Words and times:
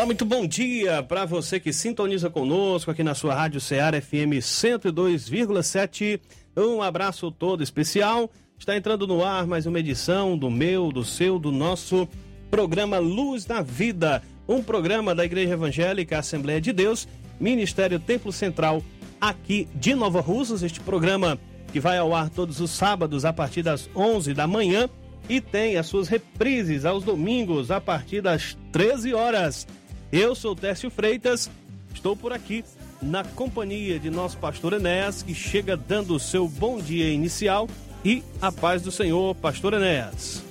Olá, 0.00 0.06
muito 0.06 0.24
bom 0.24 0.46
dia 0.46 1.02
para 1.02 1.26
você 1.26 1.60
que 1.60 1.74
sintoniza 1.74 2.30
conosco 2.30 2.90
aqui 2.90 3.02
na 3.02 3.14
sua 3.14 3.34
Rádio 3.34 3.60
Ceará 3.60 4.00
FM 4.00 4.40
102,7. 4.40 6.18
Um 6.56 6.80
abraço 6.80 7.30
todo 7.30 7.62
especial. 7.62 8.30
Está 8.58 8.74
entrando 8.74 9.06
no 9.06 9.22
ar 9.22 9.46
mais 9.46 9.66
uma 9.66 9.78
edição 9.78 10.38
do 10.38 10.50
meu, 10.50 10.90
do 10.90 11.04
seu, 11.04 11.38
do 11.38 11.52
nosso 11.52 12.08
programa 12.50 12.96
Luz 12.98 13.44
da 13.44 13.60
Vida, 13.60 14.22
um 14.48 14.62
programa 14.62 15.14
da 15.14 15.22
Igreja 15.22 15.52
Evangélica 15.52 16.18
Assembleia 16.18 16.62
de 16.62 16.72
Deus, 16.72 17.06
Ministério 17.38 18.00
Templo 18.00 18.32
Central, 18.32 18.82
aqui 19.20 19.68
de 19.74 19.94
Nova 19.94 20.22
Russas. 20.22 20.62
Este 20.62 20.80
programa 20.80 21.38
que 21.74 21.78
vai 21.78 21.98
ao 21.98 22.14
ar 22.14 22.30
todos 22.30 22.58
os 22.58 22.70
sábados 22.70 23.26
a 23.26 23.34
partir 23.34 23.62
das 23.62 23.90
11 23.94 24.32
da 24.32 24.46
manhã 24.46 24.88
e 25.28 25.42
tem 25.42 25.76
as 25.76 25.88
suas 25.88 26.08
reprises 26.08 26.86
aos 26.86 27.04
domingos 27.04 27.70
a 27.70 27.82
partir 27.82 28.22
das 28.22 28.56
13 28.72 29.12
horas. 29.12 29.66
Eu 30.12 30.34
sou 30.34 30.56
Tércio 30.56 30.90
Freitas, 30.90 31.48
estou 31.94 32.16
por 32.16 32.32
aqui 32.32 32.64
na 33.00 33.22
companhia 33.22 33.96
de 33.96 34.10
nosso 34.10 34.36
pastor 34.38 34.72
Enéas, 34.72 35.22
que 35.22 35.32
chega 35.32 35.76
dando 35.76 36.16
o 36.16 36.18
seu 36.18 36.48
bom 36.48 36.80
dia 36.80 37.08
inicial 37.12 37.68
e 38.04 38.20
a 38.42 38.50
paz 38.50 38.82
do 38.82 38.90
Senhor, 38.90 39.36
pastor 39.36 39.72
Enéas. 39.72 40.42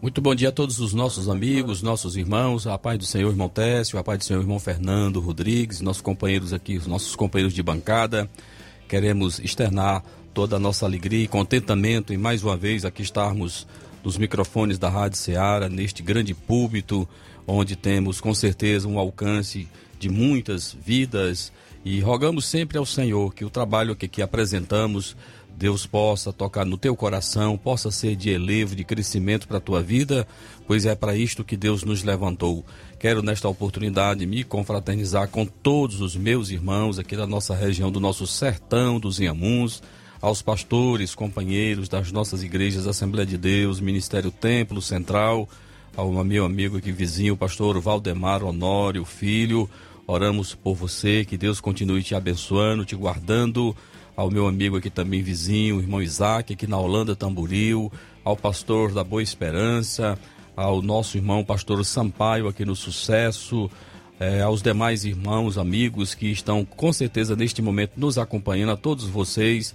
Muito 0.00 0.22
bom 0.22 0.34
dia 0.34 0.48
a 0.48 0.52
todos 0.52 0.80
os 0.80 0.94
nossos 0.94 1.28
amigos, 1.28 1.82
nossos 1.82 2.16
irmãos, 2.16 2.66
a 2.66 2.78
paz 2.78 2.98
do 2.98 3.04
Senhor, 3.04 3.28
irmão 3.28 3.50
Técio, 3.50 3.98
a 3.98 4.04
paz 4.04 4.20
do 4.20 4.24
Senhor, 4.24 4.40
irmão 4.40 4.58
Fernando 4.58 5.20
Rodrigues, 5.20 5.82
nossos 5.82 6.00
companheiros 6.00 6.54
aqui, 6.54 6.78
os 6.78 6.86
nossos 6.86 7.14
companheiros 7.14 7.52
de 7.52 7.62
bancada. 7.62 8.26
Queremos 8.88 9.38
externar 9.38 10.02
toda 10.32 10.56
a 10.56 10.58
nossa 10.58 10.86
alegria 10.86 11.24
e 11.24 11.28
contentamento 11.28 12.10
em 12.10 12.16
mais 12.16 12.42
uma 12.42 12.56
vez 12.56 12.86
aqui 12.86 13.02
estarmos 13.02 13.66
nos 14.02 14.16
microfones 14.16 14.78
da 14.78 14.88
Rádio 14.88 15.18
Ceará, 15.18 15.68
neste 15.68 16.02
grande 16.02 16.32
púlpito, 16.32 17.08
onde 17.46 17.76
temos 17.76 18.20
com 18.20 18.34
certeza 18.34 18.88
um 18.88 18.98
alcance 18.98 19.68
de 19.98 20.08
muitas 20.08 20.76
vidas 20.84 21.52
e 21.84 22.00
rogamos 22.00 22.44
sempre 22.46 22.76
ao 22.76 22.84
Senhor 22.84 23.32
que 23.32 23.44
o 23.44 23.50
trabalho 23.50 23.94
que 23.94 24.20
apresentamos, 24.20 25.16
Deus 25.56 25.86
possa 25.86 26.32
tocar 26.32 26.66
no 26.66 26.76
teu 26.76 26.94
coração, 26.94 27.56
possa 27.56 27.90
ser 27.90 28.14
de 28.14 28.28
elevo, 28.28 28.74
de 28.76 28.84
crescimento 28.84 29.46
para 29.48 29.58
a 29.58 29.60
tua 29.60 29.82
vida, 29.82 30.26
pois 30.66 30.84
é 30.84 30.94
para 30.94 31.16
isto 31.16 31.44
que 31.44 31.56
Deus 31.56 31.82
nos 31.82 32.02
levantou. 32.02 32.64
Quero 32.98 33.22
nesta 33.22 33.48
oportunidade 33.48 34.26
me 34.26 34.44
confraternizar 34.44 35.28
com 35.28 35.46
todos 35.46 36.00
os 36.00 36.14
meus 36.16 36.50
irmãos 36.50 36.98
aqui 36.98 37.16
da 37.16 37.26
nossa 37.26 37.54
região, 37.54 37.90
do 37.90 38.00
nosso 38.00 38.26
sertão 38.26 39.00
dos 39.00 39.18
Inhamuns, 39.20 39.82
aos 40.20 40.42
pastores, 40.42 41.14
companheiros 41.14 41.88
das 41.88 42.10
nossas 42.10 42.42
igrejas 42.42 42.86
Assembleia 42.86 43.26
de 43.26 43.38
Deus, 43.38 43.80
Ministério 43.80 44.30
Templo 44.30 44.82
Central, 44.82 45.48
ao 45.96 46.12
meu 46.22 46.44
amigo 46.44 46.76
aqui 46.76 46.92
vizinho, 46.92 47.32
o 47.32 47.36
pastor 47.38 47.80
Valdemar 47.80 48.44
Honório 48.44 49.02
Filho. 49.02 49.68
Oramos 50.06 50.54
por 50.54 50.74
você, 50.74 51.24
que 51.24 51.38
Deus 51.38 51.58
continue 51.58 52.02
te 52.02 52.14
abençoando, 52.14 52.84
te 52.84 52.94
guardando. 52.94 53.74
Ao 54.14 54.30
meu 54.30 54.46
amigo 54.46 54.76
aqui 54.76 54.90
também 54.90 55.22
vizinho, 55.22 55.78
o 55.78 55.80
irmão 55.80 56.02
Isaac, 56.02 56.52
aqui 56.52 56.66
na 56.66 56.78
Holanda 56.78 57.16
Tamboril, 57.16 57.90
ao 58.22 58.36
pastor 58.36 58.92
da 58.92 59.02
Boa 59.02 59.22
Esperança, 59.22 60.18
ao 60.54 60.82
nosso 60.82 61.16
irmão 61.16 61.42
pastor 61.42 61.82
Sampaio 61.82 62.46
aqui 62.46 62.64
no 62.64 62.76
Sucesso, 62.76 63.70
é, 64.20 64.42
aos 64.42 64.62
demais 64.62 65.04
irmãos, 65.04 65.56
amigos 65.56 66.14
que 66.14 66.26
estão 66.26 66.62
com 66.64 66.92
certeza 66.92 67.34
neste 67.34 67.62
momento 67.62 67.92
nos 67.96 68.18
acompanhando, 68.18 68.72
a 68.72 68.76
todos 68.76 69.06
vocês 69.06 69.74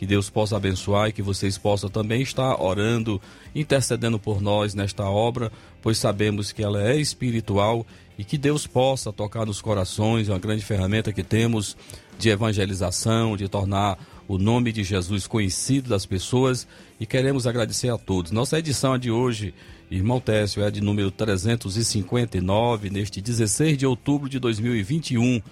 que 0.00 0.06
Deus 0.06 0.30
possa 0.30 0.56
abençoar 0.56 1.10
e 1.10 1.12
que 1.12 1.20
vocês 1.20 1.58
possam 1.58 1.90
também 1.90 2.22
estar 2.22 2.58
orando, 2.58 3.20
intercedendo 3.54 4.18
por 4.18 4.40
nós 4.40 4.74
nesta 4.74 5.04
obra, 5.04 5.52
pois 5.82 5.98
sabemos 5.98 6.52
que 6.52 6.62
ela 6.62 6.82
é 6.82 6.96
espiritual 6.96 7.86
e 8.16 8.24
que 8.24 8.38
Deus 8.38 8.66
possa 8.66 9.12
tocar 9.12 9.44
nos 9.44 9.60
corações, 9.60 10.30
é 10.30 10.32
uma 10.32 10.38
grande 10.38 10.64
ferramenta 10.64 11.12
que 11.12 11.22
temos 11.22 11.76
de 12.18 12.30
evangelização, 12.30 13.36
de 13.36 13.46
tornar 13.46 13.98
o 14.26 14.38
nome 14.38 14.72
de 14.72 14.84
Jesus 14.84 15.26
conhecido 15.26 15.90
das 15.90 16.06
pessoas 16.06 16.66
e 16.98 17.04
queremos 17.04 17.46
agradecer 17.46 17.90
a 17.90 17.98
todos. 17.98 18.32
Nossa 18.32 18.58
edição 18.58 18.96
de 18.96 19.10
hoje, 19.10 19.52
irmão 19.90 20.18
Técio, 20.18 20.64
é 20.64 20.70
de 20.70 20.80
número 20.80 21.10
359, 21.10 22.88
neste 22.88 23.20
16 23.20 23.76
de 23.76 23.84
outubro 23.84 24.30
de 24.30 24.38
2021. 24.38 25.42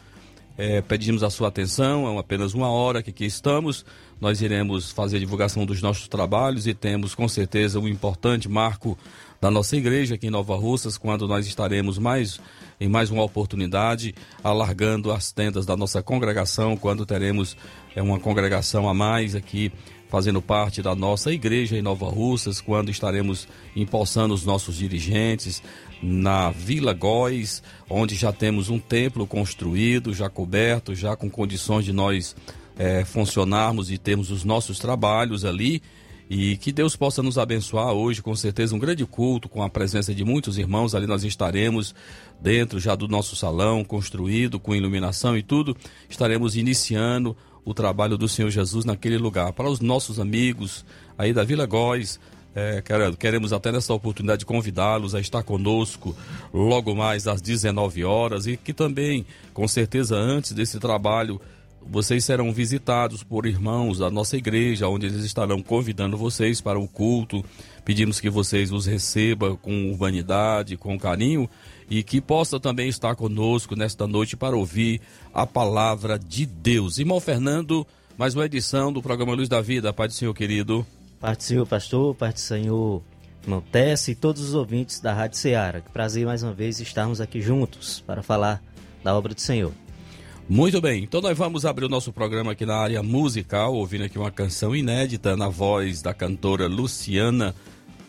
É, 0.58 0.82
pedimos 0.82 1.22
a 1.22 1.30
sua 1.30 1.46
atenção, 1.46 2.12
é 2.12 2.18
apenas 2.18 2.52
uma 2.52 2.68
hora 2.68 3.00
que 3.00 3.10
aqui 3.10 3.24
estamos. 3.24 3.86
Nós 4.20 4.42
iremos 4.42 4.90
fazer 4.90 5.18
a 5.18 5.20
divulgação 5.20 5.64
dos 5.64 5.80
nossos 5.80 6.08
trabalhos 6.08 6.66
e 6.66 6.74
temos 6.74 7.14
com 7.14 7.28
certeza 7.28 7.78
um 7.78 7.86
importante 7.86 8.48
marco 8.48 8.98
da 9.40 9.52
nossa 9.52 9.76
igreja 9.76 10.16
aqui 10.16 10.26
em 10.26 10.30
Nova 10.30 10.56
Russas, 10.56 10.98
quando 10.98 11.28
nós 11.28 11.46
estaremos 11.46 11.96
mais 11.96 12.40
em 12.80 12.88
mais 12.88 13.08
uma 13.08 13.22
oportunidade 13.22 14.12
alargando 14.42 15.12
as 15.12 15.30
tendas 15.30 15.64
da 15.64 15.76
nossa 15.76 16.02
congregação, 16.02 16.76
quando 16.76 17.06
teremos 17.06 17.56
é, 17.94 18.02
uma 18.02 18.18
congregação 18.18 18.88
a 18.88 18.94
mais 18.94 19.36
aqui 19.36 19.72
fazendo 20.08 20.40
parte 20.40 20.82
da 20.82 20.94
nossa 20.94 21.32
igreja 21.32 21.76
em 21.76 21.82
Nova 21.82 22.08
Russas, 22.08 22.60
quando 22.60 22.90
estaremos 22.90 23.46
empossando 23.76 24.34
os 24.34 24.44
nossos 24.44 24.76
dirigentes 24.76 25.62
na 26.02 26.50
Vila 26.50 26.92
Góis, 26.92 27.62
onde 27.88 28.14
já 28.14 28.32
temos 28.32 28.68
um 28.68 28.78
templo 28.78 29.26
construído, 29.26 30.14
já 30.14 30.28
coberto, 30.28 30.94
já 30.94 31.16
com 31.16 31.28
condições 31.28 31.84
de 31.84 31.92
nós 31.92 32.36
é, 32.78 33.04
funcionarmos 33.04 33.90
e 33.90 33.98
termos 33.98 34.30
os 34.30 34.44
nossos 34.44 34.78
trabalhos 34.78 35.44
ali. 35.44 35.82
E 36.30 36.58
que 36.58 36.70
Deus 36.70 36.94
possa 36.94 37.22
nos 37.22 37.38
abençoar 37.38 37.92
hoje, 37.92 38.20
com 38.20 38.36
certeza, 38.36 38.76
um 38.76 38.78
grande 38.78 39.04
culto 39.06 39.48
com 39.48 39.62
a 39.62 39.70
presença 39.70 40.14
de 40.14 40.24
muitos 40.24 40.58
irmãos. 40.58 40.94
Ali 40.94 41.06
nós 41.06 41.24
estaremos 41.24 41.94
dentro 42.38 42.78
já 42.78 42.94
do 42.94 43.08
nosso 43.08 43.34
salão, 43.34 43.82
construído, 43.82 44.60
com 44.60 44.74
iluminação 44.74 45.38
e 45.38 45.42
tudo. 45.42 45.74
Estaremos 46.08 46.54
iniciando 46.54 47.34
o 47.64 47.72
trabalho 47.72 48.18
do 48.18 48.28
Senhor 48.28 48.50
Jesus 48.50 48.84
naquele 48.84 49.16
lugar. 49.16 49.54
Para 49.54 49.70
os 49.70 49.80
nossos 49.80 50.20
amigos 50.20 50.84
aí 51.16 51.32
da 51.32 51.44
Vila 51.44 51.64
Góis, 51.64 52.20
é, 52.54 52.82
queremos 53.18 53.52
até 53.52 53.70
nessa 53.70 53.94
oportunidade 53.94 54.44
convidá-los 54.44 55.14
a 55.14 55.20
estar 55.20 55.42
conosco 55.42 56.16
logo 56.52 56.94
mais 56.94 57.28
às 57.28 57.40
19 57.40 58.04
horas 58.04 58.46
e 58.46 58.56
que 58.56 58.72
também, 58.72 59.24
com 59.54 59.68
certeza, 59.68 60.16
antes 60.16 60.52
desse 60.52 60.78
trabalho 60.78 61.40
vocês 61.90 62.24
serão 62.24 62.52
visitados 62.52 63.22
por 63.22 63.46
irmãos 63.46 63.98
da 63.98 64.10
nossa 64.10 64.36
igreja, 64.36 64.88
onde 64.88 65.06
eles 65.06 65.24
estarão 65.24 65.62
convidando 65.62 66.18
vocês 66.18 66.60
para 66.60 66.78
o 66.78 66.86
culto. 66.86 67.42
Pedimos 67.84 68.20
que 68.20 68.28
vocês 68.28 68.70
os 68.70 68.84
recebam 68.84 69.56
com 69.56 69.90
urbanidade, 69.90 70.76
com 70.76 70.98
carinho 70.98 71.48
e 71.88 72.02
que 72.02 72.20
possa 72.20 72.60
também 72.60 72.88
estar 72.88 73.16
conosco 73.16 73.74
nesta 73.74 74.06
noite 74.06 74.36
para 74.36 74.56
ouvir 74.56 75.00
a 75.32 75.46
palavra 75.46 76.18
de 76.18 76.44
Deus. 76.44 76.98
Irmão 76.98 77.20
Fernando, 77.20 77.86
mais 78.18 78.34
uma 78.34 78.44
edição 78.44 78.92
do 78.92 79.00
programa 79.00 79.32
Luz 79.32 79.48
da 79.48 79.62
Vida. 79.62 79.92
Pai 79.92 80.08
do 80.08 80.14
Senhor 80.14 80.34
querido. 80.34 80.86
Do 81.20 81.42
Senhor, 81.42 81.66
pastor, 81.66 82.14
do 82.14 82.38
Senhor, 82.38 83.02
irmão 83.42 83.64
e 84.08 84.14
todos 84.14 84.40
os 84.40 84.54
ouvintes 84.54 85.00
da 85.00 85.12
Rádio 85.12 85.36
Ceará. 85.36 85.80
Que 85.80 85.90
prazer 85.90 86.24
mais 86.24 86.44
uma 86.44 86.52
vez 86.52 86.78
estarmos 86.78 87.20
aqui 87.20 87.40
juntos 87.40 88.00
para 88.06 88.22
falar 88.22 88.62
da 89.02 89.16
obra 89.16 89.34
do 89.34 89.40
Senhor. 89.40 89.72
Muito 90.48 90.80
bem, 90.80 91.02
então 91.02 91.20
nós 91.20 91.36
vamos 91.36 91.66
abrir 91.66 91.86
o 91.86 91.88
nosso 91.88 92.12
programa 92.12 92.52
aqui 92.52 92.64
na 92.64 92.76
área 92.76 93.02
musical, 93.02 93.74
ouvindo 93.74 94.04
aqui 94.04 94.16
uma 94.16 94.30
canção 94.30 94.76
inédita 94.76 95.36
na 95.36 95.48
voz 95.48 96.00
da 96.00 96.14
cantora 96.14 96.68
Luciana 96.68 97.52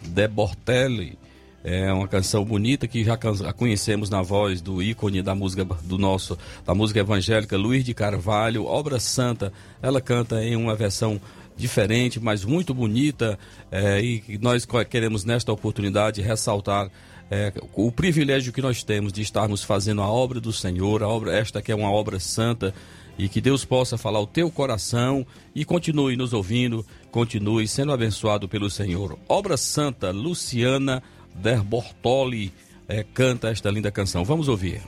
De 0.04 0.28
Bortelli. 0.28 1.18
É 1.64 1.92
uma 1.92 2.08
canção 2.08 2.46
bonita 2.46 2.88
que 2.88 3.04
já 3.04 3.18
conhecemos 3.18 4.10
na 4.10 4.22
voz 4.22 4.62
do 4.62 4.82
ícone 4.82 5.22
da 5.22 5.36
música 5.36 5.66
do 5.66 5.98
nosso 5.98 6.38
da 6.66 6.74
música 6.74 7.02
evangélica 7.02 7.58
Luiz 7.58 7.84
de 7.84 7.94
Carvalho, 7.94 8.66
Obra 8.66 9.00
Santa. 9.00 9.52
Ela 9.82 10.00
canta 10.00 10.42
em 10.42 10.56
uma 10.56 10.76
versão 10.76 11.20
diferente, 11.60 12.20
mas 12.20 12.46
muito 12.46 12.74
bonita, 12.74 13.38
é, 13.70 14.02
e 14.02 14.40
nós 14.42 14.66
queremos 14.90 15.26
nesta 15.26 15.52
oportunidade 15.52 16.22
ressaltar 16.22 16.90
é, 17.30 17.54
o 17.76 17.92
privilégio 17.92 18.54
que 18.54 18.62
nós 18.62 18.82
temos 18.82 19.14
de 19.14 19.22
estarmos 19.22 19.64
fazendo 19.64 20.02
a 20.02 20.08
obra 20.08 20.40
do 20.40 20.52
Senhor, 20.52 21.04
a 21.04 21.08
obra 21.08 21.38
esta 21.38 21.62
que 21.62 21.72
é 21.72 21.76
uma 21.76 21.92
obra 21.92 22.20
santa 22.20 22.74
e 23.18 23.28
que 23.28 23.42
Deus 23.42 23.66
possa 23.66 23.98
falar 23.98 24.22
o 24.22 24.26
teu 24.26 24.50
coração 24.50 25.28
e 25.54 25.66
continue 25.66 26.16
nos 26.16 26.32
ouvindo, 26.32 26.86
continue 27.12 27.68
sendo 27.68 27.92
abençoado 27.92 28.48
pelo 28.48 28.70
Senhor. 28.70 29.20
Obra 29.28 29.58
Santa, 29.58 30.12
Luciana 30.12 31.04
Derbortoli 31.36 32.54
é, 32.88 33.04
canta 33.04 33.50
esta 33.50 33.70
linda 33.70 33.92
canção. 33.92 34.24
Vamos 34.24 34.48
ouvir. 34.48 34.82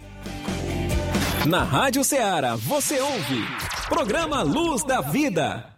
Na 1.46 1.64
Rádio 1.64 2.04
Ceará, 2.04 2.56
você 2.56 3.00
ouve. 3.00 3.46
Programa 3.90 4.42
Luz 4.42 4.84
da 4.84 5.02
Vida. 5.02 5.71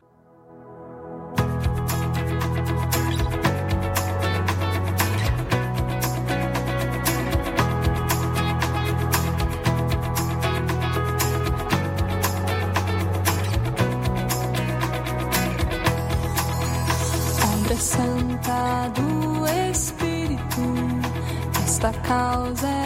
Esta 21.83 21.91
causa 22.01 22.82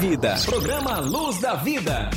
Vida. 0.00 0.36
Programa 0.44 1.00
Luz 1.00 1.40
da 1.40 1.54
Vida. 1.54 2.10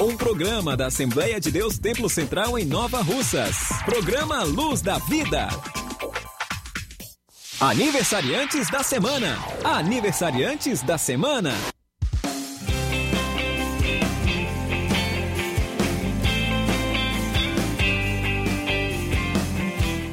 Um 0.00 0.16
programa 0.16 0.76
da 0.76 0.86
Assembleia 0.86 1.38
de 1.38 1.52
Deus 1.52 1.78
Templo 1.78 2.10
Central 2.10 2.58
em 2.58 2.64
Nova 2.64 3.02
Russas. 3.02 3.56
Programa 3.84 4.42
Luz 4.42 4.82
da 4.82 4.98
Vida. 4.98 5.48
Aniversariantes 7.60 8.68
da 8.68 8.82
semana. 8.82 9.38
Aniversariantes 9.62 10.82
da 10.82 10.98
semana. 10.98 11.52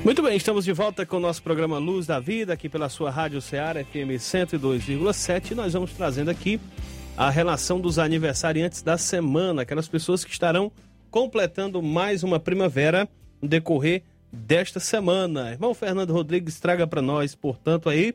Muito 0.04 0.22
bem, 0.22 0.38
estamos 0.38 0.64
de 0.64 0.72
volta 0.72 1.04
com 1.04 1.18
o 1.18 1.20
nosso 1.20 1.42
programa 1.42 1.80
Luz 1.80 2.06
da 2.06 2.20
Vida, 2.20 2.54
aqui 2.54 2.70
pela 2.70 2.88
sua 2.90 3.10
Rádio 3.10 3.42
Ceará 3.42 3.84
FM 3.84 4.16
102,7. 4.20 5.56
Nós 5.56 5.74
vamos 5.74 5.92
trazendo 5.94 6.30
aqui 6.30 6.62
a 7.18 7.32
relação 7.32 7.82
dos 7.82 7.98
aniversariantes 7.98 8.84
da 8.84 8.96
semana, 8.96 9.64
aquelas 9.64 9.88
pessoas 9.88 10.24
que 10.24 10.32
estarão 10.32 10.72
completando 11.10 11.82
mais 11.82 12.22
uma 12.22 12.40
primavera 12.40 13.10
no 13.42 13.50
decorrer 13.50 14.04
desta 14.32 14.80
semana. 14.80 15.52
Irmão 15.52 15.74
Fernando 15.74 16.14
Rodrigues, 16.14 16.60
traga 16.60 16.86
para 16.86 17.02
nós, 17.02 17.34
portanto, 17.34 17.90
aí 17.90 18.14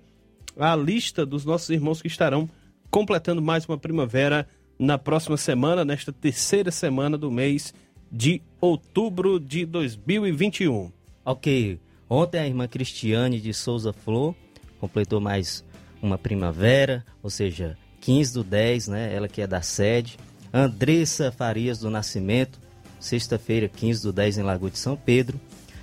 a 0.56 0.76
lista 0.76 1.26
dos 1.26 1.44
nossos 1.44 1.68
irmãos 1.70 2.00
que 2.00 2.06
estarão 2.06 2.48
completando 2.92 3.42
mais 3.42 3.66
uma 3.66 3.76
primavera 3.76 4.46
na 4.78 4.96
próxima 4.96 5.36
semana, 5.36 5.84
nesta 5.84 6.12
terceira 6.12 6.70
semana 6.70 7.18
do 7.18 7.28
mês 7.28 7.74
de 8.10 8.40
outubro 8.60 9.40
de 9.40 9.66
2021. 9.66 10.92
Ok, 11.24 11.80
ontem 12.08 12.38
a 12.38 12.46
irmã 12.46 12.68
Cristiane 12.68 13.40
de 13.40 13.52
Souza 13.52 13.92
Flor 13.92 14.32
completou 14.78 15.20
mais 15.20 15.64
uma 16.00 16.18
primavera, 16.18 17.04
ou 17.20 17.30
seja, 17.30 17.76
15 18.02 18.34
do 18.34 18.44
10, 18.44 18.88
né? 18.88 19.14
Ela 19.14 19.28
que 19.28 19.40
é 19.40 19.46
da 19.46 19.62
sede. 19.62 20.18
Andressa 20.52 21.32
Farias 21.32 21.78
do 21.78 21.88
Nascimento, 21.88 22.60
sexta-feira, 23.00 23.68
15 23.68 24.02
do 24.02 24.12
10 24.12 24.38
em 24.38 24.42
Lagoa 24.42 24.70
de 24.70 24.78
São 24.78 24.96
Pedro. 24.96 25.40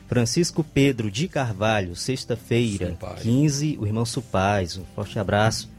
Francisco 0.07 0.63
Pedro 0.63 1.09
de 1.09 1.27
Carvalho, 1.27 1.95
sexta-feira, 1.95 2.91
Supai. 2.91 3.15
15, 3.21 3.77
o 3.79 3.87
irmão 3.87 4.05
Supaz. 4.05 4.77
Um 4.77 4.83
forte 4.95 5.17
abraço. 5.17 5.69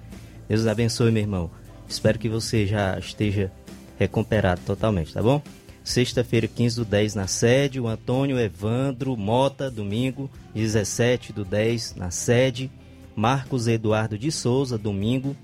Deus 0.49 0.67
abençoe, 0.67 1.13
meu 1.13 1.23
irmão. 1.23 1.51
Espero 1.89 2.19
que 2.19 2.29
você 2.29 2.67
já 2.67 2.99
esteja 2.99 3.53
recuperado 3.99 4.61
totalmente, 4.65 5.13
tá 5.13 5.23
bom? 5.23 5.43
Sexta-feira, 5.85 6.47
15 6.47 6.77
do 6.77 6.85
10 6.85 7.15
na 7.17 7.27
sede. 7.27 7.81
O 7.81 7.89
Antônio 7.89 8.39
Evandro 8.39 9.17
Mota, 9.17 9.71
domingo, 9.71 10.31
17 10.55 11.33
do 11.33 11.45
10 11.45 11.97
na 11.97 12.11
sede. 12.11 12.71
Marcos 13.17 13.67
Eduardo 13.67 14.17
de 14.17 14.31
Souza, 14.31 14.79
domingo, 14.79 15.37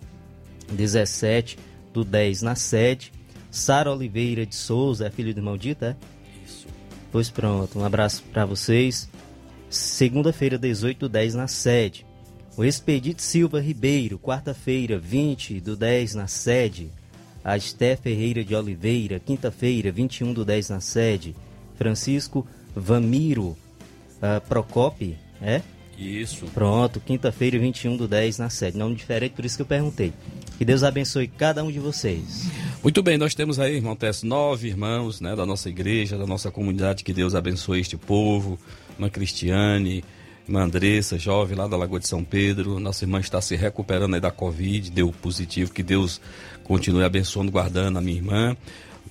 17 0.71 1.59
do 1.93 2.05
10 2.05 2.43
na 2.43 2.55
sede. 2.55 3.13
Sara 3.51 3.93
Oliveira 3.93 4.45
de 4.45 4.55
Souza, 4.55 5.07
é 5.07 5.11
filho 5.11 5.33
do 5.33 5.41
irmão 5.41 5.57
Dito, 5.57 5.85
é? 5.85 5.97
Isso. 6.45 6.67
Pois 7.11 7.31
pronto, 7.31 7.79
um 7.79 7.85
abraço 7.85 8.23
para 8.33 8.45
vocês. 8.45 9.09
Segunda-feira, 9.71 10.59
18 10.59 11.01
do 11.01 11.09
10 11.09 11.35
na 11.35 11.49
sede. 11.49 12.07
O 12.57 12.65
Expedito 12.65 13.23
Silva 13.23 13.61
Ribeiro, 13.61 14.19
quarta-feira, 14.19 14.99
20 14.99 15.61
do 15.61 15.77
10 15.77 16.15
na 16.15 16.27
sede. 16.27 16.91
A 17.45 17.57
Esté 17.57 17.97
Ferreira 17.97 18.43
de 18.45 18.55
Oliveira, 18.55 19.21
quinta-feira, 19.21 19.93
21 19.93 20.33
do 20.33 20.45
10 20.45 20.71
na 20.71 20.81
sede. 20.81 21.37
Francisco 21.77 22.47
Vamiro 22.75 23.57
ah, 24.21 24.41
Procope, 24.41 25.17
é? 25.41 25.63
Isso. 25.97 26.47
Pronto, 26.47 27.01
quinta-feira, 27.01 27.59
21 27.59 27.97
do 27.97 28.07
10 28.07 28.39
na 28.39 28.51
sede. 28.51 28.77
Nome 28.77 28.95
diferente, 28.95 29.33
por 29.33 29.45
isso 29.45 29.57
que 29.57 29.63
eu 29.63 29.67
perguntei. 29.67 30.13
Que 30.59 30.65
Deus 30.65 30.83
abençoe 30.83 31.27
cada 31.27 31.63
um 31.65 31.71
de 31.71 31.79
vocês. 31.79 32.47
Muito 32.83 33.03
bem, 33.03 33.19
nós 33.19 33.35
temos 33.35 33.59
aí, 33.59 33.77
irmão 33.77 33.97
Tess, 33.97 34.23
nove 34.23 34.69
irmãos 34.69 35.21
né, 35.21 35.35
da 35.35 35.45
nossa 35.45 35.69
igreja, 35.69 36.17
da 36.17 36.27
nossa 36.27 36.51
comunidade, 36.51 37.05
que 37.05 37.13
Deus 37.13 37.35
abençoe 37.35 37.81
este 37.81 37.97
povo. 37.97 38.59
Irmã 38.95 39.09
Cristiane, 39.11 40.05
irmã 40.47 40.63
Andressa, 40.63 41.19
jovem 41.19 41.57
lá 41.57 41.67
da 41.67 41.77
Lagoa 41.77 42.01
de 42.01 42.09
São 42.09 42.23
Pedro. 42.23 42.79
Nossa 42.79 43.05
irmã 43.05 43.21
está 43.21 43.41
se 43.41 43.57
recuperando 43.57 44.15
aí 44.15 44.21
da 44.21 44.31
Covid, 44.31 44.91
deu 44.91 45.13
positivo. 45.13 45.73
Que 45.73 45.83
Deus 45.83 46.21
continue 46.65 47.05
abençoando, 47.05 47.51
guardando 47.51 47.99
a 47.99 48.01
minha 48.01 48.17
irmã. 48.17 48.57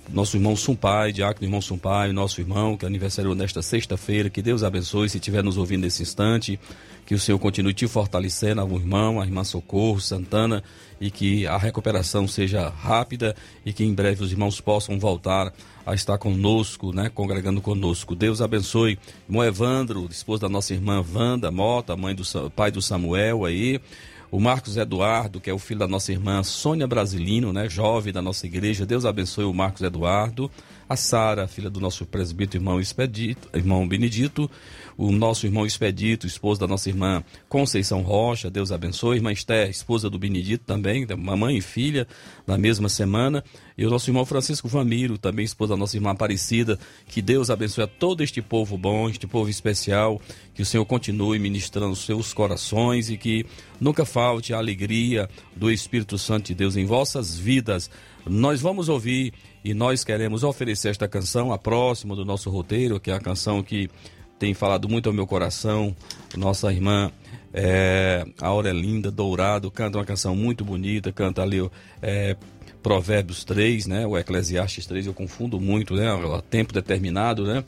Nosso 0.10 0.38
irmão 0.38 0.56
Sumpai, 0.56 1.12
diácono 1.12 1.46
irmão 1.46 1.62
Sumpai, 1.62 2.12
nosso 2.12 2.40
irmão, 2.40 2.78
que 2.78 2.86
aniversariou 2.86 3.36
nesta 3.36 3.62
sexta-feira. 3.62 4.30
Que 4.30 4.42
Deus 4.42 4.64
abençoe, 4.64 5.10
se 5.10 5.18
estiver 5.18 5.44
nos 5.44 5.58
ouvindo 5.58 5.82
nesse 5.82 6.04
instante. 6.04 6.60
Que 7.06 7.14
o 7.14 7.20
Senhor 7.20 7.38
continue 7.38 7.74
te 7.74 7.88
fortalecendo, 7.88 8.62
ao 8.62 8.72
irmão, 8.74 9.20
a 9.20 9.26
irmã 9.26 9.44
Socorro, 9.44 10.00
Santana, 10.00 10.64
e 11.00 11.12
que 11.12 11.46
a 11.46 11.58
recuperação 11.58 12.28
seja 12.28 12.70
rápida 12.70 13.36
e 13.66 13.74
que 13.74 13.84
em 13.84 13.94
breve 13.94 14.24
os 14.24 14.32
irmãos 14.32 14.62
possam 14.62 14.98
voltar 14.98 15.54
a 15.86 15.94
estar 15.94 16.18
conosco, 16.18 16.94
né, 16.94 17.12
congregando 17.14 17.62
conosco. 17.62 18.16
Deus 18.16 18.42
abençoe. 18.42 18.98
Irmão 19.28 19.44
Evandro, 19.44 20.08
esposo 20.10 20.42
da 20.42 20.50
nossa 20.50 20.74
irmã 20.74 21.04
Wanda 21.14 21.52
Mota, 21.52 21.96
mãe 21.96 22.16
do 22.16 22.24
pai 22.52 22.72
do 22.72 22.82
Samuel 22.82 23.46
aí. 23.46 23.80
O 24.36 24.40
Marcos 24.42 24.76
Eduardo, 24.76 25.40
que 25.40 25.50
é 25.50 25.54
o 25.54 25.58
filho 25.58 25.80
da 25.80 25.88
nossa 25.88 26.12
irmã 26.12 26.44
Sônia 26.44 26.86
Brasilino, 26.86 27.54
né, 27.54 27.70
jovem 27.70 28.12
da 28.12 28.22
nossa 28.22 28.46
igreja. 28.46 28.86
Deus 28.86 29.06
abençoe 29.06 29.46
o 29.46 29.54
Marcos 29.54 29.82
Eduardo. 29.82 30.52
A 30.90 30.98
Sara, 30.98 31.48
filha 31.48 31.70
do 31.70 31.80
nosso 31.80 32.06
presbítero 32.06 32.62
irmão 32.62 32.78
Expedito, 32.78 33.48
irmão 33.54 33.88
Benedito. 33.88 34.52
O 34.98 35.12
nosso 35.12 35.46
irmão 35.46 35.66
Expedito, 35.66 36.26
esposo 36.26 36.60
da 36.60 36.68
nossa 36.68 36.90
irmã 36.90 37.24
Conceição 37.50 38.02
Rocha. 38.02 38.50
Deus 38.50 38.72
abençoe. 38.72 39.18
Irmã 39.18 39.32
Esther, 39.32 39.70
esposa 39.70 40.10
do 40.10 40.18
Benedito 40.18 40.64
também, 40.66 41.06
mamãe 41.18 41.58
e 41.58 41.62
filha, 41.62 42.08
na 42.48 42.58
mesma 42.58 42.88
semana. 42.88 43.44
E 43.78 43.86
o 43.86 43.90
nosso 43.90 44.10
irmão 44.10 44.26
Francisco 44.26 44.70
Vamiro, 44.70 45.18
também 45.18 45.44
esposa 45.44 45.74
da 45.74 45.78
nossa 45.78 45.98
irmã 45.98 46.12
Aparecida. 46.12 46.80
Que 47.08 47.22
Deus 47.22 47.50
abençoe 47.50 47.84
a 47.84 47.88
todo 47.88 48.24
este 48.24 48.42
povo 48.42 48.78
bom, 48.78 49.10
este 49.10 49.28
povo 49.28 49.50
especial. 49.50 50.22
Que 50.54 50.62
o 50.62 50.66
Senhor 50.66 50.86
continue 50.86 51.38
ministrando 51.40 51.96
seus 51.96 52.34
corações 52.34 53.10
e 53.10 53.18
que 53.18 53.46
nunca 53.82 54.06
falte 54.06 54.54
a 54.54 54.58
alegria 54.58 55.30
do 55.56 55.70
Espírito 55.70 56.18
Santo 56.18 56.48
de 56.48 56.56
Deus 56.56 56.78
em 56.78 56.86
vossas 56.86 57.38
vidas. 57.38 57.90
Nós 58.26 58.62
vamos 58.62 58.88
ouvir 58.88 59.34
e 59.64 59.74
nós 59.74 60.04
queremos 60.04 60.44
oferecer 60.44 60.90
esta 60.90 61.08
canção, 61.08 61.52
a 61.52 61.58
próxima 61.58 62.16
do 62.16 62.24
nosso 62.24 62.50
roteiro, 62.50 63.00
que 63.00 63.12
é 63.12 63.14
a 63.14 63.20
canção 63.20 63.62
que 63.62 63.90
tem 64.40 64.54
falado 64.54 64.90
muito 64.90 65.08
ao 65.08 65.14
meu 65.14 65.26
coração. 65.26 65.96
Nossa 66.36 66.72
irmã 66.72 67.12
é, 67.54 68.26
Aurelinda 68.42 69.10
Dourado 69.10 69.72
canta 69.72 69.98
uma 69.98 70.06
canção 70.06 70.36
muito 70.36 70.66
bonita, 70.66 71.12
canta 71.12 71.42
ali 71.42 71.70
é, 72.02 72.36
Provérbios 72.84 73.44
3, 73.44 73.88
né? 73.88 74.06
O 74.06 74.18
Eclesiastes 74.18 74.86
3, 74.86 75.08
eu 75.08 75.14
confundo 75.14 75.60
muito, 75.60 75.96
né? 75.96 76.08
A 76.08 76.42
tempo 76.42 76.74
determinado, 76.74 77.46
né? 77.46 77.64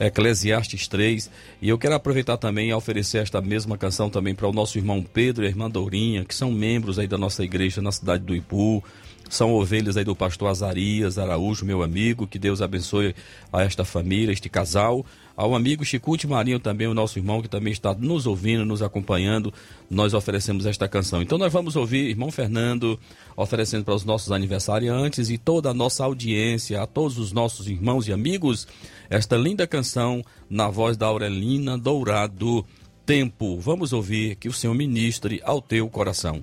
Eclesiastes 0.00 0.88
3. 0.88 1.30
E 1.60 1.68
eu 1.68 1.78
quero 1.78 1.94
aproveitar 1.94 2.36
também 2.36 2.70
e 2.70 2.72
oferecer 2.72 3.18
esta 3.18 3.40
mesma 3.40 3.76
canção 3.76 4.08
também 4.08 4.34
para 4.34 4.48
o 4.48 4.52
nosso 4.52 4.78
irmão 4.78 5.02
Pedro 5.02 5.44
e 5.44 5.46
a 5.46 5.50
irmã 5.50 5.70
Dourinha, 5.70 6.24
que 6.24 6.34
são 6.34 6.50
membros 6.50 6.98
aí 6.98 7.06
da 7.06 7.18
nossa 7.18 7.44
igreja 7.44 7.82
na 7.82 7.92
cidade 7.92 8.24
do 8.24 8.34
Ipu. 8.34 8.82
São 9.28 9.52
ovelhas 9.52 9.96
aí 9.96 10.04
do 10.04 10.16
pastor 10.16 10.48
Azarias 10.48 11.18
Araújo, 11.18 11.64
meu 11.64 11.82
amigo. 11.82 12.26
Que 12.26 12.38
Deus 12.38 12.62
abençoe 12.62 13.14
a 13.52 13.62
esta 13.62 13.84
família, 13.84 14.32
este 14.32 14.48
casal. 14.48 15.04
Ao 15.36 15.54
amigo 15.54 15.84
Chicute 15.84 16.26
Marinho 16.26 16.58
também, 16.58 16.86
o 16.88 16.94
nosso 16.94 17.18
irmão 17.18 17.40
que 17.40 17.48
também 17.48 17.72
está 17.72 17.94
nos 17.94 18.26
ouvindo, 18.26 18.64
nos 18.64 18.82
acompanhando. 18.82 19.52
Nós 19.88 20.14
oferecemos 20.14 20.66
esta 20.66 20.88
canção. 20.88 21.22
Então 21.22 21.38
nós 21.38 21.52
vamos 21.52 21.76
ouvir 21.76 22.08
irmão 22.08 22.30
Fernando 22.32 22.98
oferecendo 23.36 23.84
para 23.84 23.94
os 23.94 24.04
nossos 24.04 24.32
aniversariantes 24.32 25.30
e 25.30 25.38
toda 25.38 25.70
a 25.70 25.74
nossa 25.74 26.04
audiência, 26.04 26.82
a 26.82 26.86
todos 26.86 27.18
os 27.18 27.30
nossos 27.30 27.68
irmãos 27.68 28.08
e 28.08 28.12
amigos, 28.12 28.66
esta 29.08 29.36
linda 29.36 29.64
canção 29.64 30.24
na 30.50 30.68
voz 30.68 30.96
da 30.96 31.06
Aurelina 31.06 31.78
Dourado. 31.78 32.64
Tempo. 33.06 33.58
Vamos 33.60 33.92
ouvir 33.92 34.34
que 34.34 34.48
o 34.48 34.52
Senhor 34.52 34.74
ministre 34.74 35.40
ao 35.44 35.62
teu 35.62 35.88
coração. 35.88 36.42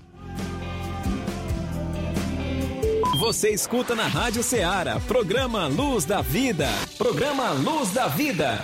Você 3.25 3.49
escuta 3.49 3.95
na 3.95 4.05
Rádio 4.05 4.43
Ceará, 4.43 4.99
programa 5.07 5.65
Luz 5.65 6.05
da 6.05 6.21
Vida. 6.21 6.69
Programa 6.95 7.53
Luz 7.53 7.89
da 7.89 8.07
Vida. 8.07 8.63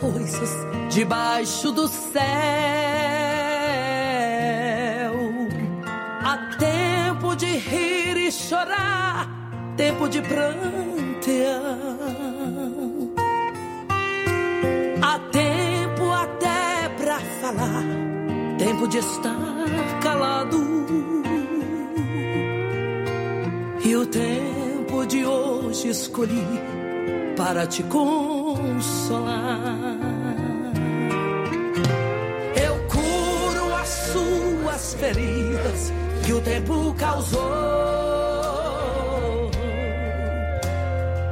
Coisas 0.00 0.50
debaixo 0.90 1.72
do 1.72 1.88
céu. 1.88 3.13
Rir 8.24 8.28
e 8.28 8.32
chorar, 8.32 9.28
tempo 9.76 10.08
de 10.08 10.22
prantear. 10.22 11.78
Há 15.02 15.18
tempo 15.30 16.10
até 16.10 16.88
pra 16.96 17.20
falar, 17.40 17.84
tempo 18.58 18.88
de 18.88 18.98
estar 18.98 20.00
calado. 20.02 20.74
E 23.84 23.96
o 23.96 24.06
tempo 24.06 25.06
de 25.06 25.26
hoje 25.26 25.88
escolhi 25.88 26.46
para 27.36 27.66
te 27.66 27.82
consolar. 27.82 29.36
Eu 32.56 32.76
curo 32.88 33.74
as 33.76 33.88
suas 33.88 34.94
feridas 34.94 35.92
que 36.24 36.32
o 36.32 36.40
tempo 36.40 36.94
causou. 36.94 37.93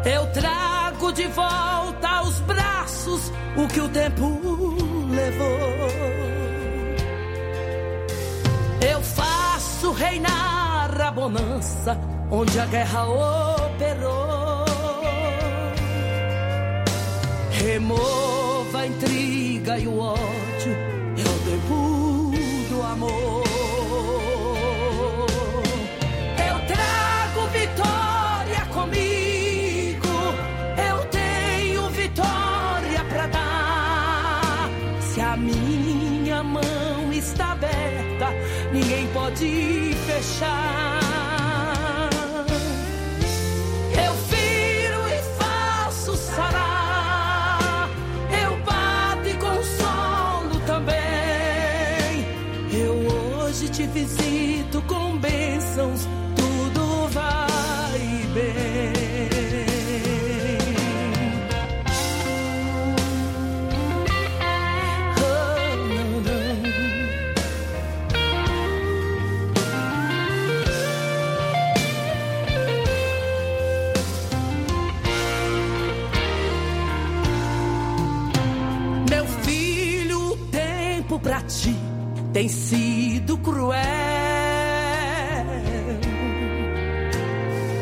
Eu 0.05 0.27
trago 0.33 1.13
de 1.13 1.27
volta 1.29 2.09
aos 2.09 2.41
braços 2.41 3.33
o 3.57 3.69
que 3.69 3.81
o 3.81 3.89
tempo 3.89 4.39
levou. 5.09 5.93
Eu 8.91 9.01
faço 9.03 9.93
reinar 9.93 11.01
a 11.01 11.11
bonança 11.13 11.97
onde 12.31 12.59
a 12.59 12.67
guerra 12.67 13.05
operou. 13.05 14.65
Remova 17.53 18.81
a 18.81 18.87
intriga 18.87 19.79
e 19.79 19.87
o 19.87 19.99
ódio, 20.01 20.73
é 21.17 21.23
o 21.23 21.39
tempo 21.51 22.33
do 22.71 22.83
amor. 22.83 23.42
Ninguém 38.73 39.07
pode 39.09 39.95
fechar. 40.07 41.01
Eu 43.93 44.15
viro 44.31 45.09
e 45.09 45.23
faço 45.39 46.17
sarar. 46.17 47.91
Eu 48.43 48.57
bato 48.65 49.29
e 49.29 49.35
consolo 49.35 50.61
também. 50.67 52.27
Eu 52.73 52.95
hoje 53.43 53.69
te 53.69 53.87
visito 53.87 54.83
com 54.83 55.17
bênçãos. 55.19 56.22
tem 82.43 82.49
sido 82.49 83.39
cruel. 83.39 83.79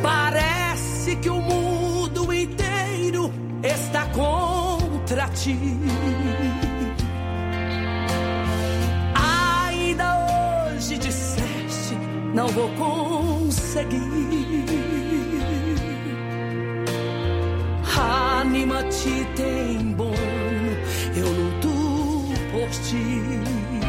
Parece 0.02 1.16
que 1.16 1.30
o 1.30 1.40
mundo 1.40 2.30
inteiro 2.30 3.32
está 3.62 4.04
contra 4.08 5.28
ti. 5.28 5.58
Ainda 9.14 10.74
hoje 10.76 10.98
disseste: 10.98 11.96
não 12.34 12.48
vou 12.48 12.68
conseguir. 12.72 14.00
Anima-te, 18.42 19.26
tem 19.36 19.78
bom, 19.92 20.12
eu 21.16 21.28
luto 21.28 21.70
por 22.52 22.68
ti. 22.68 23.79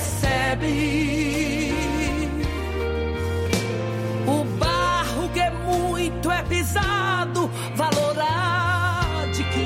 Recebe. 0.00 1.72
O 4.26 4.44
barro 4.58 5.28
que 5.32 5.40
é 5.40 5.50
muito 5.50 6.30
é 6.30 6.42
pisado, 6.42 7.50
valor 7.76 8.16
adquirir. 9.22 9.60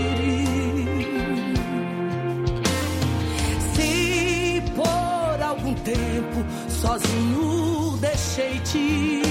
Se 3.75 4.63
por 4.75 5.43
algum 5.43 5.75
tempo 5.75 6.45
sozinho 6.69 7.97
deixei-te, 8.01 9.23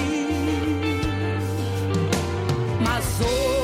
mas 2.82 3.06
hoje 3.22 3.63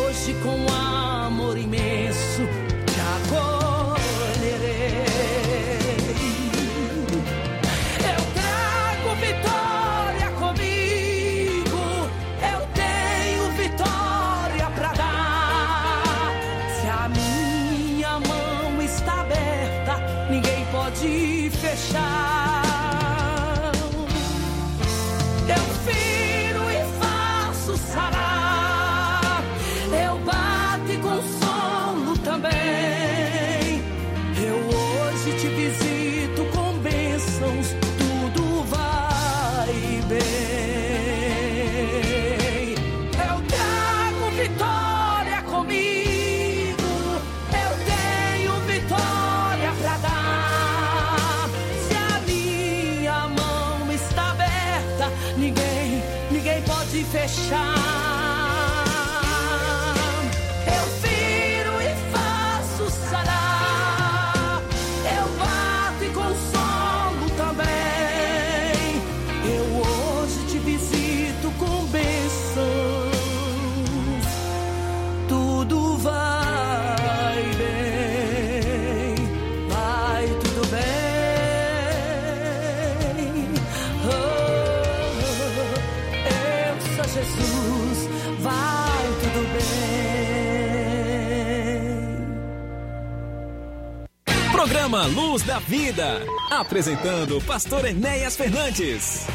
Luz 95.30 95.44
da 95.44 95.60
Vida. 95.60 96.26
Apresentando 96.50 97.40
Pastor 97.42 97.86
Enéas 97.86 98.36
Fernandes. 98.36 99.28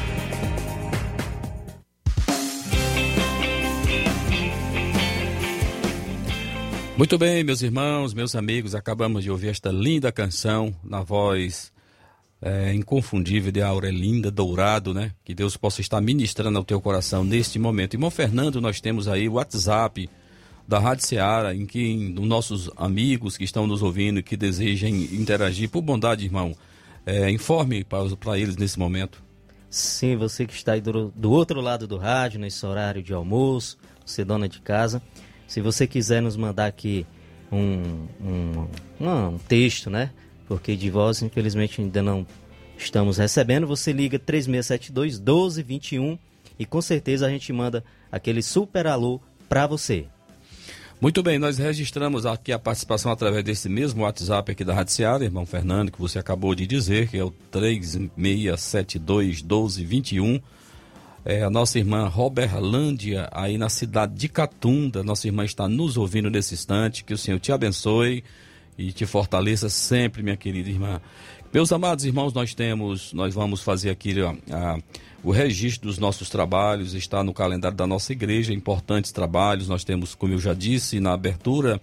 Muito 6.96 7.16
bem, 7.16 7.44
meus 7.44 7.62
irmãos, 7.62 8.12
meus 8.12 8.34
amigos, 8.34 8.74
acabamos 8.74 9.22
de 9.22 9.30
ouvir 9.30 9.50
esta 9.50 9.70
linda 9.70 10.10
canção 10.10 10.74
na 10.82 11.00
voz 11.00 11.72
é, 12.42 12.74
inconfundível 12.74 13.52
de 13.52 13.62
Aurelinda 13.62 14.32
Dourado, 14.32 14.92
né? 14.92 15.12
Que 15.24 15.32
Deus 15.32 15.56
possa 15.56 15.80
estar 15.80 16.00
ministrando 16.00 16.58
ao 16.58 16.64
teu 16.64 16.80
coração 16.80 17.22
neste 17.22 17.56
momento. 17.56 17.94
Irmão 17.94 18.10
Fernando, 18.10 18.60
nós 18.60 18.80
temos 18.80 19.06
aí 19.06 19.28
o 19.28 19.34
WhatsApp 19.34 20.10
da 20.66 20.78
Rádio 20.78 21.06
Seara, 21.06 21.54
em 21.54 21.66
que 21.66 22.14
os 22.18 22.26
nossos 22.26 22.70
amigos 22.76 23.36
que 23.36 23.44
estão 23.44 23.66
nos 23.66 23.82
ouvindo 23.82 24.18
e 24.18 24.22
que 24.22 24.36
desejem 24.36 25.04
interagir, 25.14 25.68
por 25.68 25.82
bondade, 25.82 26.24
irmão, 26.24 26.54
é, 27.04 27.30
informe 27.30 27.84
para 27.84 28.38
eles 28.38 28.56
nesse 28.56 28.78
momento. 28.78 29.22
Sim, 29.68 30.16
você 30.16 30.46
que 30.46 30.54
está 30.54 30.72
aí 30.72 30.80
do, 30.80 31.12
do 31.14 31.30
outro 31.30 31.60
lado 31.60 31.86
do 31.86 31.96
rádio, 31.96 32.40
nesse 32.40 32.64
horário 32.64 33.02
de 33.02 33.12
almoço, 33.12 33.76
você 34.04 34.24
dona 34.24 34.48
de 34.48 34.60
casa, 34.60 35.02
se 35.46 35.60
você 35.60 35.86
quiser 35.86 36.22
nos 36.22 36.36
mandar 36.36 36.66
aqui 36.66 37.06
um, 37.50 38.06
um, 38.20 38.68
um, 39.00 39.28
um 39.34 39.38
texto, 39.38 39.90
né? 39.90 40.10
Porque 40.46 40.76
de 40.76 40.90
voz, 40.90 41.22
infelizmente, 41.22 41.80
ainda 41.80 42.02
não 42.02 42.26
estamos 42.76 43.18
recebendo, 43.18 43.66
você 43.66 43.92
liga 43.92 44.18
3672 44.18 45.18
1221 45.18 46.18
e 46.58 46.66
com 46.66 46.80
certeza 46.80 47.26
a 47.26 47.30
gente 47.30 47.52
manda 47.52 47.84
aquele 48.10 48.42
super 48.42 48.86
alô 48.86 49.20
para 49.48 49.66
você. 49.66 50.06
Muito 51.04 51.22
bem, 51.22 51.38
nós 51.38 51.58
registramos 51.58 52.24
aqui 52.24 52.50
a 52.50 52.58
participação 52.58 53.12
através 53.12 53.44
desse 53.44 53.68
mesmo 53.68 54.04
WhatsApp 54.04 54.52
aqui 54.52 54.64
da 54.64 54.72
Rádio 54.72 54.94
Seara, 54.94 55.22
irmão 55.22 55.44
Fernando, 55.44 55.92
que 55.92 56.00
você 56.00 56.18
acabou 56.18 56.54
de 56.54 56.66
dizer, 56.66 57.08
que 57.08 57.18
é 57.18 57.22
o 57.22 57.30
3672 57.50 59.42
1221. 59.42 60.40
É, 61.22 61.42
a 61.42 61.50
nossa 61.50 61.78
irmã 61.78 62.08
Roberlândia, 62.08 63.28
aí 63.32 63.58
na 63.58 63.68
cidade 63.68 64.14
de 64.14 64.30
Catunda, 64.30 65.02
nossa 65.02 65.26
irmã 65.26 65.44
está 65.44 65.68
nos 65.68 65.98
ouvindo 65.98 66.30
nesse 66.30 66.54
instante. 66.54 67.04
Que 67.04 67.12
o 67.12 67.18
Senhor 67.18 67.38
te 67.38 67.52
abençoe 67.52 68.24
e 68.78 68.90
te 68.90 69.04
fortaleça 69.04 69.68
sempre, 69.68 70.22
minha 70.22 70.38
querida 70.38 70.70
irmã. 70.70 71.02
Meus 71.54 71.70
amados 71.70 72.04
irmãos, 72.04 72.32
nós 72.32 72.52
temos, 72.52 73.12
nós 73.12 73.32
vamos 73.32 73.62
fazer 73.62 73.88
aqui 73.88 74.12
a, 74.20 74.76
o 75.22 75.30
registro 75.30 75.88
dos 75.88 75.98
nossos 75.98 76.28
trabalhos, 76.28 76.94
está 76.94 77.22
no 77.22 77.32
calendário 77.32 77.76
da 77.76 77.86
nossa 77.86 78.10
igreja, 78.10 78.52
importantes 78.52 79.12
trabalhos. 79.12 79.68
Nós 79.68 79.84
temos, 79.84 80.16
como 80.16 80.32
eu 80.32 80.40
já 80.40 80.52
disse 80.52 80.98
na 80.98 81.12
abertura, 81.12 81.80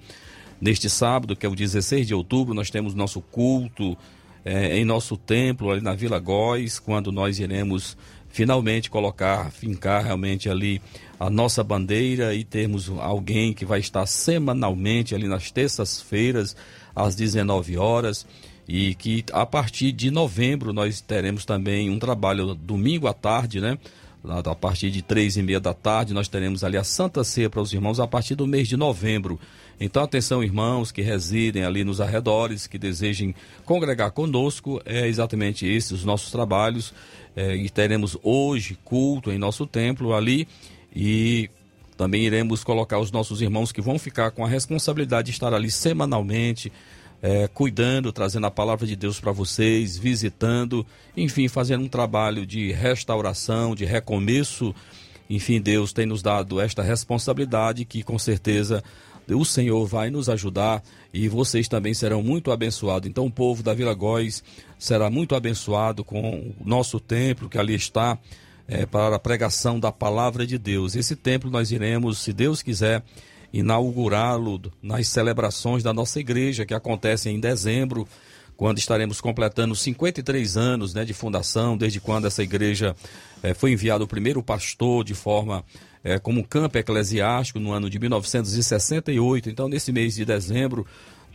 neste 0.59 0.89
sábado, 0.89 1.37
que 1.37 1.45
é 1.45 1.49
o 1.49 1.55
16 1.55 2.05
de 2.05 2.13
outubro, 2.13 2.53
nós 2.53 2.69
temos 2.69 2.93
nosso 2.93 3.21
culto 3.21 3.97
é, 4.43 4.77
em 4.77 4.83
nosso 4.83 5.15
templo, 5.15 5.71
ali 5.71 5.79
na 5.79 5.95
Vila 5.95 6.19
Góis, 6.19 6.77
quando 6.77 7.09
nós 7.09 7.39
iremos 7.39 7.95
finalmente 8.27 8.89
colocar, 8.89 9.51
fincar 9.53 10.03
realmente 10.03 10.49
ali 10.49 10.81
a 11.17 11.29
nossa 11.29 11.63
bandeira 11.63 12.35
e 12.35 12.43
termos 12.43 12.89
alguém 12.99 13.53
que 13.53 13.63
vai 13.63 13.79
estar 13.79 14.05
semanalmente 14.05 15.15
ali 15.15 15.29
nas 15.29 15.49
terças-feiras 15.49 16.57
às 16.93 17.15
19 17.15 17.77
horas 17.77 18.27
e 18.73 18.95
que 18.95 19.25
a 19.33 19.45
partir 19.45 19.91
de 19.91 20.09
novembro 20.09 20.71
nós 20.71 21.01
teremos 21.01 21.43
também 21.43 21.89
um 21.89 21.99
trabalho 21.99 22.55
domingo 22.55 23.05
à 23.05 23.13
tarde, 23.13 23.59
né? 23.59 23.77
A 24.23 24.55
partir 24.55 24.89
de 24.89 25.01
três 25.01 25.35
e 25.35 25.43
meia 25.43 25.59
da 25.59 25.73
tarde 25.73 26.13
nós 26.13 26.29
teremos 26.29 26.63
ali 26.63 26.77
a 26.77 26.83
Santa 26.83 27.21
Ceia 27.21 27.49
para 27.49 27.59
os 27.59 27.73
irmãos 27.73 27.99
a 27.99 28.07
partir 28.07 28.33
do 28.33 28.47
mês 28.47 28.69
de 28.69 28.77
novembro. 28.77 29.37
Então 29.77 30.01
atenção 30.01 30.41
irmãos 30.41 30.89
que 30.89 31.01
residem 31.01 31.65
ali 31.65 31.83
nos 31.83 31.99
arredores, 31.99 32.65
que 32.65 32.77
desejem 32.77 33.35
congregar 33.65 34.11
conosco, 34.11 34.81
é 34.85 35.05
exatamente 35.05 35.67
esses 35.67 35.91
os 35.91 36.05
nossos 36.05 36.31
trabalhos 36.31 36.93
é, 37.35 37.53
e 37.53 37.69
teremos 37.69 38.17
hoje 38.23 38.77
culto 38.85 39.33
em 39.33 39.37
nosso 39.37 39.67
templo 39.67 40.13
ali 40.13 40.47
e 40.95 41.49
também 41.97 42.23
iremos 42.23 42.63
colocar 42.63 42.99
os 42.99 43.11
nossos 43.11 43.41
irmãos 43.41 43.71
que 43.73 43.81
vão 43.81 43.99
ficar 43.99 44.31
com 44.31 44.45
a 44.45 44.47
responsabilidade 44.47 45.25
de 45.25 45.31
estar 45.33 45.53
ali 45.53 45.69
semanalmente, 45.69 46.71
é, 47.21 47.47
cuidando, 47.47 48.11
trazendo 48.11 48.47
a 48.47 48.51
palavra 48.51 48.87
de 48.87 48.95
Deus 48.95 49.19
para 49.19 49.31
vocês, 49.31 49.97
visitando, 49.97 50.85
enfim, 51.15 51.47
fazendo 51.47 51.83
um 51.83 51.87
trabalho 51.87 52.45
de 52.45 52.71
restauração, 52.71 53.75
de 53.75 53.85
recomeço. 53.85 54.73
Enfim, 55.29 55.61
Deus 55.61 55.93
tem 55.93 56.05
nos 56.05 56.21
dado 56.21 56.59
esta 56.59 56.81
responsabilidade 56.81 57.85
que 57.85 58.03
com 58.03 58.17
certeza 58.17 58.83
o 59.29 59.45
Senhor 59.45 59.85
vai 59.85 60.09
nos 60.09 60.29
ajudar 60.29 60.83
e 61.13 61.27
vocês 61.29 61.67
também 61.67 61.93
serão 61.93 62.23
muito 62.23 62.51
abençoados. 62.51 63.07
Então, 63.07 63.25
o 63.25 63.31
povo 63.31 63.61
da 63.61 63.73
Vila 63.73 63.93
Góis 63.93 64.43
será 64.77 65.09
muito 65.09 65.35
abençoado 65.35 66.03
com 66.03 66.53
o 66.59 66.67
nosso 66.67 66.99
templo 66.99 67.47
que 67.47 67.57
ali 67.57 67.75
está 67.75 68.17
é, 68.67 68.85
para 68.85 69.15
a 69.15 69.19
pregação 69.19 69.79
da 69.79 69.91
palavra 69.91 70.45
de 70.45 70.57
Deus. 70.57 70.95
Esse 70.95 71.15
templo 71.15 71.51
nós 71.51 71.71
iremos, 71.71 72.17
se 72.19 72.33
Deus 72.33 72.61
quiser, 72.61 73.03
inaugurá-lo 73.53 74.61
nas 74.81 75.07
celebrações 75.07 75.83
da 75.83 75.93
nossa 75.93 76.19
igreja, 76.19 76.65
que 76.65 76.73
acontecem 76.73 77.35
em 77.35 77.39
dezembro, 77.39 78.07
quando 78.55 78.77
estaremos 78.77 79.19
completando 79.19 79.75
53 79.75 80.55
anos 80.55 80.93
né, 80.93 81.03
de 81.03 81.13
fundação, 81.13 81.75
desde 81.75 81.99
quando 81.99 82.27
essa 82.27 82.43
igreja 82.43 82.95
é, 83.41 83.53
foi 83.53 83.71
enviado 83.71 84.03
o 84.03 84.07
primeiro 84.07 84.43
pastor 84.43 85.03
de 85.03 85.15
forma 85.15 85.65
é, 86.03 86.19
como 86.19 86.45
campo 86.45 86.77
eclesiástico 86.77 87.59
no 87.59 87.71
ano 87.71 87.89
de 87.89 87.97
1968. 87.97 89.49
Então, 89.49 89.67
nesse 89.67 89.91
mês 89.91 90.13
de 90.13 90.25
dezembro, 90.25 90.85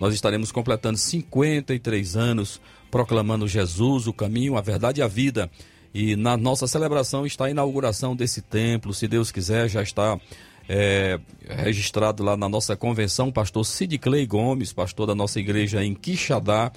nós 0.01 0.15
estaremos 0.15 0.53
completando 0.53 0.99
53 0.99 2.17
anos 2.17 2.61
proclamando 2.91 3.49
Jesus, 3.49 4.07
o 4.07 4.13
caminho, 4.13 4.57
a 4.57 4.61
verdade 4.61 5.01
e 5.01 5.03
a 5.03 5.09
vida. 5.09 5.51
E 5.93 6.15
na 6.15 6.37
nossa 6.37 6.67
celebração 6.67 7.27
está 7.27 7.47
a 7.47 7.51
inauguração 7.51 8.15
desse 8.15 8.43
templo. 8.43 8.93
Se 8.93 9.09
Deus 9.09 9.33
quiser, 9.33 9.69
já 9.69 9.83
está 9.83 10.21
é, 10.69 11.19
registrado 11.49 12.23
lá 12.23 12.37
na 12.37 12.49
nossa 12.49 12.77
convenção, 12.77 13.31
pastor 13.31 13.65
Sid 13.65 13.99
Clay 13.99 14.27
Gomes, 14.27 14.73
pastor 14.73 15.07
da 15.07 15.15
nossa 15.15 15.39
igreja 15.39 15.85
em 15.85 15.95
Quixadá, 15.95 16.73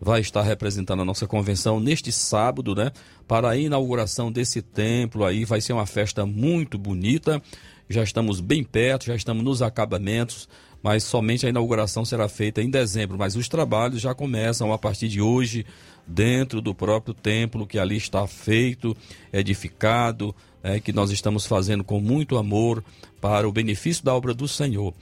vai 0.00 0.20
estar 0.20 0.42
representando 0.42 1.02
a 1.02 1.04
nossa 1.04 1.26
convenção 1.26 1.78
neste 1.78 2.10
sábado, 2.10 2.74
né? 2.74 2.90
Para 3.26 3.50
a 3.50 3.56
inauguração 3.56 4.30
desse 4.30 4.60
templo 4.60 5.24
aí, 5.24 5.44
vai 5.44 5.60
ser 5.60 5.72
uma 5.72 5.86
festa 5.86 6.26
muito 6.26 6.76
bonita. 6.78 7.40
Já 7.88 8.02
estamos 8.02 8.40
bem 8.40 8.64
perto, 8.64 9.06
já 9.06 9.14
estamos 9.14 9.44
nos 9.44 9.62
acabamentos, 9.62 10.48
mas 10.82 11.04
somente 11.04 11.46
a 11.46 11.48
inauguração 11.48 12.04
será 12.04 12.28
feita 12.28 12.62
em 12.62 12.70
dezembro. 12.70 13.16
Mas 13.18 13.36
os 13.36 13.48
trabalhos 13.48 14.00
já 14.00 14.14
começam 14.14 14.72
a 14.72 14.78
partir 14.78 15.08
de 15.08 15.20
hoje, 15.20 15.64
dentro 16.06 16.60
do 16.60 16.74
próprio 16.74 17.14
templo 17.14 17.66
que 17.66 17.78
ali 17.78 17.96
está 17.96 18.26
feito, 18.26 18.96
edificado, 19.32 20.34
é, 20.64 20.80
que 20.80 20.94
nós 20.94 21.10
estamos 21.10 21.44
fazendo 21.44 21.84
com 21.84 22.00
muito 22.00 22.38
amor 22.38 22.82
para 23.20 23.46
o 23.46 23.52
benefício 23.52 24.02
da 24.02 24.14
obra 24.14 24.32
do 24.32 24.48
Senhor. 24.48 24.94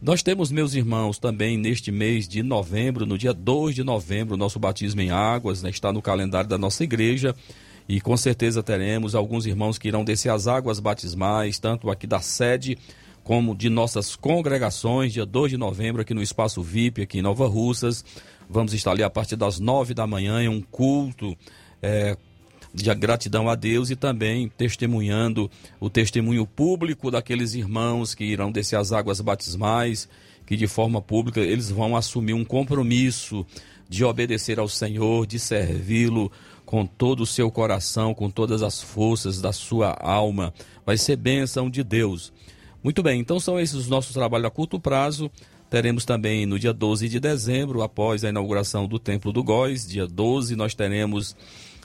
Nós 0.00 0.22
temos, 0.22 0.50
meus 0.50 0.72
irmãos, 0.72 1.18
também 1.18 1.58
neste 1.58 1.92
mês 1.92 2.26
de 2.26 2.42
novembro, 2.42 3.04
no 3.04 3.18
dia 3.18 3.34
2 3.34 3.74
de 3.74 3.84
novembro, 3.84 4.34
nosso 4.34 4.58
batismo 4.58 5.02
em 5.02 5.10
águas, 5.10 5.62
né, 5.62 5.68
está 5.68 5.92
no 5.92 6.00
calendário 6.00 6.48
da 6.48 6.56
nossa 6.56 6.82
igreja. 6.82 7.36
E 7.86 8.00
com 8.00 8.16
certeza 8.16 8.62
teremos 8.62 9.14
alguns 9.14 9.44
irmãos 9.44 9.76
que 9.76 9.88
irão 9.88 10.04
descer 10.04 10.30
as 10.30 10.46
águas 10.46 10.80
batismais, 10.80 11.58
tanto 11.58 11.90
aqui 11.90 12.06
da 12.06 12.20
sede 12.20 12.78
como 13.22 13.54
de 13.54 13.68
nossas 13.68 14.16
congregações, 14.16 15.12
dia 15.12 15.26
2 15.26 15.50
de 15.50 15.58
novembro, 15.58 16.00
aqui 16.00 16.14
no 16.14 16.22
Espaço 16.22 16.62
VIP, 16.62 17.02
aqui 17.02 17.18
em 17.18 17.22
Nova 17.22 17.46
Russas. 17.46 18.02
Vamos 18.48 18.72
estar 18.72 18.92
ali 18.92 19.02
a 19.02 19.10
partir 19.10 19.36
das 19.36 19.60
9 19.60 19.92
da 19.92 20.06
manhã 20.06 20.42
em 20.42 20.48
um 20.48 20.62
culto 20.62 21.36
é, 21.82 22.16
de 22.72 22.94
gratidão 22.94 23.48
a 23.48 23.54
Deus 23.54 23.90
e 23.90 23.96
também 23.96 24.48
testemunhando 24.48 25.50
o 25.78 25.90
testemunho 25.90 26.46
público 26.46 27.10
daqueles 27.10 27.54
irmãos 27.54 28.14
que 28.14 28.24
irão 28.24 28.52
descer 28.52 28.76
as 28.76 28.92
águas 28.92 29.20
batismais, 29.20 30.08
que 30.46 30.56
de 30.56 30.66
forma 30.66 31.02
pública 31.02 31.40
eles 31.40 31.70
vão 31.70 31.96
assumir 31.96 32.34
um 32.34 32.44
compromisso 32.44 33.44
de 33.88 34.04
obedecer 34.04 34.58
ao 34.58 34.68
Senhor, 34.68 35.26
de 35.26 35.38
servi-lo 35.38 36.30
com 36.64 36.86
todo 36.86 37.24
o 37.24 37.26
seu 37.26 37.50
coração, 37.50 38.14
com 38.14 38.30
todas 38.30 38.62
as 38.62 38.80
forças 38.80 39.40
da 39.40 39.52
sua 39.52 39.96
alma. 40.00 40.54
Vai 40.86 40.96
ser 40.96 41.16
bênção 41.16 41.68
de 41.68 41.82
Deus. 41.82 42.32
Muito 42.82 43.02
bem, 43.02 43.20
então 43.20 43.40
são 43.40 43.58
esses 43.58 43.74
os 43.74 43.88
nossos 43.88 44.14
trabalhos 44.14 44.46
a 44.46 44.50
curto 44.50 44.78
prazo. 44.78 45.28
Teremos 45.68 46.04
também 46.04 46.46
no 46.46 46.58
dia 46.58 46.72
12 46.72 47.08
de 47.08 47.20
dezembro, 47.20 47.82
após 47.82 48.24
a 48.24 48.28
inauguração 48.28 48.86
do 48.86 48.98
Templo 48.98 49.32
do 49.32 49.42
Góis, 49.42 49.86
dia 49.86 50.06
12, 50.06 50.56
nós 50.56 50.74
teremos 50.74 51.36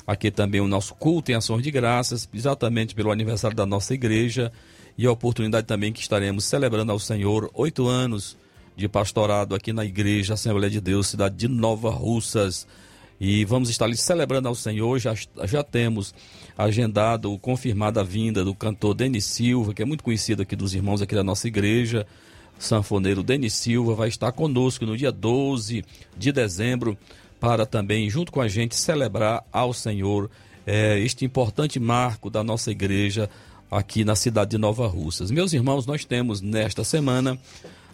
Aqui 0.07 0.29
também 0.29 0.61
o 0.61 0.67
nosso 0.67 0.93
culto 0.93 1.31
em 1.31 1.35
ações 1.35 1.63
de 1.63 1.71
graças, 1.71 2.29
exatamente 2.33 2.93
pelo 2.93 3.11
aniversário 3.11 3.57
da 3.57 3.65
nossa 3.65 3.93
igreja 3.93 4.51
e 4.97 5.05
a 5.05 5.11
oportunidade 5.11 5.65
também 5.67 5.91
que 5.91 5.99
estaremos 5.99 6.45
celebrando 6.45 6.91
ao 6.91 6.99
Senhor 6.99 7.49
oito 7.53 7.87
anos 7.87 8.37
de 8.75 8.87
pastorado 8.87 9.55
aqui 9.55 9.73
na 9.73 9.85
Igreja 9.85 10.33
Assembleia 10.33 10.69
de 10.69 10.81
Deus, 10.81 11.07
cidade 11.07 11.35
de 11.35 11.47
Nova 11.47 11.89
Russas. 11.89 12.67
E 13.19 13.45
vamos 13.45 13.69
estar 13.69 13.85
ali 13.85 13.95
celebrando 13.95 14.47
ao 14.47 14.55
Senhor. 14.55 14.99
Já, 14.99 15.13
já 15.45 15.63
temos 15.63 16.13
agendado, 16.57 17.37
confirmada 17.39 18.01
a 18.01 18.03
vinda 18.03 18.43
do 18.43 18.53
cantor 18.53 18.93
Denis 18.93 19.25
Silva, 19.25 19.73
que 19.73 19.81
é 19.81 19.85
muito 19.85 20.03
conhecido 20.03 20.41
aqui 20.41 20.55
dos 20.55 20.73
irmãos 20.73 21.01
aqui 21.01 21.15
da 21.15 21.23
nossa 21.23 21.47
igreja. 21.47 22.05
Sanfoneiro 22.59 23.23
Denis 23.23 23.53
Silva 23.53 23.95
vai 23.95 24.07
estar 24.07 24.31
conosco 24.31 24.85
no 24.85 24.95
dia 24.95 25.11
12 25.11 25.83
de 26.17 26.31
dezembro 26.31 26.97
para 27.39 27.65
também, 27.65 28.09
junto 28.09 28.31
com 28.31 28.41
a 28.41 28.47
gente, 28.47 28.75
celebrar 28.75 29.43
ao 29.51 29.73
Senhor 29.73 30.29
é, 30.65 30.99
este 30.99 31.25
importante 31.25 31.79
marco 31.79 32.29
da 32.29 32.43
nossa 32.43 32.71
igreja 32.71 33.29
aqui 33.69 34.03
na 34.03 34.15
cidade 34.15 34.51
de 34.51 34.57
Nova 34.57 34.87
Russas. 34.87 35.31
Meus 35.31 35.53
irmãos, 35.53 35.85
nós 35.85 36.05
temos 36.05 36.41
nesta 36.41 36.83
semana, 36.83 37.37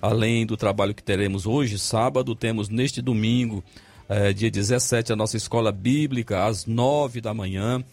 além 0.02 0.46
do 0.46 0.56
trabalho 0.56 0.94
que 0.94 1.04
teremos 1.04 1.46
hoje, 1.46 1.78
sábado, 1.80 2.36
temos 2.36 2.70
neste 2.70 3.02
domingo, 3.02 3.64
é, 4.08 4.34
dia 4.34 4.52
17, 4.52 5.14
a 5.14 5.16
nossa 5.16 5.38
escola 5.38 5.72
bíblica, 5.72 6.46
às 6.46 6.66
9 6.66 7.22
da 7.22 7.34
manhã. 7.34 7.84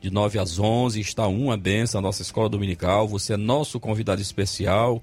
De 0.00 0.10
9 0.10 0.38
às 0.38 0.60
11 0.60 1.00
está 1.00 1.26
uma 1.26 1.56
benção, 1.56 1.98
a 1.98 2.02
nossa 2.02 2.22
escola 2.22 2.48
dominical. 2.48 3.08
Você 3.08 3.34
é 3.34 3.36
nosso 3.36 3.80
convidado 3.80 4.22
especial. 4.22 5.02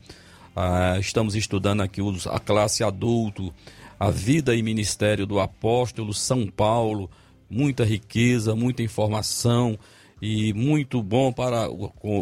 Ah, 0.55 0.97
estamos 0.99 1.35
estudando 1.35 1.81
aqui 1.81 2.01
os, 2.01 2.25
a 2.27 2.39
classe 2.39 2.81
adulto 2.81 3.53
a 3.99 4.10
vida 4.10 4.55
e 4.55 4.62
ministério 4.62 5.25
do 5.25 5.39
apóstolo 5.39 6.13
São 6.13 6.47
Paulo, 6.47 7.10
muita 7.49 7.84
riqueza, 7.86 8.55
muita 8.55 8.84
informação 8.84 9.77
e 10.21 10.53
muito 10.53 11.01
bom 11.01 11.31
para, 11.31 11.67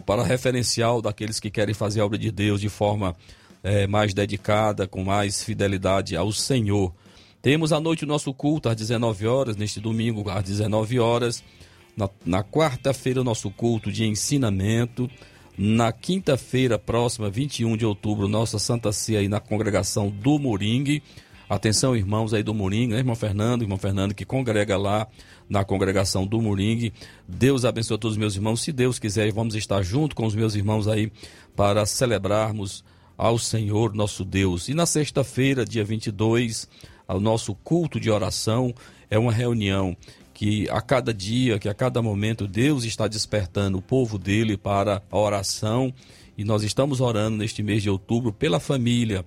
para 0.05 0.23
referencial 0.23 1.01
daqueles 1.01 1.39
que 1.39 1.49
querem 1.49 1.73
fazer 1.73 2.01
a 2.01 2.05
obra 2.05 2.17
de 2.17 2.31
Deus 2.31 2.59
de 2.61 2.69
forma 2.69 3.15
é, 3.63 3.87
mais 3.87 4.13
dedicada, 4.13 4.87
com 4.87 5.03
mais 5.03 5.43
fidelidade 5.43 6.15
ao 6.15 6.31
Senhor. 6.31 6.93
Temos 7.41 7.73
à 7.73 7.79
noite 7.79 8.03
o 8.03 8.07
nosso 8.07 8.33
culto 8.33 8.69
às 8.69 8.75
19 8.75 9.27
horas, 9.27 9.55
neste 9.55 9.79
domingo 9.79 10.29
às 10.29 10.43
19 10.43 10.99
horas. 10.99 11.43
Na, 11.95 12.09
na 12.25 12.43
quarta-feira, 12.43 13.21
o 13.21 13.23
nosso 13.23 13.51
culto 13.51 13.91
de 13.91 14.05
ensinamento. 14.05 15.09
Na 15.57 15.91
quinta-feira 15.91 16.79
próxima, 16.79 17.29
21 17.29 17.77
de 17.77 17.85
outubro, 17.85 18.27
nossa 18.27 18.57
Santa 18.57 18.91
Ceia 18.91 19.19
aí 19.19 19.27
na 19.27 19.39
congregação 19.39 20.09
do 20.09 20.39
Moringue. 20.39 21.03
Atenção, 21.53 21.95
irmãos 21.95 22.33
aí 22.33 22.41
do 22.41 22.51
Moringue, 22.51 22.93
né, 22.93 22.97
irmão 22.97 23.15
Fernando, 23.15 23.61
irmão 23.61 23.77
Fernando 23.77 24.15
que 24.15 24.25
congrega 24.25 24.75
lá 24.75 25.07
na 25.47 25.63
congregação 25.63 26.25
do 26.25 26.41
Moringue. 26.41 26.91
Deus 27.27 27.63
abençoe 27.63 27.99
todos 27.99 28.13
os 28.13 28.17
meus 28.17 28.35
irmãos. 28.35 28.59
Se 28.59 28.71
Deus 28.71 28.97
quiser, 28.97 29.31
vamos 29.31 29.53
estar 29.53 29.83
junto 29.83 30.15
com 30.15 30.25
os 30.25 30.33
meus 30.33 30.55
irmãos 30.55 30.87
aí 30.87 31.11
para 31.55 31.85
celebrarmos 31.85 32.83
ao 33.15 33.37
Senhor 33.37 33.93
nosso 33.93 34.25
Deus. 34.25 34.67
E 34.67 34.73
na 34.73 34.87
sexta-feira, 34.87 35.63
dia 35.63 35.83
22, 35.83 36.67
o 37.07 37.19
nosso 37.19 37.53
culto 37.53 37.99
de 37.99 38.09
oração 38.09 38.73
é 39.07 39.19
uma 39.19 39.31
reunião 39.31 39.95
que 40.33 40.67
a 40.71 40.81
cada 40.81 41.13
dia, 41.13 41.59
que 41.59 41.69
a 41.69 41.73
cada 41.75 42.01
momento 42.01 42.47
Deus 42.47 42.83
está 42.83 43.07
despertando 43.07 43.77
o 43.77 43.81
povo 43.81 44.17
dele 44.17 44.57
para 44.57 45.03
a 45.11 45.17
oração 45.19 45.93
e 46.35 46.43
nós 46.43 46.63
estamos 46.63 46.99
orando 46.99 47.37
neste 47.37 47.61
mês 47.61 47.83
de 47.83 47.91
outubro 47.91 48.33
pela 48.33 48.59
família 48.59 49.23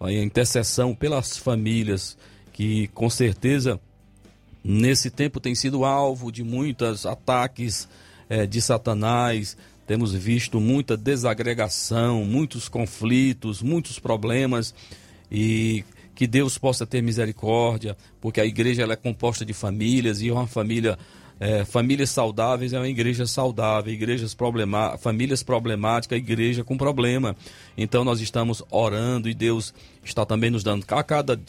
a 0.00 0.12
intercessão 0.12 0.94
pelas 0.94 1.36
famílias 1.36 2.16
que 2.52 2.88
com 2.88 3.08
certeza 3.08 3.80
nesse 4.62 5.10
tempo 5.10 5.40
tem 5.40 5.54
sido 5.54 5.84
alvo 5.84 6.30
de 6.30 6.42
muitos 6.42 7.06
ataques 7.06 7.88
é, 8.28 8.46
de 8.46 8.60
Satanás. 8.60 9.56
Temos 9.86 10.12
visto 10.12 10.60
muita 10.60 10.96
desagregação, 10.96 12.24
muitos 12.24 12.68
conflitos, 12.68 13.62
muitos 13.62 13.98
problemas 13.98 14.74
e 15.30 15.84
que 16.14 16.26
Deus 16.26 16.58
possa 16.58 16.84
ter 16.84 17.00
misericórdia, 17.00 17.96
porque 18.20 18.40
a 18.40 18.44
igreja 18.44 18.82
é 18.82 18.96
composta 18.96 19.44
de 19.44 19.52
famílias 19.52 20.20
e 20.20 20.30
uma 20.30 20.48
família 20.48 20.98
é, 21.40 21.64
famílias 21.64 22.10
saudáveis 22.10 22.72
é 22.72 22.78
uma 22.78 22.88
igreja 22.88 23.26
saudável, 23.26 23.92
igrejas 23.92 24.34
problema, 24.34 24.98
famílias 24.98 25.42
problemáticas, 25.42 26.18
igreja 26.18 26.64
com 26.64 26.76
problema. 26.76 27.36
Então 27.76 28.02
nós 28.04 28.20
estamos 28.20 28.62
orando 28.70 29.28
e 29.28 29.34
Deus 29.34 29.72
está 30.02 30.26
também 30.26 30.50
nos 30.50 30.64
dando 30.64 30.84
a 30.88 31.02
cada, 31.02 31.40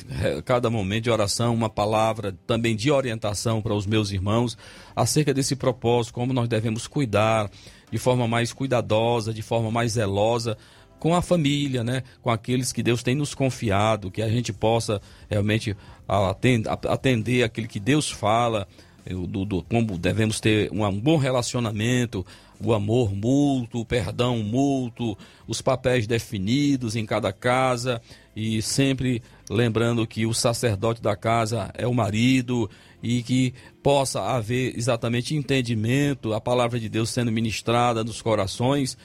cada 0.45 0.69
momento 0.69 1.05
de 1.05 1.11
oração 1.11 1.55
uma 1.55 1.69
palavra 1.69 2.37
também 2.45 2.75
de 2.75 2.91
orientação 2.91 3.61
para 3.61 3.73
os 3.73 3.87
meus 3.87 4.11
irmãos 4.11 4.57
acerca 4.95 5.33
desse 5.33 5.55
propósito, 5.55 6.13
como 6.13 6.33
nós 6.33 6.47
devemos 6.47 6.85
cuidar 6.85 7.49
de 7.91 7.97
forma 7.97 8.27
mais 8.27 8.53
cuidadosa, 8.53 9.33
de 9.33 9.41
forma 9.41 9.71
mais 9.71 9.93
zelosa 9.93 10.55
com 10.99 11.15
a 11.15 11.21
família, 11.21 11.83
né? 11.83 12.03
com 12.21 12.29
aqueles 12.29 12.71
que 12.71 12.83
Deus 12.83 13.01
tem 13.01 13.15
nos 13.15 13.33
confiado, 13.33 14.11
que 14.11 14.21
a 14.21 14.29
gente 14.29 14.51
possa 14.51 15.01
realmente 15.29 15.75
atender, 16.07 16.69
atender 16.69 17.43
aquilo 17.43 17.67
que 17.67 17.79
Deus 17.79 18.11
fala 18.11 18.67
do, 19.05 19.45
do, 19.45 19.63
como 19.63 19.97
devemos 19.97 20.39
ter 20.39 20.71
um, 20.71 20.85
um 20.85 20.99
bom 20.99 21.17
relacionamento, 21.17 22.25
o 22.63 22.73
amor 22.73 23.15
mútuo, 23.15 23.81
o 23.81 23.85
perdão 23.85 24.39
mútuo, 24.39 25.17
os 25.47 25.61
papéis 25.61 26.05
definidos 26.05 26.95
em 26.95 27.05
cada 27.05 27.31
casa 27.31 28.01
e 28.35 28.61
sempre 28.61 29.21
lembrando 29.49 30.05
que 30.05 30.25
o 30.25 30.33
sacerdote 30.33 31.01
da 31.01 31.15
casa 31.15 31.71
é 31.77 31.87
o 31.87 31.93
marido 31.93 32.69
e 33.01 33.23
que 33.23 33.53
possa 33.81 34.21
haver 34.21 34.77
exatamente 34.77 35.35
entendimento, 35.35 36.33
a 36.33 36.41
palavra 36.41 36.79
de 36.79 36.89
Deus 36.89 37.09
sendo 37.09 37.31
ministrada 37.31 38.03
nos 38.03 38.21
corações, 38.21 38.97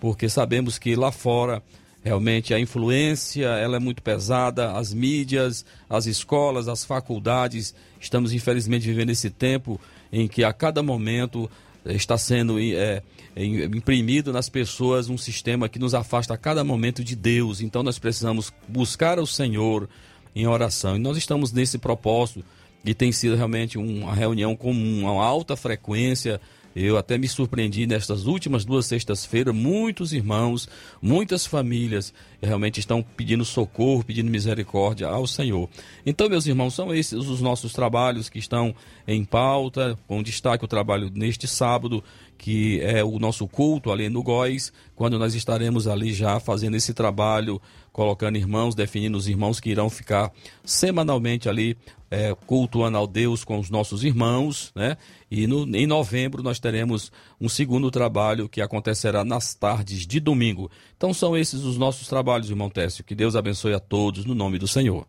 porque 0.00 0.28
sabemos 0.28 0.78
que 0.78 0.96
lá 0.96 1.12
fora 1.12 1.62
realmente 2.04 2.52
a 2.52 2.58
influência 2.60 3.46
ela 3.46 3.76
é 3.76 3.80
muito 3.80 4.02
pesada, 4.02 4.72
as 4.72 4.92
mídias, 4.92 5.64
as 5.88 6.06
escolas, 6.06 6.68
as 6.68 6.84
faculdades, 6.84 7.74
estamos 8.00 8.32
infelizmente 8.32 8.86
vivendo 8.86 9.10
esse 9.10 9.30
tempo 9.30 9.80
em 10.12 10.26
que 10.26 10.44
a 10.44 10.52
cada 10.52 10.82
momento 10.82 11.50
está 11.84 12.16
sendo 12.18 12.58
é, 12.60 13.02
imprimido 13.36 14.32
nas 14.32 14.48
pessoas 14.48 15.08
um 15.08 15.18
sistema 15.18 15.68
que 15.68 15.78
nos 15.78 15.94
afasta 15.94 16.34
a 16.34 16.38
cada 16.38 16.62
momento 16.62 17.02
de 17.02 17.16
Deus. 17.16 17.60
Então 17.60 17.82
nós 17.82 17.98
precisamos 17.98 18.52
buscar 18.68 19.18
o 19.18 19.26
Senhor 19.26 19.88
em 20.34 20.46
oração. 20.46 20.96
E 20.96 20.98
nós 20.98 21.16
estamos 21.16 21.52
nesse 21.52 21.78
propósito 21.78 22.44
e 22.84 22.94
tem 22.94 23.12
sido 23.12 23.36
realmente 23.36 23.78
uma 23.78 24.14
reunião 24.14 24.56
com 24.56 24.70
uma 24.70 25.24
alta 25.24 25.56
frequência. 25.56 26.40
Eu 26.74 26.96
até 26.96 27.18
me 27.18 27.28
surpreendi 27.28 27.86
nestas 27.86 28.26
últimas 28.26 28.64
duas 28.64 28.86
sextas-feiras, 28.86 29.54
muitos 29.54 30.12
irmãos, 30.12 30.68
muitas 31.00 31.46
famílias 31.46 32.14
realmente 32.40 32.80
estão 32.80 33.02
pedindo 33.02 33.44
socorro, 33.44 34.04
pedindo 34.04 34.30
misericórdia 34.30 35.08
ao 35.08 35.26
Senhor. 35.26 35.68
Então, 36.04 36.28
meus 36.28 36.46
irmãos, 36.46 36.74
são 36.74 36.94
esses 36.94 37.12
os 37.12 37.40
nossos 37.40 37.72
trabalhos 37.72 38.28
que 38.28 38.38
estão 38.38 38.74
em 39.06 39.24
pauta, 39.24 39.98
com 40.06 40.22
destaque 40.22 40.64
o 40.64 40.68
trabalho 40.68 41.10
neste 41.14 41.46
sábado, 41.46 42.02
que 42.38 42.80
é 42.80 43.04
o 43.04 43.18
nosso 43.18 43.46
culto 43.46 43.90
ali 43.90 44.08
no 44.08 44.22
Góis, 44.22 44.72
quando 44.94 45.18
nós 45.18 45.34
estaremos 45.34 45.86
ali 45.86 46.12
já 46.12 46.40
fazendo 46.40 46.76
esse 46.76 46.92
trabalho 46.92 47.60
colocando 47.92 48.36
irmãos, 48.36 48.74
definindo 48.74 49.16
os 49.18 49.28
irmãos 49.28 49.60
que 49.60 49.70
irão 49.70 49.90
ficar 49.90 50.32
semanalmente 50.64 51.48
ali 51.48 51.76
é, 52.10 52.34
cultuando 52.46 52.98
ao 52.98 53.06
Deus 53.06 53.42
com 53.42 53.58
os 53.58 53.70
nossos 53.70 54.04
irmãos, 54.04 54.70
né? 54.74 54.96
E 55.30 55.46
no, 55.46 55.64
em 55.76 55.86
novembro 55.86 56.42
nós 56.42 56.58
teremos 56.58 57.10
um 57.40 57.48
segundo 57.48 57.90
trabalho 57.90 58.48
que 58.48 58.60
acontecerá 58.60 59.24
nas 59.24 59.54
tardes 59.54 60.06
de 60.06 60.20
domingo. 60.20 60.70
Então 60.96 61.14
são 61.14 61.36
esses 61.36 61.62
os 61.62 61.78
nossos 61.78 62.08
trabalhos, 62.08 62.50
irmão 62.50 62.68
Técio. 62.68 63.04
Que 63.04 63.14
Deus 63.14 63.34
abençoe 63.34 63.72
a 63.72 63.80
todos 63.80 64.24
no 64.24 64.34
nome 64.34 64.58
do 64.58 64.68
Senhor. 64.68 65.06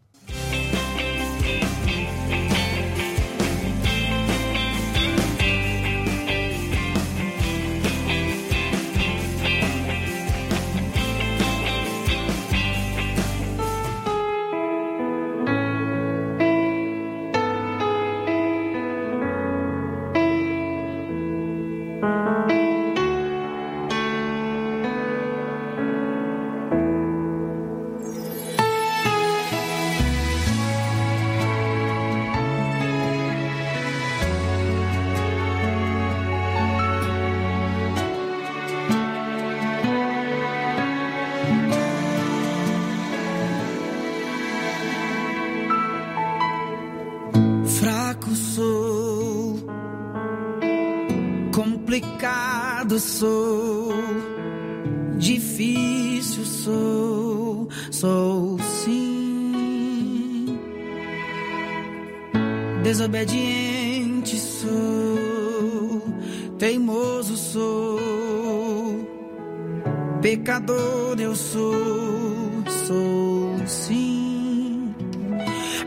Eu 71.34 71.36
sou, 71.36 72.64
sou 72.86 73.58
sim. 73.66 74.94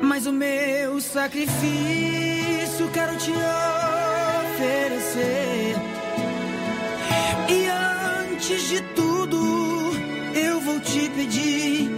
Mas 0.02 0.26
o 0.26 0.32
meu 0.32 1.00
sacrifício 1.00 2.88
quero 2.92 3.16
te 3.16 3.30
oferecer. 4.54 5.76
E 7.48 7.68
antes 8.32 8.68
de 8.68 8.80
tudo, 8.96 9.92
eu 10.34 10.60
vou 10.62 10.80
te 10.80 11.08
pedir 11.10 11.95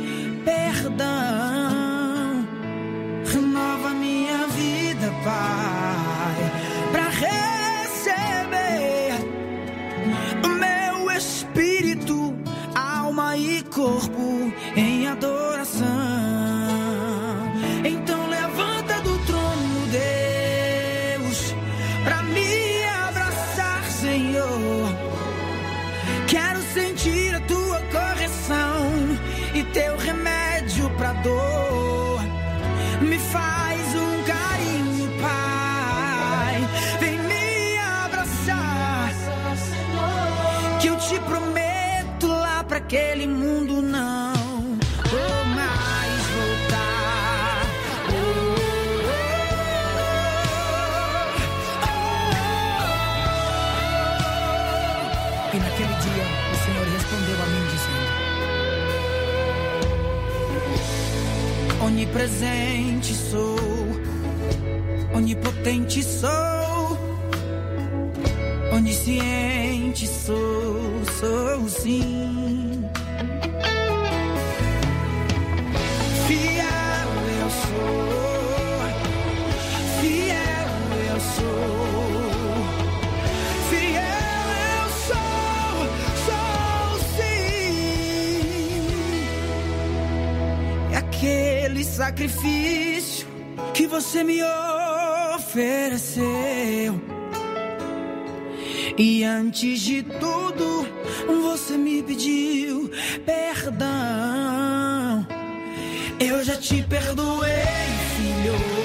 aquele 42.89 43.27
mundo 43.27 43.83
não 43.83 44.33
vou 44.33 45.45
mais 45.55 46.23
voltar. 46.33 47.67
Oh, 48.09 48.17
oh, 49.05 49.13
oh, 55.53 55.55
e 55.55 55.59
naquele 55.59 55.95
dia 56.01 56.25
o 56.51 56.57
Senhor 56.65 56.87
respondeu 56.95 57.37
a 57.43 57.47
mim 57.53 57.65
dizendo: 57.75 58.09
Onipresente 61.85 63.13
sou, 63.15 63.59
onipotente 65.15 66.03
sou, 66.03 66.99
onisciente 68.73 70.07
sou, 70.07 71.05
sou 71.21 71.69
sim. 71.69 72.18
Sacrifício 91.99 93.27
que 93.75 93.89
você 93.89 94.23
me 94.23 94.41
ofereceu. 95.35 96.95
E 98.97 99.25
antes 99.25 99.81
de 99.81 100.05
tudo, 100.05 100.87
você 101.43 101.77
me 101.77 102.01
pediu 102.05 102.89
perdão. 103.27 105.27
Eu 106.21 106.45
já 106.45 106.55
te 106.55 106.85
perdoei, 106.85 107.65
filho. 108.17 108.78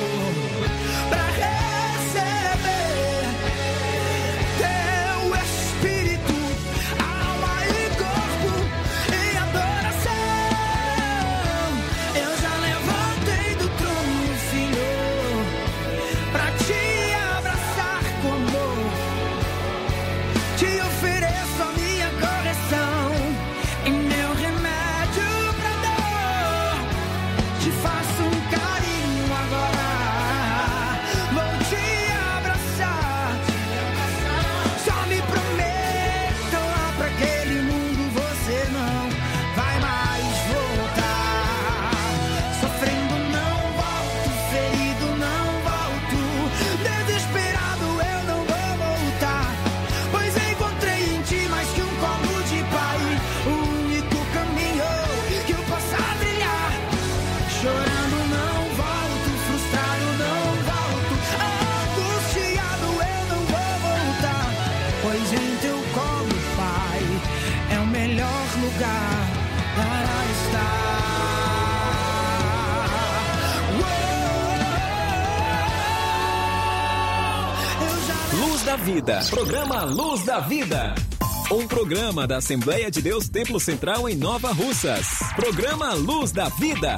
Da 78.74 78.78
Vida. 78.78 79.20
Programa 79.30 79.84
Luz 79.84 80.26
da 80.26 80.40
Vida. 80.40 80.96
Um 81.52 81.68
programa 81.68 82.26
da 82.26 82.38
Assembleia 82.38 82.90
de 82.90 83.04
Deus 83.04 83.30
Templo 83.30 83.60
Central 83.60 84.10
em 84.10 84.16
Nova 84.16 84.52
Russas. 84.52 85.20
Programa 85.36 85.94
Luz 85.94 86.32
da 86.32 86.50
Vida. 86.50 86.98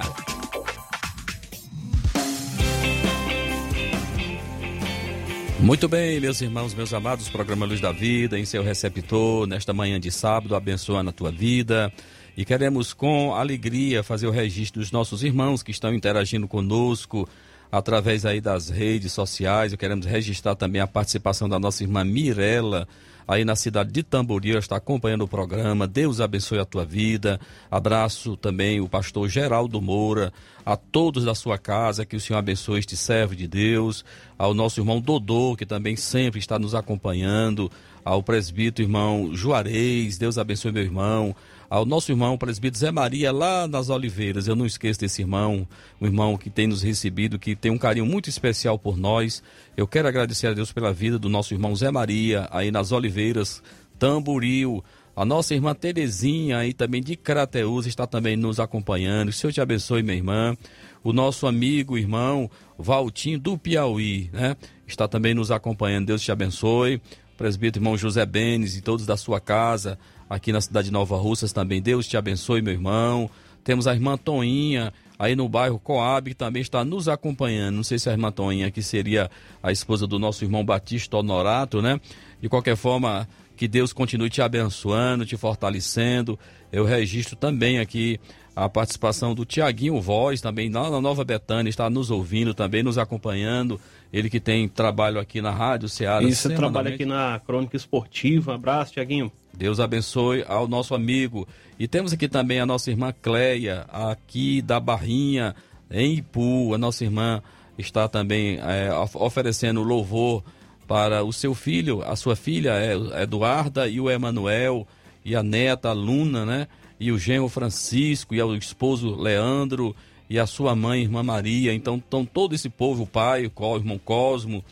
Muito 5.59 5.89
bem, 5.89 6.21
meus 6.21 6.39
irmãos, 6.39 6.73
meus 6.73 6.93
amados, 6.93 7.27
programa 7.27 7.65
Luz 7.65 7.81
da 7.81 7.91
Vida, 7.91 8.39
em 8.39 8.45
seu 8.45 8.63
receptor, 8.63 9.45
nesta 9.45 9.73
manhã 9.73 9.99
de 9.99 10.11
sábado, 10.11 10.55
abençoando 10.55 11.09
a 11.09 11.13
tua 11.13 11.31
vida. 11.31 11.91
E 12.37 12.45
queremos 12.45 12.93
com 12.93 13.35
alegria 13.35 14.01
fazer 14.01 14.27
o 14.27 14.31
registro 14.31 14.79
dos 14.79 14.93
nossos 14.93 15.23
irmãos 15.23 15.61
que 15.61 15.71
estão 15.71 15.93
interagindo 15.93 16.47
conosco 16.47 17.27
através 17.71 18.25
aí 18.25 18.39
das 18.39 18.69
redes 18.69 19.11
sociais. 19.13 19.73
E 19.73 19.77
queremos 19.77 20.05
registrar 20.05 20.55
também 20.55 20.81
a 20.81 20.87
participação 20.87 21.47
da 21.49 21.59
nossa 21.59 21.83
irmã 21.83 22.03
Mirella, 22.03 22.87
aí 23.27 23.43
na 23.43 23.55
cidade 23.55 23.91
de 23.91 24.03
Tamboril, 24.03 24.51
ela 24.51 24.59
está 24.59 24.75
acompanhando 24.75 25.23
o 25.23 25.27
programa. 25.27 25.87
Deus 25.87 26.21
abençoe 26.21 26.59
a 26.59 26.65
tua 26.65 26.85
vida. 26.85 27.39
Abraço 27.69 28.37
também 28.37 28.79
o 28.79 28.87
pastor 28.87 29.27
Geraldo 29.27 29.81
Moura, 29.81 30.31
a 30.65 30.75
todos 30.75 31.25
da 31.25 31.35
sua 31.35 31.57
casa, 31.57 32.05
que 32.05 32.15
o 32.15 32.19
Senhor 32.19 32.39
abençoe 32.39 32.79
este 32.79 32.95
servo 32.95 33.35
de 33.35 33.47
Deus, 33.47 34.05
ao 34.37 34.53
nosso 34.53 34.79
irmão 34.79 35.01
Dodô, 35.01 35.55
que 35.55 35.65
também 35.65 35.95
sempre 35.95 36.39
está 36.39 36.57
nos 36.59 36.75
acompanhando, 36.75 37.71
ao 38.03 38.21
presbítero 38.21 38.87
irmão 38.87 39.31
Juarez, 39.33 40.17
Deus 40.17 40.37
abençoe 40.37 40.71
meu 40.71 40.83
irmão, 40.83 41.35
ao 41.69 41.85
nosso 41.85 42.11
irmão 42.11 42.37
presbítero 42.37 42.79
Zé 42.79 42.91
Maria 42.91 43.31
lá 43.31 43.67
nas 43.67 43.89
Oliveiras. 43.89 44.47
Eu 44.47 44.55
não 44.55 44.65
esqueço 44.65 44.99
desse 44.99 45.21
irmão, 45.21 45.67
um 45.99 46.05
irmão 46.05 46.37
que 46.37 46.49
tem 46.49 46.67
nos 46.67 46.81
recebido, 46.81 47.39
que 47.39 47.55
tem 47.55 47.71
um 47.71 47.77
carinho 47.77 48.05
muito 48.05 48.29
especial 48.29 48.77
por 48.77 48.97
nós. 48.97 49.41
Eu 49.75 49.87
quero 49.87 50.07
agradecer 50.07 50.47
a 50.47 50.53
Deus 50.53 50.71
pela 50.71 50.93
vida 50.93 51.17
do 51.17 51.29
nosso 51.29 51.53
irmão 51.53 51.75
Zé 51.75 51.91
Maria, 51.91 52.47
aí 52.51 52.71
nas 52.71 52.91
Oliveiras, 52.91 53.61
Tamboril. 53.97 54.83
A 55.15 55.23
nossa 55.23 55.53
irmã 55.53 55.73
Terezinha, 55.73 56.57
aí 56.57 56.73
também 56.73 57.01
de 57.01 57.15
Crateus, 57.15 57.85
está 57.85 58.05
também 58.05 58.35
nos 58.35 58.59
acompanhando. 58.59 59.29
O 59.29 59.33
Senhor 59.33 59.53
te 59.53 59.61
abençoe, 59.61 60.03
minha 60.03 60.17
irmã. 60.17 60.57
O 61.01 61.13
nosso 61.13 61.47
amigo, 61.47 61.97
irmão 61.97 62.49
Valtinho 62.77 63.39
do 63.39 63.57
Piauí, 63.57 64.29
né? 64.33 64.57
Está 64.85 65.07
também 65.07 65.33
nos 65.33 65.51
acompanhando. 65.51 66.07
Deus 66.07 66.21
te 66.21 66.33
abençoe. 66.33 66.95
O 67.33 67.37
presbítero 67.37 67.81
irmão 67.81 67.97
José 67.97 68.25
Benes 68.25 68.75
e 68.75 68.81
todos 68.81 69.05
da 69.05 69.15
sua 69.15 69.39
casa, 69.39 69.97
aqui 70.29 70.51
na 70.51 70.61
cidade 70.61 70.87
de 70.87 70.93
Nova 70.93 71.17
Russas 71.17 71.51
também. 71.51 71.81
Deus 71.81 72.07
te 72.07 72.17
abençoe, 72.17 72.61
meu 72.61 72.73
irmão. 72.73 73.29
Temos 73.63 73.87
a 73.87 73.93
irmã 73.93 74.15
Toinha, 74.15 74.93
aí 75.17 75.35
no 75.35 75.49
bairro 75.49 75.79
Coab, 75.79 76.29
que 76.29 76.35
também 76.35 76.61
está 76.61 76.85
nos 76.85 77.07
acompanhando. 77.07 77.75
Não 77.75 77.83
sei 77.83 77.97
se 77.97 78.07
a 78.09 78.11
irmã 78.11 78.31
Toinha, 78.31 78.69
que 78.69 78.83
seria 78.83 79.29
a 79.61 79.71
esposa 79.71 80.05
do 80.05 80.19
nosso 80.19 80.43
irmão 80.45 80.63
Batista 80.63 81.17
Honorato, 81.17 81.81
né? 81.81 81.99
De 82.39 82.47
qualquer 82.47 82.75
forma, 82.75 83.27
que 83.55 83.67
Deus 83.67 83.91
continue 83.91 84.29
te 84.29 84.41
abençoando, 84.41 85.25
te 85.25 85.35
fortalecendo. 85.37 86.37
Eu 86.71 86.85
registro 86.85 87.35
também 87.35 87.79
aqui 87.79 88.19
a 88.55 88.69
participação 88.69 89.35
do 89.35 89.43
Tiaguinho 89.43 89.99
Voz, 89.99 90.39
também 90.39 90.69
lá 90.69 90.89
na 90.89 91.01
Nova 91.01 91.23
Betânia, 91.25 91.69
está 91.69 91.89
nos 91.89 92.09
ouvindo, 92.09 92.53
também 92.53 92.81
nos 92.81 92.97
acompanhando. 92.97 93.79
Ele 94.13 94.29
que 94.29 94.39
tem 94.39 94.67
trabalho 94.67 95.19
aqui 95.19 95.41
na 95.41 95.51
Rádio 95.51 95.89
Ceará. 95.89 96.25
Isso, 96.25 96.49
trabalha 96.55 96.93
aqui 96.93 97.05
na 97.05 97.39
Crônica 97.45 97.75
Esportiva. 97.75 98.51
Um 98.51 98.55
abraço, 98.55 98.93
Tiaguinho. 98.93 99.31
Deus 99.53 99.79
abençoe 99.79 100.45
ao 100.47 100.67
nosso 100.67 100.95
amigo. 100.95 101.47
E 101.77 101.87
temos 101.87 102.13
aqui 102.13 102.29
também 102.29 102.59
a 102.59 102.65
nossa 102.65 102.89
irmã 102.89 103.13
Cleia, 103.21 103.85
aqui 103.91 104.61
da 104.61 104.79
Barrinha, 104.79 105.53
em 105.91 106.15
Ipu. 106.15 106.73
A 106.73 106.77
nossa 106.77 107.03
irmã 107.03 107.41
está 107.77 108.07
também 108.07 108.57
é, 108.57 108.89
oferecendo 109.15 109.83
louvor 109.83 110.43
para 110.87 111.23
o 111.23 111.33
seu 111.33 111.53
filho, 111.53 112.03
a 112.03 112.15
sua 112.15 112.35
filha 112.35 112.73
é 112.73 113.23
Eduarda 113.23 113.87
e 113.87 113.99
o 113.99 114.09
Emanuel, 114.09 114.87
e 115.23 115.35
a 115.35 115.41
neta, 115.41 115.89
a 115.89 115.93
Luna, 115.93 116.45
né? 116.45 116.67
E 116.99 117.11
o 117.11 117.17
genro 117.17 117.49
Francisco, 117.49 118.33
e 118.33 118.41
o 118.41 118.55
esposo 118.55 119.15
Leandro, 119.15 119.95
e 120.29 120.39
a 120.39 120.45
sua 120.45 120.75
mãe, 120.75 121.01
irmã 121.01 121.23
Maria. 121.23 121.73
Então, 121.73 121.95
então 121.95 122.25
todo 122.25 122.55
esse 122.55 122.69
povo, 122.69 123.03
o 123.03 123.07
pai, 123.07 123.51
o 123.53 123.75
irmão 123.75 123.97
Cosmo, 123.97 124.63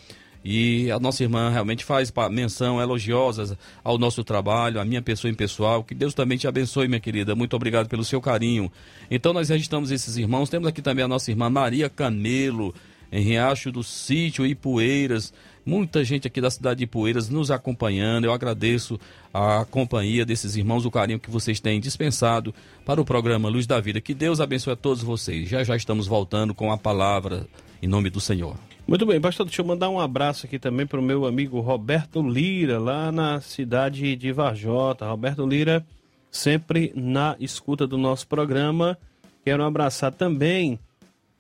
e 0.44 0.92
a 0.92 1.00
nossa 1.00 1.24
irmã 1.24 1.50
realmente 1.50 1.86
faz 1.86 2.12
menção 2.30 2.82
elogiosa 2.82 3.58
ao 3.82 3.98
nosso 3.98 4.24
trabalho, 4.24 4.80
à 4.80 4.86
minha 4.86 5.02
pessoa 5.02 5.32
em 5.32 5.34
pessoal. 5.34 5.84
Que 5.84 5.96
Deus 5.96 6.14
também 6.14 6.38
te 6.38 6.48
abençoe, 6.48 6.88
minha 6.88 7.00
querida. 7.00 7.34
Muito 7.34 7.56
obrigado 7.56 7.88
pelo 7.88 8.04
seu 8.04 8.20
carinho. 8.20 8.70
Então 9.10 9.32
nós 9.32 9.48
registramos 9.48 9.90
esses 9.90 10.18
irmãos. 10.18 10.50
Temos 10.50 10.68
aqui 10.68 10.82
também 10.82 11.06
a 11.06 11.08
nossa 11.08 11.32
irmã 11.32 11.50
Maria 11.50 11.90
Camelo, 11.90 12.76
em 13.10 13.24
Riacho 13.24 13.72
do 13.72 13.84
Sítio 13.84 14.46
e 14.46 14.54
Poeiras. 14.54 15.34
Muita 15.66 16.04
gente 16.04 16.28
aqui 16.28 16.42
da 16.42 16.52
cidade 16.52 16.80
de 16.80 16.88
Poeiras 16.88 17.30
nos 17.30 17.50
acompanhando. 17.50 18.26
Eu 18.26 18.34
agradeço 18.34 19.00
a 19.34 19.66
companhia 19.66 20.26
desses 20.26 20.56
irmãos, 20.56 20.86
o 20.86 20.92
carinho 20.92 21.20
que 21.20 21.32
vocês 21.32 21.60
têm 21.60 21.80
dispensado 21.80 22.54
para 22.86 23.00
o 23.00 23.06
programa 23.06 23.48
Luz 23.48 23.66
da 23.66 23.80
Vida. 23.80 24.02
Que 24.02 24.14
Deus 24.14 24.42
abençoe 24.42 24.74
a 24.74 24.76
todos 24.76 25.02
vocês. 25.02 25.48
Já 25.48 25.64
já 25.64 25.76
estamos 25.76 26.06
voltando 26.06 26.54
com 26.54 26.72
a 26.72 26.78
palavra 26.78 27.48
em 27.82 27.88
nome 27.88 28.10
do 28.10 28.20
Senhor. 28.20 28.56
Muito 28.86 29.06
bem, 29.06 29.22
pastor, 29.22 29.46
deixa 29.46 29.62
eu 29.62 29.66
mandar 29.66 29.90
um 29.90 30.00
abraço 30.00 30.46
aqui 30.46 30.60
também 30.60 30.86
para 30.86 31.00
o 31.00 31.04
meu 31.04 31.26
amigo 31.26 31.62
Roberto 31.62 32.22
Lira, 32.22 32.78
lá 32.78 33.14
na 33.14 33.40
cidade 33.40 34.16
de 34.18 34.32
Varjota. 34.34 35.06
Roberto 35.06 35.46
Lira, 35.48 35.86
sempre 36.30 36.92
na 36.94 37.38
escuta 37.40 37.88
do 37.88 37.98
nosso 37.98 38.28
programa. 38.28 38.98
Quero 39.46 39.64
abraçar 39.64 40.12
também 40.12 40.78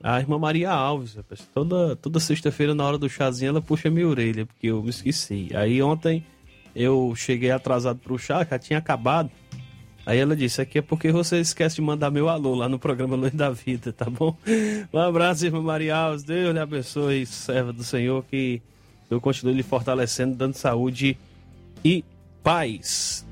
a 0.03 0.19
irmã 0.19 0.37
Maria 0.37 0.69
Alves. 0.69 1.17
Toda, 1.53 1.95
toda 1.95 2.19
sexta-feira, 2.19 2.75
na 2.75 2.83
hora 2.83 2.97
do 2.97 3.09
chazinho, 3.09 3.49
ela 3.49 3.61
puxa 3.61 3.89
minha 3.89 4.07
orelha, 4.07 4.45
porque 4.45 4.67
eu 4.67 4.83
me 4.83 4.89
esqueci. 4.89 5.49
Aí 5.55 5.81
ontem 5.81 6.25
eu 6.75 7.13
cheguei 7.15 7.51
atrasado 7.51 7.99
para 7.99 8.13
o 8.13 8.17
chá, 8.17 8.45
já 8.47 8.59
tinha 8.59 8.79
acabado. 8.79 9.31
Aí 10.05 10.19
ela 10.19 10.35
disse: 10.35 10.61
aqui 10.61 10.79
é 10.79 10.81
porque 10.81 11.11
você 11.11 11.39
esquece 11.39 11.75
de 11.75 11.81
mandar 11.81 12.11
meu 12.11 12.27
alô 12.27 12.53
lá 12.53 12.67
no 12.67 12.77
programa 12.77 13.15
Luz 13.15 13.31
da 13.33 13.49
Vida, 13.49 13.93
tá 13.93 14.09
bom? 14.09 14.35
Um 14.91 14.99
abraço, 14.99 15.45
irmã 15.45 15.61
Maria 15.61 15.95
Alves. 15.95 16.23
Deus 16.23 16.53
lhe 16.53 16.59
abençoe, 16.59 17.25
serva 17.25 17.71
do 17.71 17.83
Senhor, 17.83 18.25
que 18.25 18.61
eu 19.09 19.21
continue 19.21 19.53
lhe 19.53 19.63
fortalecendo, 19.63 20.35
dando 20.35 20.55
saúde 20.55 21.17
e 21.85 22.03
paz. 22.43 23.25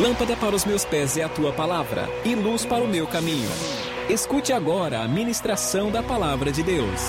Lâmpada 0.00 0.36
para 0.36 0.54
os 0.54 0.64
meus 0.64 0.84
pés 0.84 1.16
é 1.16 1.24
a 1.24 1.28
tua 1.28 1.52
palavra 1.52 2.08
e 2.24 2.32
luz 2.32 2.64
para 2.64 2.84
o 2.84 2.86
meu 2.86 3.04
caminho. 3.08 3.50
Escute 4.08 4.52
agora 4.52 5.02
a 5.02 5.08
ministração 5.08 5.90
da 5.90 6.00
palavra 6.04 6.52
de 6.52 6.62
Deus. 6.62 7.00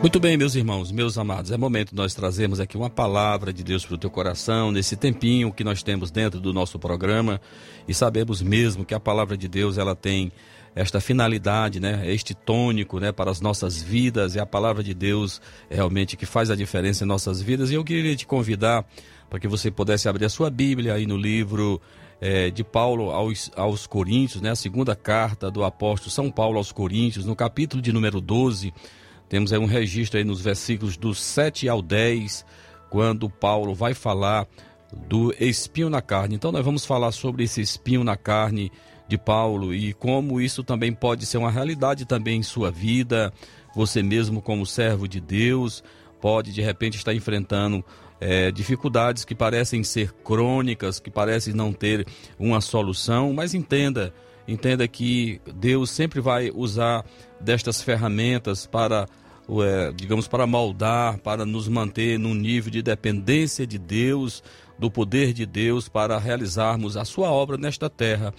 Muito 0.00 0.18
bem, 0.18 0.36
meus 0.36 0.56
irmãos, 0.56 0.90
meus 0.90 1.16
amados, 1.16 1.52
é 1.52 1.56
momento 1.56 1.90
de 1.90 1.94
nós 1.94 2.12
trazermos 2.12 2.58
aqui 2.58 2.76
uma 2.76 2.90
palavra 2.90 3.52
de 3.52 3.62
Deus 3.62 3.86
para 3.86 3.94
o 3.94 3.98
teu 3.98 4.10
coração, 4.10 4.72
nesse 4.72 4.96
tempinho 4.96 5.52
que 5.52 5.62
nós 5.62 5.84
temos 5.84 6.10
dentro 6.10 6.40
do 6.40 6.52
nosso 6.52 6.80
programa, 6.80 7.40
e 7.86 7.94
sabemos 7.94 8.42
mesmo 8.42 8.84
que 8.84 8.92
a 8.92 8.98
palavra 8.98 9.36
de 9.36 9.46
Deus, 9.46 9.78
ela 9.78 9.94
tem 9.94 10.32
esta 10.74 11.00
finalidade, 11.00 11.78
né, 11.78 12.02
este 12.12 12.34
tônico, 12.34 12.98
né, 12.98 13.12
para 13.12 13.30
as 13.30 13.40
nossas 13.40 13.82
vidas, 13.82 14.36
é 14.36 14.40
a 14.40 14.46
palavra 14.46 14.82
de 14.82 14.94
Deus 14.94 15.40
realmente 15.70 16.16
que 16.16 16.24
faz 16.24 16.50
a 16.50 16.56
diferença 16.56 17.04
em 17.04 17.06
nossas 17.06 17.42
vidas, 17.42 17.70
e 17.70 17.74
eu 17.74 17.84
queria 17.84 18.16
te 18.16 18.26
convidar 18.26 18.84
para 19.28 19.38
que 19.38 19.48
você 19.48 19.70
pudesse 19.70 20.08
abrir 20.08 20.24
a 20.24 20.30
sua 20.30 20.50
Bíblia 20.50 20.94
aí 20.94 21.06
no 21.06 21.16
livro 21.16 21.80
é, 22.20 22.50
de 22.50 22.64
Paulo 22.64 23.10
aos, 23.10 23.50
aos 23.56 23.86
Coríntios, 23.86 24.40
né, 24.40 24.50
a 24.50 24.56
segunda 24.56 24.96
carta 24.96 25.50
do 25.50 25.64
apóstolo 25.64 26.10
São 26.10 26.30
Paulo 26.30 26.56
aos 26.56 26.72
Coríntios, 26.72 27.26
no 27.26 27.36
capítulo 27.36 27.82
de 27.82 27.92
número 27.92 28.20
12, 28.20 28.72
temos 29.28 29.52
aí 29.52 29.58
um 29.58 29.66
registro 29.66 30.18
aí 30.18 30.24
nos 30.24 30.40
versículos 30.40 30.96
do 30.96 31.14
7 31.14 31.68
ao 31.68 31.82
10, 31.82 32.44
quando 32.90 33.28
Paulo 33.30 33.74
vai 33.74 33.94
falar 33.94 34.46
do 35.08 35.34
espinho 35.40 35.88
na 35.88 36.02
carne. 36.02 36.34
Então 36.34 36.52
nós 36.52 36.62
vamos 36.62 36.84
falar 36.84 37.12
sobre 37.12 37.44
esse 37.44 37.60
espinho 37.62 38.04
na 38.04 38.16
carne 38.16 38.70
de 39.08 39.18
Paulo 39.18 39.74
e 39.74 39.92
como 39.92 40.40
isso 40.40 40.62
também 40.62 40.92
pode 40.92 41.26
ser 41.26 41.38
uma 41.38 41.50
realidade 41.50 42.04
também 42.04 42.38
em 42.38 42.42
sua 42.42 42.70
vida. 42.70 43.32
Você 43.74 44.02
mesmo 44.02 44.40
como 44.42 44.66
servo 44.66 45.08
de 45.08 45.20
Deus 45.20 45.82
pode 46.20 46.52
de 46.52 46.62
repente 46.62 46.96
estar 46.96 47.12
enfrentando 47.12 47.84
é, 48.20 48.52
dificuldades 48.52 49.24
que 49.24 49.34
parecem 49.34 49.82
ser 49.82 50.12
crônicas, 50.12 51.00
que 51.00 51.10
parecem 51.10 51.52
não 51.52 51.72
ter 51.72 52.06
uma 52.38 52.60
solução, 52.60 53.32
mas 53.32 53.52
entenda, 53.52 54.14
entenda 54.46 54.86
que 54.86 55.40
Deus 55.56 55.90
sempre 55.90 56.20
vai 56.20 56.50
usar 56.54 57.04
destas 57.40 57.82
ferramentas 57.82 58.64
para 58.64 59.08
é, 59.60 59.92
digamos, 59.92 60.28
para 60.28 60.46
moldar, 60.46 61.18
para 61.18 61.44
nos 61.44 61.68
manter 61.68 62.18
num 62.18 62.34
nível 62.34 62.70
de 62.70 62.80
dependência 62.80 63.66
de 63.66 63.76
Deus, 63.76 64.42
do 64.78 64.90
poder 64.90 65.32
de 65.32 65.44
Deus, 65.44 65.88
para 65.88 66.18
realizarmos 66.18 66.96
a 66.96 67.04
sua 67.04 67.30
obra 67.30 67.58
nesta 67.58 67.90
terra. 67.90 68.32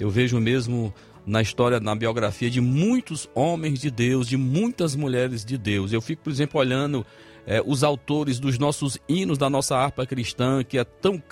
Eu 0.00 0.10
vejo 0.10 0.40
mesmo 0.40 0.92
na 1.26 1.42
história, 1.42 1.78
na 1.78 1.94
biografia 1.94 2.50
de 2.50 2.60
muitos 2.60 3.28
homens 3.34 3.78
de 3.78 3.90
Deus, 3.90 4.26
de 4.26 4.36
muitas 4.36 4.96
mulheres 4.96 5.44
de 5.44 5.56
Deus. 5.58 5.92
Eu 5.92 6.00
fico, 6.00 6.22
por 6.24 6.30
exemplo, 6.30 6.58
olhando 6.58 7.06
é, 7.46 7.62
os 7.64 7.84
autores 7.84 8.38
dos 8.38 8.58
nossos 8.58 8.98
hinos 9.08 9.38
da 9.38 9.50
nossa 9.50 9.76
harpa 9.76 10.06
cristã, 10.06 10.64
que 10.64 10.78
é 10.78 10.84
tão, 10.84 11.22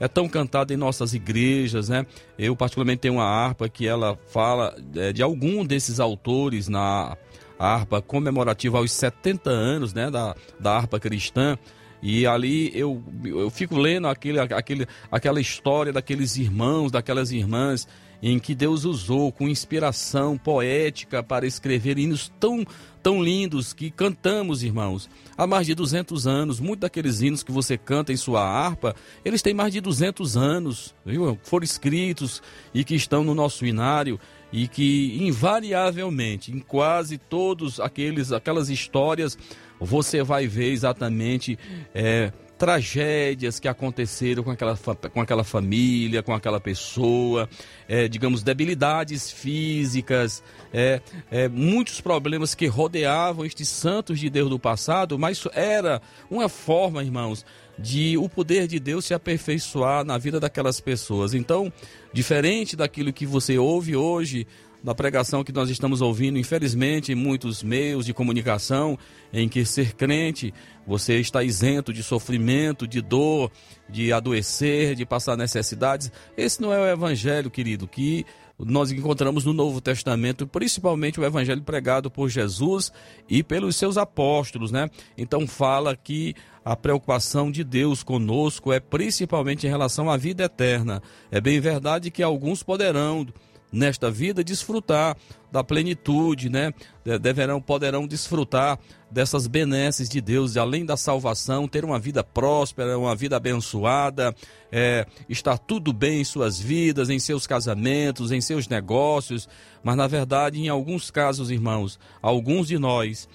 é 0.00 0.08
tão 0.08 0.28
cantada 0.28 0.72
em 0.72 0.76
nossas 0.76 1.14
igrejas, 1.14 1.88
né? 1.88 2.06
Eu, 2.38 2.56
particularmente, 2.56 3.00
tenho 3.00 3.14
uma 3.14 3.24
harpa 3.24 3.68
que 3.68 3.86
ela 3.86 4.18
fala 4.28 4.74
é, 4.96 5.12
de 5.12 5.22
algum 5.22 5.64
desses 5.64 6.00
autores 6.00 6.68
na 6.68 7.16
harpa 7.58 8.02
comemorativa 8.02 8.78
aos 8.78 8.92
70 8.92 9.50
anos, 9.50 9.92
né? 9.92 10.10
Da, 10.10 10.34
da 10.58 10.76
harpa 10.76 10.98
cristã. 10.98 11.58
E 12.06 12.26
ali 12.26 12.70
eu, 12.74 13.02
eu 13.24 13.48
fico 13.48 13.78
lendo 13.78 14.06
aquele, 14.08 14.38
aquele, 14.38 14.86
aquela 15.10 15.40
história 15.40 15.90
daqueles 15.90 16.36
irmãos, 16.36 16.92
daquelas 16.92 17.32
irmãs 17.32 17.88
em 18.22 18.38
que 18.38 18.54
Deus 18.54 18.84
usou 18.84 19.32
com 19.32 19.48
inspiração 19.48 20.36
poética 20.36 21.22
para 21.22 21.46
escrever 21.46 21.98
hinos 21.98 22.30
tão, 22.38 22.62
tão 23.02 23.22
lindos 23.22 23.72
que 23.72 23.90
cantamos, 23.90 24.62
irmãos. 24.62 25.08
Há 25.36 25.46
mais 25.46 25.66
de 25.66 25.74
200 25.74 26.26
anos, 26.26 26.60
muitos 26.60 26.80
daqueles 26.80 27.22
hinos 27.22 27.42
que 27.42 27.50
você 27.50 27.78
canta 27.78 28.12
em 28.12 28.16
sua 28.18 28.42
harpa, 28.42 28.94
eles 29.24 29.40
têm 29.40 29.54
mais 29.54 29.72
de 29.72 29.80
200 29.80 30.36
anos, 30.36 30.94
viu? 31.06 31.38
Foram 31.42 31.64
escritos 31.64 32.42
e 32.74 32.84
que 32.84 32.94
estão 32.94 33.24
no 33.24 33.34
nosso 33.34 33.64
inário 33.64 34.20
e 34.54 34.68
que 34.68 35.18
invariavelmente, 35.20 36.52
em 36.52 36.60
quase 36.60 37.18
todos 37.18 37.80
aqueles 37.80 38.30
aquelas 38.30 38.68
histórias, 38.68 39.36
você 39.80 40.22
vai 40.22 40.46
ver 40.46 40.70
exatamente 40.70 41.58
é, 41.92 42.32
tragédias 42.56 43.58
que 43.58 43.66
aconteceram 43.66 44.44
com 44.44 44.52
aquela, 44.52 44.78
com 45.12 45.20
aquela 45.20 45.42
família, 45.42 46.22
com 46.22 46.32
aquela 46.32 46.60
pessoa, 46.60 47.48
é, 47.88 48.06
digamos, 48.06 48.44
debilidades 48.44 49.28
físicas, 49.28 50.40
é, 50.72 51.00
é, 51.32 51.48
muitos 51.48 52.00
problemas 52.00 52.54
que 52.54 52.68
rodeavam 52.68 53.44
estes 53.44 53.68
santos 53.68 54.20
de 54.20 54.30
Deus 54.30 54.48
do 54.48 54.58
passado, 54.58 55.18
mas 55.18 55.44
era 55.52 56.00
uma 56.30 56.48
forma, 56.48 57.02
irmãos, 57.02 57.44
de 57.78 58.16
o 58.18 58.28
poder 58.28 58.66
de 58.66 58.78
Deus 58.78 59.04
se 59.04 59.14
aperfeiçoar 59.14 60.04
na 60.04 60.18
vida 60.18 60.38
daquelas 60.38 60.80
pessoas. 60.80 61.34
Então, 61.34 61.72
diferente 62.12 62.76
daquilo 62.76 63.12
que 63.12 63.26
você 63.26 63.58
ouve 63.58 63.96
hoje 63.96 64.46
da 64.84 64.94
pregação 64.94 65.42
que 65.42 65.50
nós 65.50 65.70
estamos 65.70 66.02
ouvindo, 66.02 66.38
infelizmente, 66.38 67.10
em 67.10 67.14
muitos 67.14 67.62
meios 67.62 68.04
de 68.04 68.12
comunicação, 68.12 68.98
em 69.32 69.48
que 69.48 69.64
ser 69.64 69.94
crente, 69.94 70.52
você 70.86 71.18
está 71.18 71.42
isento 71.42 71.90
de 71.90 72.02
sofrimento, 72.02 72.86
de 72.86 73.00
dor, 73.00 73.50
de 73.88 74.12
adoecer, 74.12 74.94
de 74.94 75.06
passar 75.06 75.38
necessidades. 75.38 76.12
Esse 76.36 76.60
não 76.60 76.70
é 76.70 76.78
o 76.78 76.86
evangelho, 76.86 77.50
querido, 77.50 77.88
que 77.88 78.26
nós 78.58 78.92
encontramos 78.92 79.42
no 79.46 79.54
Novo 79.54 79.80
Testamento, 79.80 80.46
principalmente 80.46 81.18
o 81.18 81.24
evangelho 81.24 81.62
pregado 81.62 82.10
por 82.10 82.28
Jesus 82.28 82.92
e 83.26 83.42
pelos 83.42 83.76
seus 83.76 83.96
apóstolos, 83.96 84.70
né? 84.70 84.90
Então 85.16 85.46
fala 85.46 85.96
que 85.96 86.34
a 86.64 86.74
preocupação 86.74 87.50
de 87.50 87.62
Deus 87.62 88.02
conosco 88.02 88.72
é 88.72 88.80
principalmente 88.80 89.66
em 89.66 89.70
relação 89.70 90.10
à 90.10 90.16
vida 90.16 90.44
eterna. 90.44 91.02
É 91.30 91.40
bem 91.40 91.60
verdade 91.60 92.10
que 92.10 92.22
alguns 92.22 92.62
poderão 92.62 93.26
nesta 93.70 94.10
vida 94.10 94.44
desfrutar 94.44 95.16
da 95.50 95.62
plenitude, 95.62 96.48
né? 96.48 96.72
Deverão, 97.20 97.60
poderão 97.60 98.06
desfrutar 98.06 98.78
dessas 99.10 99.46
benesses 99.46 100.08
de 100.08 100.20
Deus, 100.20 100.56
além 100.56 100.86
da 100.86 100.96
salvação, 100.96 101.68
ter 101.68 101.84
uma 101.84 101.98
vida 101.98 102.24
próspera, 102.24 102.98
uma 102.98 103.14
vida 103.14 103.36
abençoada, 103.36 104.34
é, 104.72 105.06
estar 105.28 105.58
tudo 105.58 105.92
bem 105.92 106.20
em 106.20 106.24
suas 106.24 106.58
vidas, 106.58 107.10
em 107.10 107.18
seus 107.18 107.46
casamentos, 107.46 108.32
em 108.32 108.40
seus 108.40 108.68
negócios. 108.68 109.48
Mas 109.82 109.96
na 109.96 110.06
verdade, 110.06 110.60
em 110.60 110.68
alguns 110.68 111.10
casos, 111.10 111.50
irmãos, 111.50 111.98
alguns 112.22 112.68
de 112.68 112.78
nós 112.78 113.28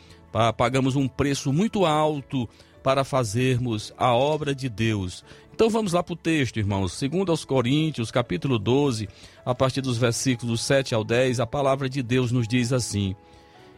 pagamos 0.58 0.96
um 0.96 1.08
preço 1.08 1.52
muito 1.52 1.86
alto 1.86 2.48
para 2.84 3.04
fazermos 3.04 3.94
a 3.98 4.14
obra 4.14 4.56
de 4.56 4.70
Deus. 4.70 5.24
Então 5.54 5.70
vamos 5.70 5.92
lá 5.92 6.02
para 6.02 6.14
o 6.14 6.16
texto, 6.16 6.58
irmãos. 6.58 6.94
Segundo 6.94 7.32
aos 7.32 7.44
Coríntios, 7.44 8.12
capítulo 8.12 8.58
12, 8.58 9.10
a 9.46 9.54
partir 9.54 9.82
dos 9.82 9.98
versículos 9.98 10.62
7 10.64 10.96
ao 10.96 11.04
10, 11.04 11.42
a 11.42 11.46
palavra 11.46 11.90
de 11.90 12.02
Deus 12.02 12.32
nos 12.32 12.48
diz 12.48 12.72
assim: 12.72 13.14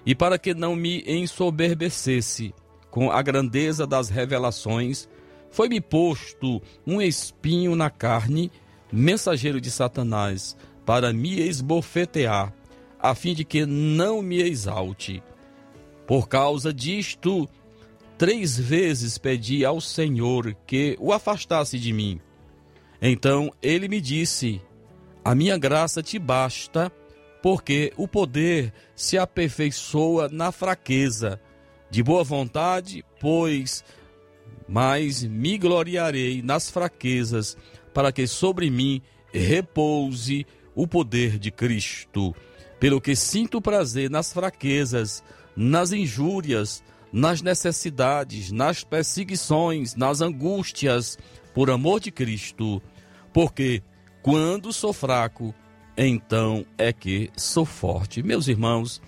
E 0.06 0.14
para 0.14 0.38
que 0.38 0.54
não 0.54 0.76
me 0.76 1.04
ensoberbecesse 1.08 2.54
com 2.92 3.12
a 3.12 3.22
grandeza 3.22 3.88
das 3.88 4.10
revelações, 4.10 5.10
foi-me 5.50 5.82
posto 5.82 6.62
um 6.86 7.02
espinho 7.02 7.76
na 7.76 7.90
carne, 7.90 8.52
mensageiro 8.92 9.60
de 9.60 9.72
Satanás, 9.72 10.56
para 10.86 11.12
me 11.12 11.40
esbofetear, 11.40 12.54
a 13.00 13.16
fim 13.16 13.34
de 13.34 13.44
que 13.44 13.66
não 13.66 14.22
me 14.22 14.42
exalte. 14.42 15.24
Por 16.06 16.28
causa 16.28 16.74
disto, 16.74 17.50
Três 18.22 18.56
vezes 18.56 19.18
pedi 19.18 19.66
ao 19.66 19.82
Senhor 19.82 20.56
que 20.68 20.96
o 21.00 21.12
afastasse 21.12 21.80
de 21.80 21.92
mim. 21.92 22.22
Então 23.02 23.52
ele 23.64 23.88
me 23.88 24.00
disse: 24.00 24.62
A 25.26 25.34
minha 25.34 25.58
graça 25.58 26.04
te 26.04 26.20
basta, 26.20 26.92
porque 27.42 27.92
o 27.98 28.08
poder 28.08 28.72
se 28.96 29.18
aperfeiçoa 29.18 30.30
na 30.32 30.52
fraqueza. 30.52 31.42
De 31.90 32.04
boa 32.04 32.24
vontade, 32.24 33.04
pois, 33.20 33.84
mas 34.70 35.24
me 35.24 35.58
gloriarei 35.58 36.44
nas 36.44 36.70
fraquezas, 36.70 37.58
para 37.92 38.12
que 38.12 38.28
sobre 38.28 38.70
mim 38.70 39.02
repouse 39.34 40.46
o 40.76 40.86
poder 40.86 41.40
de 41.40 41.50
Cristo. 41.50 42.36
Pelo 42.80 43.02
que 43.02 43.16
sinto 43.16 43.60
prazer 43.60 44.12
nas 44.12 44.32
fraquezas, 44.32 45.24
nas 45.56 45.92
injúrias, 45.92 46.84
nas 47.12 47.42
necessidades, 47.42 48.52
nas 48.52 48.84
perseguições, 48.84 49.96
nas 49.96 50.22
angústias, 50.22 51.18
por 51.54 51.70
amor 51.70 52.00
de 52.00 52.12
Cristo, 52.12 52.82
porque 53.34 53.84
quando 54.22 54.72
sou 54.72 54.94
fraco, 54.94 55.54
então 55.98 56.66
é 56.78 56.94
que 56.94 57.30
sou 57.36 57.66
forte. 57.66 58.24
Meus 58.24 58.48
irmãos, 58.48 59.02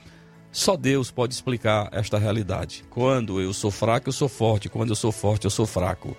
só 0.52 0.76
Deus 0.76 1.10
pode 1.10 1.34
explicar 1.34 1.90
esta 1.92 2.18
realidade. 2.18 2.84
Quando 2.90 3.42
eu 3.42 3.54
sou 3.54 3.72
fraco, 3.72 4.10
eu 4.10 4.14
sou 4.14 4.30
forte. 4.30 4.70
Quando 4.70 4.90
eu 4.90 4.96
sou 4.96 5.12
forte, 5.12 5.46
eu 5.46 5.52
sou 5.52 5.66
fraco. 5.66 6.16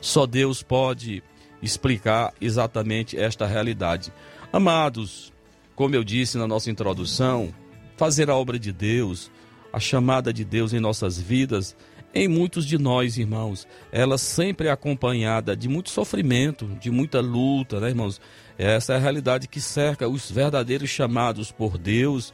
Só 0.00 0.26
Deus 0.26 0.62
pode 0.62 1.22
explicar 1.62 2.32
exatamente 2.40 3.18
esta 3.18 3.46
realidade. 3.46 4.12
Amados, 4.52 5.32
como 5.74 5.94
eu 5.94 6.04
disse 6.04 6.36
na 6.36 6.46
nossa 6.46 6.70
introdução, 6.70 7.52
fazer 7.96 8.28
a 8.30 8.36
obra 8.36 8.58
de 8.58 8.72
Deus 8.72 9.30
a 9.72 9.80
chamada 9.80 10.32
de 10.32 10.44
Deus 10.44 10.72
em 10.72 10.80
nossas 10.80 11.18
vidas, 11.18 11.76
em 12.14 12.26
muitos 12.26 12.64
de 12.66 12.78
nós, 12.78 13.18
irmãos, 13.18 13.66
ela 13.92 14.16
sempre 14.16 14.68
é 14.68 14.70
acompanhada 14.70 15.54
de 15.54 15.68
muito 15.68 15.90
sofrimento, 15.90 16.66
de 16.80 16.90
muita 16.90 17.20
luta, 17.20 17.78
né, 17.80 17.90
irmãos? 17.90 18.20
Essa 18.56 18.94
é 18.94 18.96
a 18.96 19.00
realidade 19.00 19.46
que 19.46 19.60
cerca 19.60 20.08
os 20.08 20.30
verdadeiros 20.30 20.88
chamados 20.88 21.52
por 21.52 21.76
Deus 21.76 22.32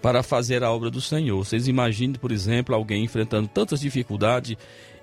para 0.00 0.22
fazer 0.22 0.62
a 0.62 0.70
obra 0.70 0.90
do 0.90 1.00
Senhor. 1.00 1.44
Vocês 1.44 1.66
imaginem, 1.66 2.14
por 2.14 2.30
exemplo, 2.30 2.74
alguém 2.74 3.04
enfrentando 3.04 3.48
tantas 3.48 3.80
dificuldades 3.80 4.56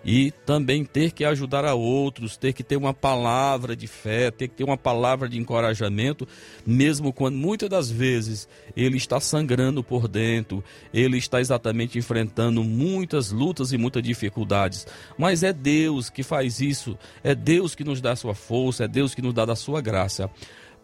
e 0.06 0.32
também 0.46 0.86
ter 0.86 1.12
que 1.12 1.26
ajudar 1.26 1.66
a 1.66 1.74
outros, 1.74 2.38
ter 2.38 2.54
que 2.54 2.64
ter 2.64 2.78
uma 2.78 2.94
palavra 2.94 3.76
de 3.76 3.88
fé, 3.88 4.30
ter 4.30 4.48
que 4.48 4.54
ter 4.54 4.64
uma 4.64 4.78
palavra 4.78 5.28
de 5.28 5.40
encorajamento, 5.40 6.28
mesmo 6.64 7.12
quando 7.12 7.36
muitas 7.36 7.68
das 7.68 7.90
vezes 7.90 8.48
ele 8.78 8.98
está 8.98 9.20
sangrando 9.20 9.84
por 9.84 10.08
dentro, 10.08 10.64
ele 10.94 11.18
está 11.18 11.42
exatamente 11.42 11.98
enfrentando 11.98 12.64
muitas 12.64 13.32
lutas 13.32 13.74
e 13.74 13.78
muitas 13.80 14.04
dificuldades. 14.04 14.86
Mas 15.18 15.42
é 15.42 15.52
Deus 15.52 16.08
que 16.08 16.22
faz 16.22 16.62
isso, 16.62 16.96
é 17.24 17.34
Deus 17.34 17.74
que 17.74 17.84
nos 17.84 18.00
dá 18.00 18.12
a 18.12 18.16
sua 18.16 18.36
força, 18.36 18.84
é 18.84 18.88
Deus 18.88 19.16
que 19.16 19.24
nos 19.24 19.34
dá 19.34 19.44
a 19.52 19.56
sua 19.56 19.82
graça. 19.82 20.30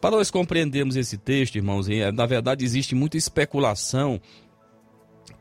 Para 0.02 0.16
nós 0.16 0.32
compreendermos 0.32 0.96
esse 0.96 1.16
texto, 1.16 1.58
irmãos, 1.58 1.88
é, 1.88 2.12
na 2.12 2.26
verdade 2.26 2.66
existe 2.66 2.96
muita 2.96 3.18
especulação 3.18 4.20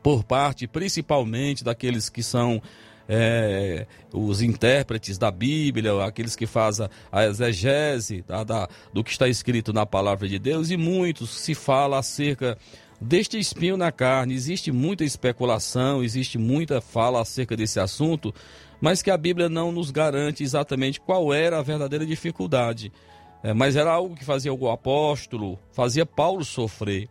por 0.03 0.23
parte, 0.23 0.67
principalmente, 0.67 1.63
daqueles 1.63 2.09
que 2.09 2.21
são 2.21 2.61
é, 3.13 3.85
os 4.13 4.41
intérpretes 4.41 5.17
da 5.17 5.29
Bíblia, 5.29 6.01
aqueles 6.01 6.33
que 6.33 6.47
fazem 6.47 6.87
a 7.11 7.25
exegese 7.25 8.23
da, 8.25 8.69
do 8.93 9.03
que 9.03 9.11
está 9.11 9.27
escrito 9.27 9.73
na 9.73 9.85
palavra 9.85 10.29
de 10.29 10.39
Deus, 10.39 10.71
e 10.71 10.77
muitos 10.77 11.29
se 11.29 11.53
fala 11.53 11.99
acerca 11.99 12.57
deste 13.01 13.37
espinho 13.37 13.75
na 13.75 13.91
carne. 13.91 14.33
Existe 14.33 14.71
muita 14.71 15.03
especulação, 15.03 16.01
existe 16.01 16.37
muita 16.37 16.79
fala 16.79 17.19
acerca 17.19 17.57
desse 17.57 17.81
assunto, 17.81 18.33
mas 18.79 19.01
que 19.01 19.11
a 19.11 19.17
Bíblia 19.17 19.49
não 19.49 19.73
nos 19.73 19.91
garante 19.91 20.41
exatamente 20.41 21.01
qual 21.01 21.33
era 21.33 21.59
a 21.59 21.61
verdadeira 21.61 22.05
dificuldade. 22.05 22.93
É, 23.43 23.53
mas 23.53 23.75
era 23.75 23.91
algo 23.91 24.15
que 24.15 24.23
fazia 24.23 24.53
o 24.53 24.71
apóstolo, 24.71 25.59
fazia 25.73 26.05
Paulo 26.05 26.45
sofrer. 26.45 27.09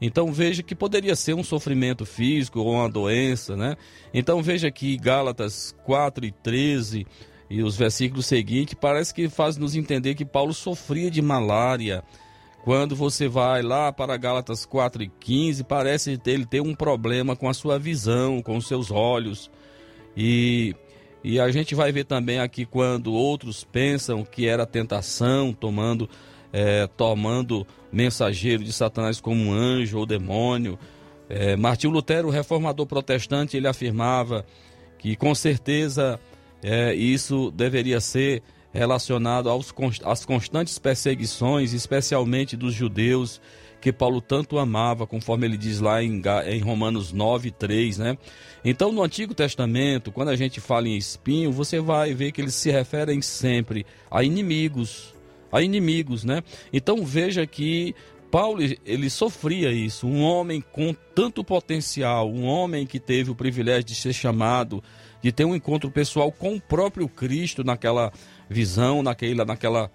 Então 0.00 0.32
veja 0.32 0.62
que 0.62 0.74
poderia 0.74 1.14
ser 1.14 1.34
um 1.34 1.44
sofrimento 1.44 2.06
físico 2.06 2.60
ou 2.60 2.72
uma 2.72 2.88
doença, 2.88 3.54
né? 3.54 3.76
Então 4.14 4.42
veja 4.42 4.70
que 4.70 4.96
Gálatas 4.96 5.74
4 5.84 6.24
e 6.24 6.32
13 6.32 7.06
e 7.50 7.62
os 7.62 7.76
versículos 7.76 8.26
seguintes 8.26 8.74
parece 8.80 9.12
que 9.12 9.28
faz 9.28 9.56
nos 9.56 9.74
entender 9.74 10.14
que 10.14 10.24
Paulo 10.24 10.54
sofria 10.54 11.10
de 11.10 11.20
malária, 11.20 12.02
Quando 12.62 12.94
você 12.94 13.26
vai 13.26 13.62
lá 13.62 13.90
para 13.90 14.16
Gálatas 14.18 14.66
4 14.66 15.02
e 15.02 15.08
15, 15.08 15.64
parece 15.64 16.20
ele 16.26 16.44
ter 16.44 16.60
um 16.60 16.74
problema 16.74 17.34
com 17.34 17.48
a 17.48 17.54
sua 17.54 17.78
visão, 17.78 18.42
com 18.42 18.54
os 18.54 18.68
seus 18.68 18.90
olhos. 18.90 19.50
E, 20.14 20.76
e 21.24 21.40
a 21.40 21.50
gente 21.50 21.74
vai 21.74 21.90
ver 21.90 22.04
também 22.04 22.38
aqui 22.38 22.66
quando 22.66 23.14
outros 23.14 23.64
pensam 23.64 24.24
que 24.24 24.46
era 24.46 24.66
tentação, 24.66 25.54
tomando, 25.54 26.08
é, 26.52 26.86
tomando 26.86 27.66
mensageiro 27.92 28.62
de 28.64 28.72
Satanás 28.72 29.20
como 29.20 29.42
um 29.42 29.52
anjo 29.52 29.98
ou 29.98 30.06
demônio. 30.06 30.78
É, 31.28 31.56
Martinho 31.56 31.92
Lutero, 31.92 32.30
reformador 32.30 32.86
protestante, 32.86 33.56
ele 33.56 33.68
afirmava 33.68 34.44
que 34.98 35.16
com 35.16 35.34
certeza 35.34 36.18
é, 36.62 36.94
isso 36.94 37.50
deveria 37.50 38.00
ser 38.00 38.42
relacionado 38.72 39.48
aos, 39.48 39.72
às 40.04 40.24
constantes 40.24 40.78
perseguições, 40.78 41.72
especialmente 41.72 42.56
dos 42.56 42.74
judeus, 42.74 43.40
que 43.80 43.92
Paulo 43.92 44.20
tanto 44.20 44.58
amava, 44.58 45.06
conforme 45.06 45.46
ele 45.46 45.56
diz 45.56 45.80
lá 45.80 46.02
em, 46.02 46.22
em 46.46 46.60
Romanos 46.60 47.12
9, 47.12 47.50
3, 47.50 47.98
né? 47.98 48.18
Então, 48.62 48.92
no 48.92 49.02
Antigo 49.02 49.34
Testamento, 49.34 50.12
quando 50.12 50.28
a 50.28 50.36
gente 50.36 50.60
fala 50.60 50.86
em 50.86 50.96
espinho, 50.96 51.50
você 51.50 51.80
vai 51.80 52.12
ver 52.12 52.30
que 52.30 52.42
eles 52.42 52.54
se 52.54 52.70
referem 52.70 53.22
sempre 53.22 53.86
a 54.10 54.22
inimigos, 54.22 55.14
a 55.50 55.62
inimigos, 55.62 56.24
né? 56.24 56.42
Então, 56.72 57.04
veja 57.04 57.46
que 57.46 57.94
Paulo 58.30 58.60
ele 58.84 59.10
sofria 59.10 59.72
isso, 59.72 60.06
um 60.06 60.22
homem 60.22 60.62
com 60.72 60.94
tanto 61.14 61.42
potencial, 61.42 62.30
um 62.30 62.44
homem 62.44 62.86
que 62.86 63.00
teve 63.00 63.30
o 63.30 63.34
privilégio 63.34 63.84
de 63.84 63.94
ser 63.94 64.12
chamado, 64.12 64.82
de 65.20 65.32
ter 65.32 65.44
um 65.44 65.54
encontro 65.54 65.90
pessoal 65.90 66.30
com 66.30 66.54
o 66.54 66.60
próprio 66.60 67.08
Cristo 67.08 67.64
naquela 67.64 68.12
visão, 68.48 69.02
naquela, 69.02 69.44
naquela, 69.44 69.90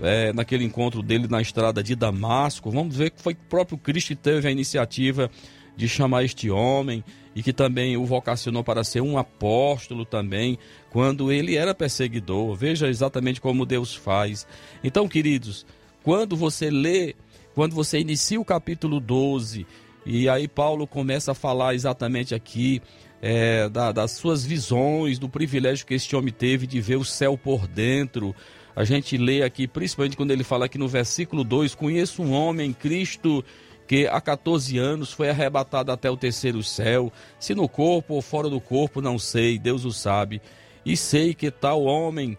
é, 0.00 0.32
naquele 0.32 0.64
encontro 0.64 1.00
dele 1.00 1.28
na 1.28 1.40
estrada 1.40 1.82
de 1.82 1.94
Damasco. 1.94 2.70
Vamos 2.70 2.96
ver 2.96 3.10
que 3.10 3.22
foi 3.22 3.34
o 3.34 3.48
próprio 3.48 3.78
Cristo 3.78 4.08
que 4.08 4.16
teve 4.16 4.48
a 4.48 4.50
iniciativa 4.50 5.30
de 5.76 5.88
chamar 5.88 6.24
este 6.24 6.50
homem 6.50 7.04
e 7.34 7.42
que 7.42 7.52
também 7.52 7.96
o 7.96 8.06
vocacionou 8.06 8.64
para 8.64 8.82
ser 8.82 9.02
um 9.02 9.18
apóstolo 9.18 10.06
também, 10.06 10.58
quando 10.90 11.30
ele 11.30 11.54
era 11.54 11.74
perseguidor. 11.74 12.54
Veja 12.54 12.88
exatamente 12.88 13.42
como 13.42 13.66
Deus 13.66 13.94
faz. 13.94 14.46
Então, 14.82 15.06
queridos, 15.06 15.66
quando 16.02 16.34
você 16.34 16.70
lê, 16.70 17.14
quando 17.54 17.74
você 17.74 17.98
inicia 17.98 18.40
o 18.40 18.44
capítulo 18.44 18.98
12, 18.98 19.66
e 20.06 20.28
aí 20.28 20.48
Paulo 20.48 20.86
começa 20.86 21.32
a 21.32 21.34
falar 21.34 21.74
exatamente 21.74 22.34
aqui 22.34 22.80
é, 23.20 23.68
da, 23.68 23.92
das 23.92 24.12
suas 24.12 24.44
visões, 24.44 25.18
do 25.18 25.28
privilégio 25.28 25.84
que 25.84 25.94
este 25.94 26.14
homem 26.16 26.32
teve 26.32 26.66
de 26.66 26.80
ver 26.80 26.96
o 26.96 27.04
céu 27.04 27.36
por 27.36 27.66
dentro. 27.66 28.34
A 28.74 28.84
gente 28.84 29.16
lê 29.16 29.42
aqui, 29.42 29.66
principalmente 29.66 30.16
quando 30.16 30.30
ele 30.30 30.44
fala 30.44 30.66
aqui 30.66 30.78
no 30.78 30.88
versículo 30.88 31.42
2: 31.42 31.74
Conheço 31.74 32.22
um 32.22 32.32
homem, 32.32 32.72
Cristo, 32.72 33.44
que 33.86 34.06
há 34.06 34.20
14 34.20 34.78
anos 34.78 35.12
foi 35.12 35.30
arrebatado 35.30 35.92
até 35.92 36.10
o 36.10 36.16
terceiro 36.16 36.62
céu, 36.62 37.12
se 37.38 37.54
no 37.54 37.68
corpo 37.68 38.14
ou 38.14 38.22
fora 38.22 38.48
do 38.48 38.60
corpo, 38.60 39.00
não 39.00 39.18
sei, 39.18 39.58
Deus 39.58 39.84
o 39.84 39.92
sabe. 39.92 40.40
E 40.84 40.96
sei 40.96 41.34
que 41.34 41.50
tal 41.50 41.84
homem 41.84 42.36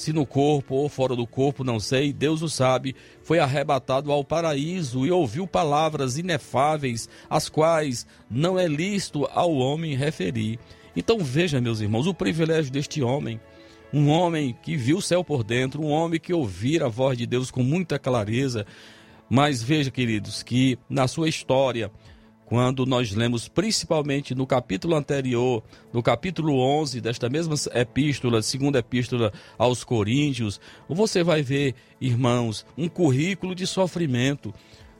se 0.00 0.14
no 0.14 0.24
corpo 0.24 0.76
ou 0.76 0.88
fora 0.88 1.14
do 1.14 1.26
corpo, 1.26 1.62
não 1.62 1.78
sei, 1.78 2.10
Deus 2.10 2.40
o 2.40 2.48
sabe, 2.48 2.96
foi 3.22 3.38
arrebatado 3.38 4.10
ao 4.10 4.24
paraíso 4.24 5.04
e 5.04 5.10
ouviu 5.10 5.46
palavras 5.46 6.16
inefáveis, 6.16 7.06
as 7.28 7.50
quais 7.50 8.06
não 8.30 8.58
é 8.58 8.66
lícito 8.66 9.28
ao 9.30 9.52
homem 9.52 9.94
referir. 9.94 10.58
Então 10.96 11.18
veja, 11.18 11.60
meus 11.60 11.80
irmãos, 11.80 12.06
o 12.06 12.14
privilégio 12.14 12.72
deste 12.72 13.02
homem, 13.02 13.38
um 13.92 14.08
homem 14.08 14.56
que 14.62 14.74
viu 14.74 14.96
o 14.96 15.02
céu 15.02 15.22
por 15.22 15.44
dentro, 15.44 15.82
um 15.82 15.90
homem 15.90 16.18
que 16.18 16.32
ouvira 16.32 16.86
a 16.86 16.88
voz 16.88 17.18
de 17.18 17.26
Deus 17.26 17.50
com 17.50 17.62
muita 17.62 17.98
clareza. 17.98 18.64
Mas 19.30 19.62
veja, 19.62 19.92
queridos, 19.92 20.42
que 20.42 20.76
na 20.88 21.06
sua 21.06 21.28
história, 21.28 21.88
quando 22.46 22.84
nós 22.84 23.12
lemos 23.12 23.46
principalmente 23.46 24.34
no 24.34 24.44
capítulo 24.44 24.96
anterior, 24.96 25.62
no 25.92 26.02
capítulo 26.02 26.58
11 26.58 27.00
desta 27.00 27.30
mesma 27.30 27.54
epístola, 27.72 28.42
segunda 28.42 28.80
epístola 28.80 29.32
aos 29.56 29.84
Coríntios, 29.84 30.60
você 30.88 31.22
vai 31.22 31.42
ver, 31.42 31.76
irmãos, 32.00 32.66
um 32.76 32.88
currículo 32.88 33.54
de 33.54 33.68
sofrimento, 33.68 34.52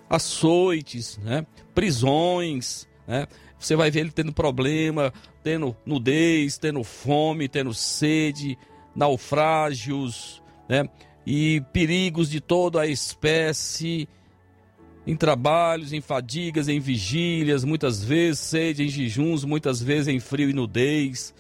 açoites, 0.08 1.18
né? 1.18 1.44
prisões, 1.74 2.86
né? 3.08 3.26
Você 3.58 3.74
vai 3.74 3.90
ver 3.90 4.00
ele 4.00 4.12
tendo 4.12 4.32
problema, 4.32 5.12
tendo 5.42 5.76
nudez, 5.84 6.56
tendo 6.56 6.84
fome, 6.84 7.48
tendo 7.48 7.74
sede, 7.74 8.56
naufrágios, 8.94 10.40
né? 10.68 10.88
E 11.26 11.60
perigos 11.72 12.30
de 12.30 12.40
toda 12.40 12.82
a 12.82 12.86
espécie 12.86 14.08
em 15.06 15.16
trabalhos, 15.16 15.92
em 15.92 16.00
fadigas, 16.00 16.68
em 16.68 16.78
vigílias, 16.78 17.64
muitas 17.64 18.04
vezes 18.04 18.40
sede, 18.40 18.84
em 18.84 18.88
jejuns, 18.88 19.44
muitas 19.44 19.82
vezes 19.82 20.08
em 20.08 20.20
frio 20.20 20.50
e 20.50 20.52
nudez, 20.52 21.34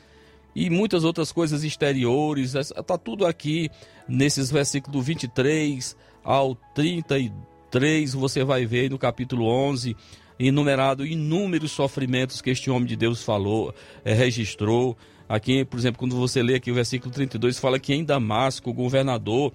e 0.54 0.70
muitas 0.70 1.04
outras 1.04 1.30
coisas 1.30 1.62
exteriores. 1.62 2.54
Está 2.54 2.96
tudo 2.96 3.26
aqui 3.26 3.70
nesses 4.08 4.50
versículos 4.50 4.96
do 4.96 5.02
23 5.02 5.96
ao 6.24 6.54
33, 6.74 8.12
você 8.14 8.44
vai 8.44 8.66
ver 8.66 8.90
no 8.90 8.98
capítulo 8.98 9.46
11, 9.46 9.96
enumerado 10.38 11.06
inúmeros 11.06 11.70
sofrimentos 11.70 12.40
que 12.40 12.50
este 12.50 12.70
homem 12.70 12.86
de 12.86 12.96
Deus 12.96 13.22
falou, 13.22 13.74
é, 14.04 14.14
registrou. 14.14 14.96
Aqui, 15.28 15.64
por 15.64 15.78
exemplo, 15.78 15.98
quando 15.98 16.16
você 16.16 16.42
lê 16.42 16.56
aqui 16.56 16.72
o 16.72 16.74
versículo 16.74 17.12
32, 17.12 17.58
fala 17.58 17.78
que 17.78 17.94
em 17.94 18.04
Damasco, 18.04 18.70
o 18.70 18.74
governador 18.74 19.52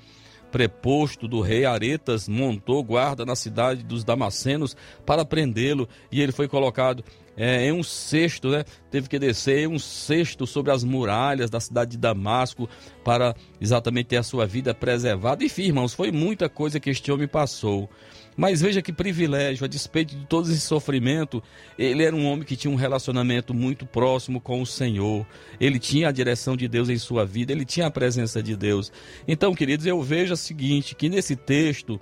preposto 0.56 1.28
do 1.28 1.41
rei 1.41 1.66
Aretas 1.66 2.30
montou 2.30 2.82
guarda 2.82 3.26
na 3.26 3.36
cidade 3.36 3.84
dos 3.84 4.06
Damascenos 4.06 4.74
para 5.06 5.26
prendê-lo 5.26 5.86
e 6.10 6.22
ele 6.22 6.32
foi 6.32 6.47
colocado 6.47 7.03
é, 7.36 7.66
em 7.66 7.74
um 7.74 7.84
cesto, 7.84 8.47
né? 8.47 8.64
Teve 8.89 9.10
que 9.10 9.20
descer 9.20 9.66
em 9.66 9.68
um 9.68 9.78
cesto 9.78 10.47
sobre 10.47 10.72
as 10.72 10.82
muralhas 10.82 11.49
da 11.49 11.60
cidade 11.60 11.91
de 11.91 11.97
Damasco 11.97 12.70
para 13.03 13.36
exatamente 13.60 14.06
ter 14.06 14.16
a 14.16 14.24
sua 14.24 14.45
vida 14.45 14.74
preservada. 14.74 15.43
Enfim, 15.43 15.64
irmãos, 15.64 15.93
foi 15.93 16.10
muita 16.10 16.47
coisa 16.47 16.80
que 16.80 16.89
este 16.89 17.12
homem 17.12 17.28
passou. 17.28 17.89
Mas 18.38 18.61
veja 18.61 18.81
que 18.81 18.91
privilégio, 18.91 19.63
a 19.63 19.67
despeito 19.67 20.15
de 20.15 20.25
todo 20.25 20.51
esse 20.51 20.59
sofrimento, 20.59 21.41
ele 21.79 22.03
era 22.03 22.15
um 22.15 22.25
homem 22.25 22.43
que 22.43 22.57
tinha 22.57 22.71
um 22.71 22.75
relacionamento 22.75 23.53
muito 23.53 23.86
próximo 23.86 24.41
com 24.41 24.61
o 24.61 24.65
Senhor. 24.65 25.25
Ele 25.59 25.79
tinha 25.79 26.09
a 26.09 26.11
direção 26.11 26.57
de 26.57 26.67
Deus 26.67 26.89
em 26.89 26.97
sua 26.97 27.25
vida, 27.25 27.53
ele 27.53 27.63
tinha 27.63 27.88
a 27.88 27.91
presença 27.91 28.43
de 28.43 28.55
Deus. 28.55 28.91
Então, 29.27 29.55
queridos, 29.55 29.86
eu 29.86 30.01
vejo 30.01 30.33
o 30.33 30.38
seguinte, 30.38 30.95
que 30.95 31.07
nesse 31.07 31.36
texto, 31.36 31.99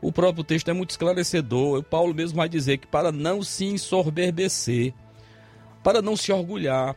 o 0.00 0.10
próprio 0.10 0.42
texto 0.42 0.68
é 0.68 0.72
muito 0.72 0.90
esclarecedor. 0.90 1.78
O 1.78 1.82
Paulo 1.82 2.14
mesmo 2.14 2.36
vai 2.36 2.48
dizer 2.48 2.78
que 2.78 2.86
para 2.86 3.12
não 3.12 3.42
se 3.42 3.64
ensorberbecer, 3.64 4.92
para 5.84 6.02
não 6.02 6.16
se 6.16 6.32
orgulhar, 6.32 6.96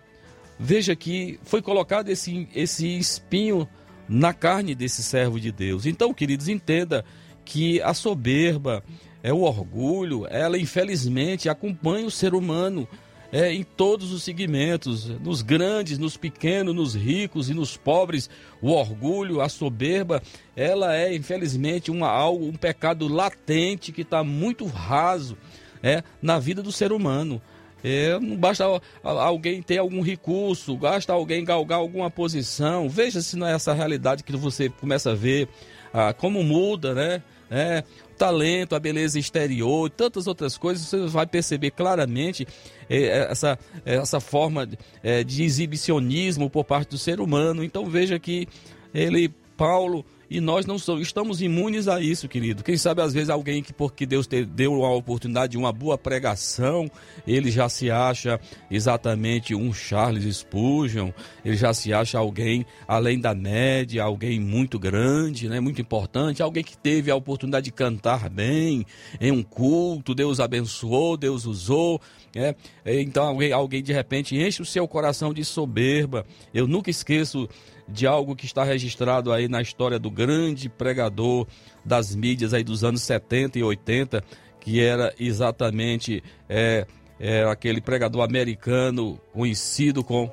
veja 0.59 0.95
que 0.95 1.39
foi 1.43 1.61
colocado 1.61 2.09
esse, 2.09 2.49
esse 2.55 2.97
espinho 2.97 3.67
na 4.07 4.33
carne 4.33 4.73
desse 4.73 5.03
servo 5.03 5.39
de 5.39 5.51
Deus. 5.51 5.85
Então, 5.85 6.11
queridos, 6.11 6.49
entenda 6.49 7.05
que 7.49 7.81
a 7.81 7.95
soberba, 7.95 8.83
é 9.23 9.33
o 9.33 9.41
orgulho, 9.41 10.27
ela 10.29 10.55
infelizmente 10.55 11.49
acompanha 11.49 12.05
o 12.05 12.11
ser 12.11 12.35
humano 12.35 12.87
é, 13.31 13.51
em 13.51 13.63
todos 13.63 14.11
os 14.11 14.21
segmentos, 14.21 15.09
nos 15.19 15.41
grandes, 15.41 15.97
nos 15.97 16.15
pequenos, 16.15 16.75
nos 16.75 16.93
ricos 16.93 17.49
e 17.49 17.53
nos 17.55 17.75
pobres. 17.75 18.29
O 18.61 18.69
orgulho, 18.69 19.41
a 19.41 19.49
soberba, 19.49 20.21
ela 20.55 20.95
é 20.95 21.13
infelizmente 21.15 21.89
uma, 21.89 22.07
algo, 22.07 22.45
um 22.45 22.53
pecado 22.53 23.07
latente 23.07 23.91
que 23.91 24.03
está 24.03 24.23
muito 24.23 24.67
raso 24.67 25.35
é, 25.81 26.03
na 26.21 26.37
vida 26.37 26.61
do 26.61 26.71
ser 26.71 26.91
humano. 26.91 27.41
É, 27.83 28.19
não 28.19 28.35
basta 28.35 28.63
alguém 29.03 29.63
ter 29.63 29.79
algum 29.79 30.03
recurso, 30.03 30.77
basta 30.77 31.13
alguém 31.13 31.43
galgar 31.43 31.79
alguma 31.79 32.11
posição. 32.11 32.87
Veja 32.87 33.21
se 33.21 33.35
não 33.35 33.47
é 33.47 33.53
essa 33.53 33.73
realidade 33.73 34.23
que 34.23 34.37
você 34.37 34.69
começa 34.69 35.11
a 35.11 35.15
ver 35.15 35.49
ah, 35.91 36.13
como 36.13 36.43
muda, 36.43 36.93
né? 36.93 37.23
É, 37.51 37.83
talento, 38.17 38.75
a 38.75 38.79
beleza 38.79 39.17
exterior 39.17 39.87
e 39.87 39.89
tantas 39.89 40.27
outras 40.27 40.57
coisas, 40.57 40.85
você 40.85 41.07
vai 41.07 41.25
perceber 41.25 41.71
claramente 41.71 42.47
é 42.89 43.27
essa, 43.31 43.57
essa 43.85 44.19
forma 44.19 44.67
é, 45.01 45.23
de 45.23 45.43
exibicionismo 45.43 46.49
por 46.49 46.65
parte 46.65 46.89
do 46.89 46.97
ser 46.97 47.19
humano. 47.19 47.63
Então 47.63 47.85
veja 47.85 48.19
que 48.19 48.47
ele, 48.93 49.29
Paulo, 49.55 50.05
e 50.29 50.39
nós 50.39 50.65
não 50.65 50.77
somos, 50.77 51.01
estamos 51.01 51.41
imunes 51.41 51.87
a 51.87 51.99
isso, 51.99 52.27
querido. 52.27 52.63
Quem 52.63 52.77
sabe 52.77 53.01
às 53.01 53.13
vezes 53.13 53.29
alguém 53.29 53.63
que 53.63 53.73
porque 53.73 54.05
Deus 54.05 54.27
te 54.27 54.45
deu 54.45 54.85
a 54.85 54.93
oportunidade 54.93 55.51
de 55.51 55.57
uma 55.57 55.73
boa 55.73 55.97
pregação, 55.97 56.89
ele 57.25 57.49
já 57.49 57.67
se 57.67 57.89
acha 57.89 58.39
exatamente 58.69 59.55
um 59.55 59.73
Charles 59.73 60.37
Spurgeon, 60.37 61.11
ele 61.43 61.55
já 61.55 61.73
se 61.73 61.91
acha 61.91 62.19
alguém 62.19 62.65
além 62.87 63.19
da 63.19 63.33
média, 63.33 64.03
alguém 64.03 64.39
muito 64.39 64.77
grande, 64.77 65.49
né, 65.49 65.59
muito 65.59 65.81
importante, 65.81 66.43
alguém 66.43 66.63
que 66.63 66.77
teve 66.77 67.09
a 67.09 67.15
oportunidade 67.15 67.65
de 67.65 67.71
cantar 67.71 68.29
bem 68.29 68.85
em 69.19 69.31
um 69.31 69.41
culto, 69.41 70.13
Deus 70.13 70.39
abençoou, 70.39 71.17
Deus 71.17 71.45
usou, 71.45 71.99
é, 72.35 72.55
então 72.85 73.25
alguém, 73.25 73.51
alguém 73.51 73.81
de 73.81 73.91
repente 73.91 74.35
enche 74.35 74.61
o 74.61 74.65
seu 74.65 74.87
coração 74.87 75.33
de 75.33 75.43
soberba. 75.43 76.25
Eu 76.53 76.67
nunca 76.67 76.89
esqueço 76.89 77.49
de 77.91 78.05
algo 78.05 78.35
que 78.35 78.45
está 78.45 78.63
registrado 78.63 79.33
aí 79.33 79.47
na 79.47 79.61
história 79.61 79.97
do 79.97 80.11
grande 80.11 80.69
pregador 80.69 81.47
das 81.83 82.15
mídias 82.15 82.53
aí 82.53 82.63
dos 82.63 82.83
anos 82.83 83.01
70 83.01 83.59
e 83.59 83.63
80, 83.63 84.23
que 84.59 84.81
era 84.81 85.13
exatamente 85.19 86.23
é, 86.47 86.85
é, 87.19 87.43
aquele 87.43 87.81
pregador 87.81 88.23
americano 88.23 89.19
conhecido 89.33 90.03
com 90.03 90.31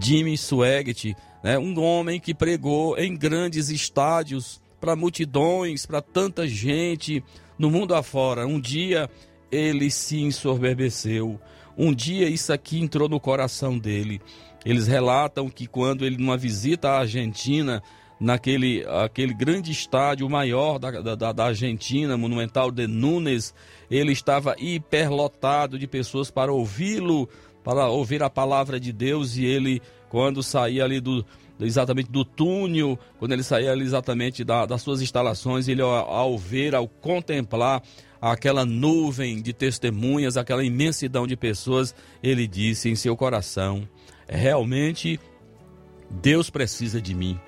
Jimmy 0.00 0.36
Swaggart, 0.36 1.14
né? 1.42 1.58
um 1.58 1.78
homem 1.80 2.20
que 2.20 2.34
pregou 2.34 2.98
em 2.98 3.16
grandes 3.16 3.70
estádios 3.70 4.60
para 4.80 4.94
multidões, 4.94 5.86
para 5.86 6.00
tanta 6.00 6.46
gente 6.46 7.22
no 7.58 7.70
mundo 7.70 7.94
afora. 7.94 8.46
Um 8.46 8.60
dia 8.60 9.10
ele 9.50 9.90
se 9.90 10.20
ensoberbeceu, 10.20 11.40
um 11.76 11.92
dia 11.92 12.28
isso 12.28 12.52
aqui 12.52 12.80
entrou 12.80 13.08
no 13.08 13.18
coração 13.18 13.78
dele. 13.78 14.20
Eles 14.64 14.86
relatam 14.86 15.48
que 15.48 15.66
quando 15.66 16.04
ele, 16.04 16.16
numa 16.16 16.36
visita 16.36 16.90
à 16.90 16.98
Argentina, 17.00 17.82
naquele 18.20 18.84
aquele 18.86 19.32
grande 19.32 19.72
estádio 19.72 20.28
maior 20.28 20.78
da, 20.78 21.14
da, 21.14 21.32
da 21.32 21.44
Argentina, 21.46 22.16
Monumental 22.16 22.70
de 22.70 22.86
Nunes, 22.86 23.54
ele 23.90 24.12
estava 24.12 24.54
hiperlotado 24.58 25.78
de 25.78 25.86
pessoas 25.86 26.30
para 26.30 26.52
ouvi-lo, 26.52 27.28
para 27.64 27.88
ouvir 27.88 28.22
a 28.22 28.28
palavra 28.28 28.78
de 28.78 28.92
Deus, 28.92 29.36
e 29.36 29.44
ele, 29.44 29.80
quando 30.10 30.42
saía 30.42 30.84
ali 30.84 31.00
do, 31.00 31.24
exatamente 31.58 32.10
do 32.10 32.24
túnel, 32.24 32.98
quando 33.18 33.32
ele 33.32 33.42
saía 33.42 33.72
ali 33.72 33.84
exatamente 33.84 34.44
da, 34.44 34.66
das 34.66 34.82
suas 34.82 35.00
instalações, 35.00 35.68
ele 35.68 35.80
ao, 35.80 35.90
ao 35.90 36.38
ver, 36.38 36.74
ao 36.74 36.86
contemplar 36.86 37.82
aquela 38.20 38.66
nuvem 38.66 39.40
de 39.40 39.52
testemunhas, 39.52 40.36
aquela 40.36 40.62
imensidão 40.62 41.26
de 41.26 41.36
pessoas, 41.36 41.94
ele 42.22 42.46
disse 42.46 42.90
em 42.90 42.94
seu 42.94 43.16
coração: 43.16 43.88
realmente 44.36 45.18
Deus 46.10 46.50
precisa 46.50 47.00
de 47.00 47.14
mim. 47.14 47.38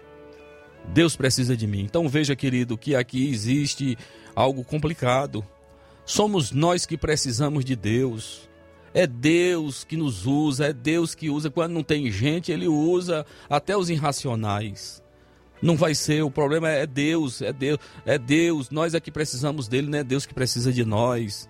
Deus 0.88 1.16
precisa 1.16 1.56
de 1.56 1.66
mim. 1.66 1.80
Então 1.80 2.08
veja, 2.08 2.34
querido, 2.34 2.76
que 2.76 2.94
aqui 2.94 3.28
existe 3.30 3.96
algo 4.34 4.64
complicado. 4.64 5.44
Somos 6.04 6.50
nós 6.50 6.84
que 6.84 6.96
precisamos 6.96 7.64
de 7.64 7.76
Deus. 7.76 8.48
É 8.94 9.06
Deus 9.06 9.84
que 9.84 9.96
nos 9.96 10.26
usa, 10.26 10.66
é 10.66 10.72
Deus 10.72 11.14
que 11.14 11.30
usa. 11.30 11.50
Quando 11.50 11.72
não 11.72 11.82
tem 11.82 12.10
gente, 12.10 12.52
Ele 12.52 12.68
usa 12.68 13.24
até 13.48 13.76
os 13.76 13.88
irracionais. 13.88 15.02
Não 15.62 15.76
vai 15.76 15.94
ser, 15.94 16.22
o 16.22 16.30
problema 16.30 16.68
é 16.68 16.84
Deus, 16.86 17.40
é 17.40 17.52
Deus, 17.52 17.78
é 18.04 18.18
Deus. 18.18 18.68
Nós 18.70 18.94
é 18.94 19.00
que 19.00 19.12
precisamos 19.12 19.68
dele, 19.68 19.88
não 19.88 20.00
é 20.00 20.04
Deus 20.04 20.26
que 20.26 20.34
precisa 20.34 20.72
de 20.72 20.84
nós. 20.84 21.48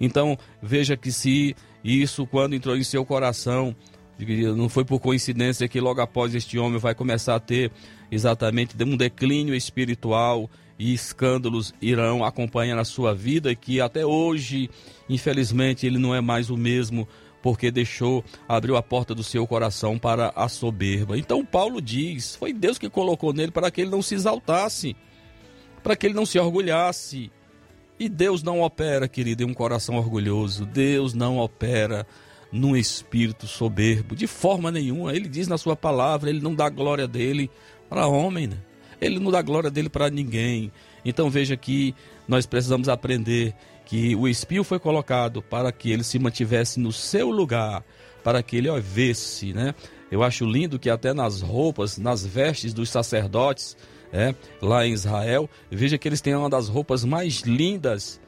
Então, 0.00 0.38
veja 0.62 0.96
que 0.96 1.10
se 1.10 1.56
isso, 1.82 2.24
quando 2.24 2.54
entrou 2.54 2.76
em 2.76 2.84
seu 2.84 3.04
coração, 3.04 3.74
não 4.56 4.68
foi 4.68 4.84
por 4.84 5.00
coincidência 5.00 5.68
que 5.68 5.80
logo 5.80 6.00
após 6.00 6.34
este 6.34 6.58
homem 6.58 6.78
vai 6.78 6.94
começar 6.94 7.34
a 7.36 7.40
ter 7.40 7.70
exatamente 8.10 8.74
um 8.82 8.96
declínio 8.96 9.54
espiritual 9.54 10.50
e 10.78 10.92
escândalos 10.92 11.74
irão 11.80 12.24
acompanhar 12.24 12.78
a 12.78 12.84
sua 12.84 13.14
vida 13.14 13.54
que 13.54 13.80
até 13.80 14.06
hoje, 14.06 14.70
infelizmente, 15.08 15.86
ele 15.86 15.98
não 15.98 16.14
é 16.14 16.20
mais 16.20 16.50
o 16.50 16.56
mesmo 16.56 17.06
porque 17.42 17.70
deixou, 17.70 18.24
abriu 18.48 18.76
a 18.76 18.82
porta 18.82 19.14
do 19.14 19.22
seu 19.22 19.46
coração 19.46 19.98
para 19.98 20.32
a 20.34 20.48
soberba. 20.48 21.16
Então 21.16 21.44
Paulo 21.44 21.80
diz: 21.80 22.34
foi 22.36 22.52
Deus 22.52 22.78
que 22.78 22.90
colocou 22.90 23.32
nele 23.32 23.52
para 23.52 23.70
que 23.70 23.80
ele 23.80 23.90
não 23.90 24.02
se 24.02 24.14
exaltasse, 24.14 24.96
para 25.82 25.96
que 25.96 26.06
ele 26.06 26.14
não 26.14 26.26
se 26.26 26.38
orgulhasse. 26.38 27.30
E 28.00 28.08
Deus 28.08 28.44
não 28.44 28.60
opera, 28.60 29.08
querido, 29.08 29.42
em 29.42 29.46
um 29.46 29.54
coração 29.54 29.96
orgulhoso. 29.96 30.64
Deus 30.64 31.14
não 31.14 31.38
opera 31.38 32.06
num 32.50 32.76
espírito 32.76 33.46
soberbo, 33.46 34.16
de 34.16 34.26
forma 34.26 34.70
nenhuma. 34.70 35.14
Ele 35.14 35.28
diz 35.28 35.48
na 35.48 35.58
sua 35.58 35.76
palavra, 35.76 36.30
ele 36.30 36.40
não 36.40 36.54
dá 36.54 36.68
glória 36.68 37.06
dele 37.06 37.50
para 37.88 38.06
homem, 38.06 38.46
né? 38.46 38.56
Ele 39.00 39.18
não 39.18 39.30
dá 39.30 39.40
glória 39.42 39.70
dele 39.70 39.88
para 39.88 40.10
ninguém. 40.10 40.72
Então 41.04 41.30
veja 41.30 41.56
que 41.56 41.94
nós 42.26 42.46
precisamos 42.46 42.88
aprender 42.88 43.54
que 43.86 44.14
o 44.16 44.28
espio 44.28 44.64
foi 44.64 44.78
colocado 44.78 45.40
para 45.40 45.72
que 45.72 45.90
ele 45.90 46.04
se 46.04 46.18
mantivesse 46.18 46.80
no 46.80 46.92
seu 46.92 47.30
lugar, 47.30 47.84
para 48.22 48.42
que 48.42 48.56
ele 48.56 48.68
ouvesse, 48.68 49.52
né? 49.52 49.74
Eu 50.10 50.22
acho 50.22 50.44
lindo 50.44 50.78
que 50.78 50.90
até 50.90 51.12
nas 51.12 51.40
roupas, 51.40 51.98
nas 51.98 52.24
vestes 52.24 52.72
dos 52.72 52.90
sacerdotes, 52.90 53.76
é, 54.12 54.34
lá 54.60 54.86
em 54.86 54.92
Israel, 54.92 55.48
veja 55.70 55.98
que 55.98 56.08
eles 56.08 56.20
têm 56.20 56.34
uma 56.34 56.48
das 56.48 56.68
roupas 56.68 57.04
mais 57.04 57.40
lindas 57.40 58.20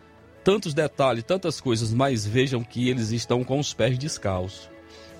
tantos 0.44 0.74
detalhes, 0.74 1.24
tantas 1.24 1.60
coisas, 1.60 1.92
mas 1.92 2.26
vejam 2.26 2.62
que 2.62 2.88
eles 2.88 3.10
estão 3.10 3.44
com 3.44 3.58
os 3.58 3.72
pés 3.72 3.98
descalços, 3.98 4.68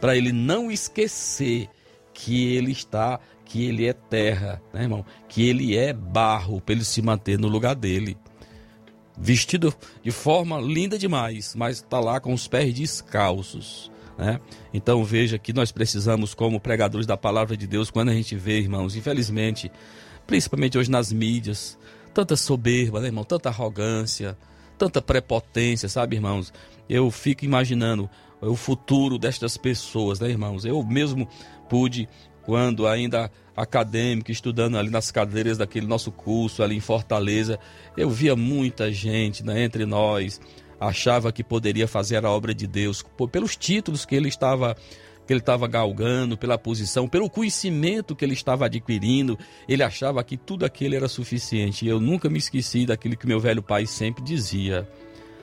para 0.01 0.17
ele 0.17 0.33
não 0.33 0.71
esquecer 0.71 1.69
que 2.13 2.55
ele 2.55 2.73
está, 2.73 3.21
que 3.45 3.65
ele 3.65 3.87
é 3.87 3.93
terra, 3.93 4.63
né, 4.73 4.83
irmão? 4.83 5.05
Que 5.29 5.49
ele 5.49 5.77
é 5.77 5.93
barro, 5.93 6.61
para 6.61 6.75
ele 6.75 6.85
se 6.85 7.03
manter 7.03 7.39
no 7.39 7.49
lugar 7.49 7.75
dele. 7.75 8.17
Vestido 9.19 9.75
de 10.03 10.11
forma 10.11 10.59
linda 10.61 10.99
demais, 10.99 11.55
mas 11.55 11.77
está 11.77 12.01
lá 12.01 12.21
com 12.21 12.33
os 12.33 12.49
pés 12.49 12.73
descalços. 12.73 13.91
Né? 14.17 14.39
Então 14.73 15.03
veja 15.03 15.39
que 15.39 15.53
nós 15.53 15.73
precisamos, 15.73 16.35
como 16.35 16.61
pregadores 16.61 17.07
da 17.07 17.17
palavra 17.17 17.57
de 17.57 17.67
Deus, 17.67 17.91
quando 17.91 18.11
a 18.11 18.15
gente 18.15 18.37
vê, 18.37 18.59
irmãos, 18.59 18.95
infelizmente, 18.95 19.71
principalmente 20.27 20.79
hoje 20.79 20.91
nas 20.91 21.13
mídias, 21.13 21.79
tanta 22.13 22.37
soberba, 22.37 23.01
né, 23.01 23.07
irmão? 23.07 23.25
Tanta 23.25 23.49
arrogância, 23.49 24.37
tanta 24.81 25.03
prepotência, 25.03 25.91
sabe, 25.91 26.17
irmãos? 26.17 26.51
Eu 26.89 27.11
fico 27.11 27.45
imaginando 27.45 28.09
o 28.41 28.57
futuro 28.57 29.19
destas 29.19 29.59
pessoas, 29.59 30.19
né, 30.19 30.31
irmãos? 30.31 30.65
Eu 30.65 30.83
mesmo 30.83 31.29
pude, 31.69 32.09
quando 32.43 32.87
ainda 32.87 33.31
acadêmico, 33.55 34.31
estudando 34.31 34.79
ali 34.79 34.89
nas 34.89 35.11
cadeiras 35.11 35.59
daquele 35.59 35.87
nosso 35.87 36.11
curso 36.11 36.63
ali 36.63 36.77
em 36.77 36.81
Fortaleza, 36.81 37.59
eu 37.95 38.09
via 38.09 38.35
muita 38.35 38.91
gente 38.91 39.45
né, 39.45 39.63
entre 39.63 39.85
nós, 39.85 40.41
achava 40.81 41.31
que 41.31 41.45
poderia 41.45 41.87
fazer 41.87 42.25
a 42.25 42.31
obra 42.31 42.55
de 42.55 42.67
Deus 42.67 43.05
pelos 43.31 43.57
títulos 43.57 44.07
que 44.07 44.15
ele 44.15 44.31
estava 44.31 44.75
que 45.31 45.35
ele 45.35 45.39
estava 45.39 45.69
galgando, 45.69 46.37
pela 46.37 46.59
posição, 46.59 47.07
pelo 47.07 47.31
conhecimento 47.31 48.17
que 48.17 48.25
ele 48.25 48.33
estava 48.33 48.67
adquirindo, 48.67 49.39
ele 49.69 49.81
achava 49.81 50.25
que 50.25 50.37
tudo 50.37 50.65
aquilo 50.65 50.97
era 50.97 51.07
suficiente. 51.07 51.85
E 51.85 51.89
eu 51.89 52.01
nunca 52.01 52.29
me 52.29 52.37
esqueci 52.37 52.85
daquilo 52.85 53.17
que 53.17 53.29
meu 53.29 53.39
velho 53.39 53.63
pai 53.63 53.87
sempre 53.87 54.25
dizia: 54.25 54.89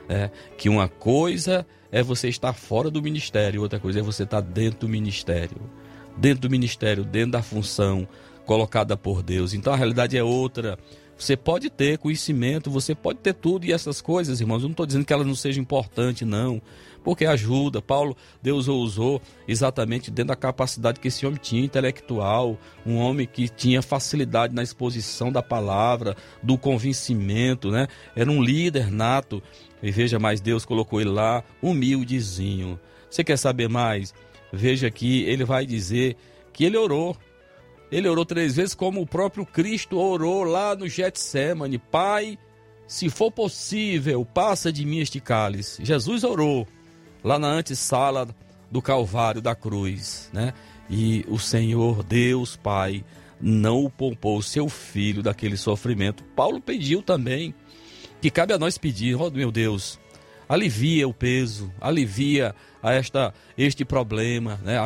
é, 0.09 0.29
que 0.57 0.67
uma 0.67 0.89
coisa 0.89 1.65
é 1.89 2.03
você 2.03 2.27
estar 2.27 2.51
fora 2.51 2.91
do 2.91 3.01
ministério, 3.01 3.61
outra 3.61 3.79
coisa 3.79 3.99
é 3.99 4.01
você 4.01 4.23
estar 4.23 4.41
dentro 4.41 4.79
do 4.79 4.89
ministério. 4.89 5.57
Dentro 6.17 6.41
do 6.41 6.49
ministério, 6.49 7.05
dentro 7.05 7.31
da 7.31 7.41
função 7.41 8.05
colocada 8.45 8.97
por 8.97 9.23
Deus. 9.23 9.53
Então 9.53 9.71
a 9.71 9.77
realidade 9.77 10.17
é 10.17 10.23
outra. 10.23 10.77
Você 11.17 11.37
pode 11.37 11.69
ter 11.69 11.97
conhecimento, 11.97 12.69
você 12.69 12.93
pode 12.93 13.19
ter 13.19 13.35
tudo 13.35 13.65
e 13.65 13.71
essas 13.71 14.01
coisas, 14.01 14.41
irmãos. 14.41 14.63
Eu 14.63 14.67
não 14.67 14.71
estou 14.71 14.85
dizendo 14.85 15.05
que 15.05 15.13
elas 15.13 15.25
não 15.25 15.35
sejam 15.35 15.61
importantes, 15.61 16.27
não 16.27 16.61
porque 17.07 17.25
ajuda. 17.25 17.81
Paulo, 17.81 18.17
Deus 18.41 18.67
o 18.67 18.75
usou 18.75 19.21
exatamente 19.47 20.11
dentro 20.11 20.27
da 20.27 20.35
capacidade 20.35 20.99
que 20.99 21.07
esse 21.07 21.25
homem 21.25 21.39
tinha 21.41 21.63
intelectual, 21.63 22.57
um 22.85 22.97
homem 22.97 23.25
que 23.25 23.47
tinha 23.47 23.81
facilidade 23.81 24.53
na 24.53 24.61
exposição 24.61 25.31
da 25.31 25.41
palavra, 25.41 26.17
do 26.43 26.57
convencimento, 26.57 27.71
né? 27.71 27.87
Era 28.13 28.29
um 28.29 28.43
líder 28.43 28.91
nato. 28.91 29.41
E 29.81 29.89
veja 29.89 30.19
mais, 30.19 30.41
Deus 30.41 30.65
colocou 30.65 30.99
ele 30.99 31.09
lá 31.09 31.45
humildezinho. 31.61 32.77
Você 33.09 33.23
quer 33.23 33.37
saber 33.37 33.69
mais? 33.69 34.13
Veja 34.51 34.91
que 34.91 35.23
ele 35.23 35.45
vai 35.45 35.65
dizer 35.65 36.17
que 36.51 36.65
ele 36.65 36.75
orou. 36.75 37.15
Ele 37.89 38.09
orou 38.09 38.25
três 38.25 38.57
vezes, 38.57 38.75
como 38.75 38.99
o 38.99 39.07
próprio 39.07 39.45
Cristo 39.45 39.97
orou 39.97 40.43
lá 40.43 40.75
no 40.75 40.89
Getsemane. 40.89 41.77
Pai, 41.77 42.37
se 42.85 43.09
for 43.09 43.31
possível, 43.31 44.25
passa 44.25 44.73
de 44.73 44.85
mim 44.85 44.99
este 44.99 45.21
cálice. 45.21 45.85
Jesus 45.85 46.25
orou 46.25 46.67
lá 47.23 47.37
na 47.37 47.47
antessala 47.47 48.27
do 48.69 48.81
Calvário 48.81 49.41
da 49.41 49.55
cruz, 49.55 50.29
né? 50.33 50.53
E 50.89 51.25
o 51.27 51.37
Senhor 51.37 52.03
Deus 52.03 52.55
Pai 52.55 53.03
não 53.39 53.89
poupou 53.89 54.41
seu 54.41 54.67
filho 54.69 55.21
daquele 55.21 55.57
sofrimento. 55.57 56.23
Paulo 56.35 56.59
pediu 56.59 57.01
também 57.01 57.53
que 58.21 58.31
cabe 58.31 58.53
a 58.53 58.57
nós 58.57 58.77
pedir, 58.77 59.15
oh 59.15 59.29
meu 59.29 59.51
Deus, 59.51 59.99
alivia 60.47 61.07
o 61.07 61.13
peso, 61.13 61.71
alivia 61.79 62.55
a 62.81 62.93
esta 62.93 63.33
este 63.57 63.83
problema, 63.85 64.59
né? 64.63 64.77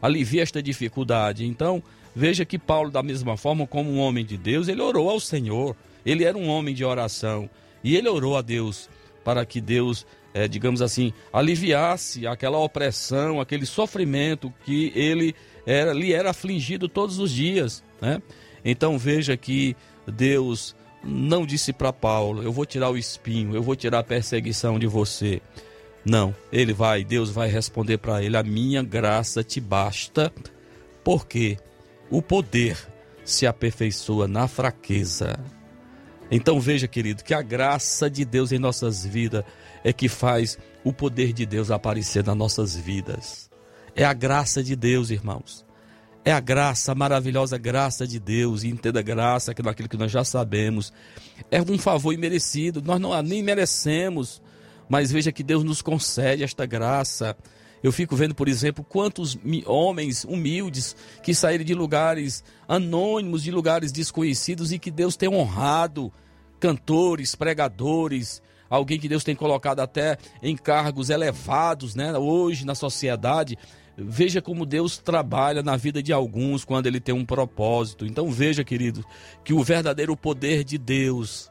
alivia 0.00 0.42
esta 0.42 0.62
dificuldade. 0.62 1.44
Então, 1.44 1.82
veja 2.14 2.44
que 2.44 2.58
Paulo 2.58 2.90
da 2.90 3.02
mesma 3.02 3.36
forma 3.36 3.66
como 3.66 3.90
um 3.90 3.98
homem 3.98 4.24
de 4.24 4.36
Deus, 4.36 4.68
ele 4.68 4.80
orou 4.80 5.10
ao 5.10 5.20
Senhor. 5.20 5.76
Ele 6.06 6.24
era 6.24 6.36
um 6.36 6.48
homem 6.48 6.74
de 6.74 6.84
oração 6.84 7.48
e 7.82 7.96
ele 7.96 8.08
orou 8.08 8.36
a 8.36 8.42
Deus 8.42 8.88
para 9.24 9.44
que 9.44 9.60
Deus 9.60 10.06
é, 10.34 10.48
digamos 10.48 10.82
assim, 10.82 11.12
aliviasse 11.32 12.26
aquela 12.26 12.58
opressão, 12.58 13.40
aquele 13.40 13.64
sofrimento 13.64 14.52
que 14.64 14.92
ele 14.96 15.32
era, 15.64 15.92
lhe 15.92 16.12
era 16.12 16.30
afligido 16.30 16.88
todos 16.88 17.20
os 17.20 17.30
dias. 17.30 17.84
Né? 18.02 18.20
Então 18.64 18.98
veja 18.98 19.36
que 19.36 19.76
Deus 20.06 20.74
não 21.04 21.46
disse 21.46 21.72
para 21.72 21.92
Paulo: 21.92 22.42
Eu 22.42 22.52
vou 22.52 22.66
tirar 22.66 22.90
o 22.90 22.98
espinho, 22.98 23.54
eu 23.54 23.62
vou 23.62 23.76
tirar 23.76 24.00
a 24.00 24.04
perseguição 24.04 24.76
de 24.76 24.88
você. 24.88 25.40
Não, 26.04 26.34
ele 26.52 26.72
vai, 26.72 27.04
Deus 27.04 27.30
vai 27.30 27.48
responder 27.48 27.98
para 27.98 28.20
ele: 28.20 28.36
A 28.36 28.42
minha 28.42 28.82
graça 28.82 29.44
te 29.44 29.60
basta, 29.60 30.32
porque 31.04 31.56
o 32.10 32.20
poder 32.20 32.76
se 33.24 33.46
aperfeiçoa 33.46 34.26
na 34.26 34.48
fraqueza. 34.48 35.38
Então 36.30 36.58
veja, 36.58 36.88
querido, 36.88 37.22
que 37.22 37.34
a 37.34 37.42
graça 37.42 38.10
de 38.10 38.24
Deus 38.24 38.50
em 38.50 38.58
nossas 38.58 39.04
vidas 39.06 39.44
é 39.84 39.92
que 39.92 40.08
faz 40.08 40.58
o 40.82 40.92
poder 40.92 41.32
de 41.32 41.44
Deus 41.44 41.70
aparecer 41.70 42.24
nas 42.24 42.36
nossas 42.36 42.74
vidas. 42.74 43.50
É 43.94 44.04
a 44.04 44.14
graça 44.14 44.62
de 44.62 44.74
Deus, 44.74 45.10
irmãos. 45.10 45.64
É 46.24 46.32
a 46.32 46.40
graça, 46.40 46.90
a 46.90 46.94
maravilhosa 46.94 47.58
graça 47.58 48.06
de 48.06 48.18
Deus. 48.18 48.64
E 48.64 48.68
entenda 48.68 49.02
graça, 49.02 49.54
naquilo 49.62 49.88
que 49.88 49.96
nós 49.96 50.10
já 50.10 50.24
sabemos. 50.24 50.92
É 51.50 51.60
um 51.60 51.78
favor 51.78 52.14
imerecido, 52.14 52.82
nós 52.82 52.98
não 52.98 53.20
nem 53.22 53.42
merecemos. 53.42 54.42
Mas 54.88 55.12
veja 55.12 55.30
que 55.30 55.42
Deus 55.42 55.62
nos 55.62 55.82
concede 55.82 56.42
esta 56.42 56.64
graça. 56.64 57.36
Eu 57.82 57.92
fico 57.92 58.16
vendo, 58.16 58.34
por 58.34 58.48
exemplo, 58.48 58.82
quantos 58.82 59.38
homens 59.66 60.24
humildes 60.24 60.96
que 61.22 61.34
saíram 61.34 61.64
de 61.64 61.74
lugares 61.74 62.42
anônimos, 62.66 63.42
de 63.42 63.50
lugares 63.50 63.92
desconhecidos 63.92 64.72
e 64.72 64.78
que 64.78 64.90
Deus 64.90 65.16
tem 65.16 65.28
honrado 65.28 66.10
cantores, 66.58 67.34
pregadores, 67.34 68.42
alguém 68.68 68.98
que 68.98 69.08
Deus 69.08 69.24
tem 69.24 69.34
colocado 69.34 69.80
até 69.80 70.18
em 70.42 70.56
cargos 70.56 71.10
elevados, 71.10 71.94
né, 71.94 72.16
hoje 72.16 72.64
na 72.64 72.74
sociedade. 72.74 73.58
Veja 73.96 74.42
como 74.42 74.66
Deus 74.66 74.98
trabalha 74.98 75.62
na 75.62 75.76
vida 75.76 76.02
de 76.02 76.12
alguns 76.12 76.64
quando 76.64 76.86
ele 76.86 76.98
tem 76.98 77.14
um 77.14 77.24
propósito. 77.24 78.04
Então 78.04 78.30
veja, 78.30 78.64
querido, 78.64 79.04
que 79.44 79.52
o 79.52 79.62
verdadeiro 79.62 80.16
poder 80.16 80.64
de 80.64 80.76
Deus, 80.76 81.50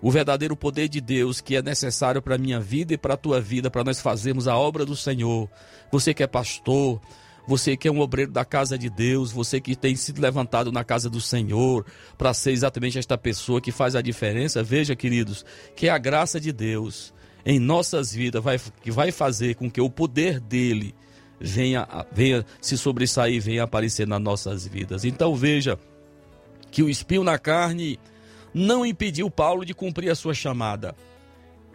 o 0.00 0.10
verdadeiro 0.10 0.56
poder 0.56 0.88
de 0.88 1.00
Deus 1.00 1.40
que 1.40 1.56
é 1.56 1.62
necessário 1.62 2.22
para 2.22 2.36
a 2.36 2.38
minha 2.38 2.60
vida 2.60 2.94
e 2.94 2.98
para 2.98 3.14
a 3.14 3.16
tua 3.16 3.40
vida, 3.40 3.70
para 3.70 3.82
nós 3.82 4.00
fazermos 4.00 4.46
a 4.46 4.56
obra 4.56 4.86
do 4.86 4.94
Senhor. 4.94 5.48
Você 5.90 6.14
que 6.14 6.22
é 6.22 6.28
pastor, 6.28 7.00
você 7.46 7.76
que 7.76 7.88
é 7.88 7.90
um 7.90 8.00
obreiro 8.00 8.30
da 8.30 8.44
casa 8.44 8.78
de 8.78 8.88
Deus, 8.88 9.32
você 9.32 9.60
que 9.60 9.74
tem 9.74 9.96
sido 9.96 10.20
levantado 10.20 10.70
na 10.70 10.84
casa 10.84 11.08
do 11.08 11.20
Senhor 11.20 11.84
para 12.16 12.34
ser 12.34 12.52
exatamente 12.52 12.98
esta 12.98 13.18
pessoa 13.18 13.60
que 13.60 13.72
faz 13.72 13.96
a 13.96 14.02
diferença, 14.02 14.62
veja, 14.62 14.94
queridos, 14.94 15.44
que 15.74 15.88
a 15.88 15.98
graça 15.98 16.40
de 16.40 16.52
Deus 16.52 17.12
em 17.44 17.58
nossas 17.58 18.12
vidas 18.12 18.42
vai, 18.42 18.60
que 18.82 18.90
vai 18.90 19.10
fazer 19.10 19.54
com 19.54 19.70
que 19.70 19.80
o 19.80 19.90
poder 19.90 20.40
dele 20.40 20.94
venha, 21.40 21.88
venha 22.12 22.44
se 22.60 22.76
sobressair, 22.76 23.40
venha 23.40 23.64
aparecer 23.64 24.06
nas 24.06 24.20
nossas 24.20 24.66
vidas. 24.66 25.04
Então 25.04 25.34
veja 25.34 25.78
que 26.70 26.82
o 26.82 26.90
espinho 26.90 27.24
na 27.24 27.38
carne 27.38 27.98
não 28.52 28.84
impediu 28.84 29.30
Paulo 29.30 29.64
de 29.64 29.74
cumprir 29.74 30.10
a 30.10 30.14
sua 30.14 30.34
chamada, 30.34 30.94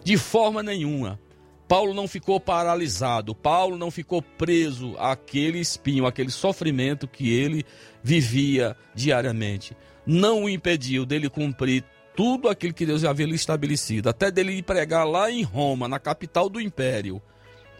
de 0.03 0.17
forma 0.17 0.61
nenhuma. 0.61 1.19
Paulo 1.67 1.93
não 1.93 2.07
ficou 2.07 2.39
paralisado, 2.39 3.33
Paulo 3.33 3.77
não 3.77 3.89
ficou 3.89 4.21
preso 4.21 4.95
àquele 4.99 5.59
espinho, 5.59 6.05
àquele 6.05 6.29
sofrimento 6.29 7.07
que 7.07 7.31
ele 7.31 7.65
vivia 8.03 8.77
diariamente. 8.93 9.75
Não 10.05 10.43
o 10.43 10.49
impediu 10.49 11.05
dele 11.05 11.29
cumprir 11.29 11.83
tudo 12.15 12.47
aquilo 12.47 12.73
que 12.73 12.85
Deus 12.85 13.03
havia 13.03 13.25
lhe 13.25 13.35
estabelecido, 13.35 14.09
até 14.09 14.29
dele 14.29 14.61
pregar 14.61 15.07
lá 15.07 15.29
em 15.31 15.41
Roma, 15.41 15.87
na 15.87 15.99
capital 15.99 16.47
do 16.47 16.61
império. 16.61 17.21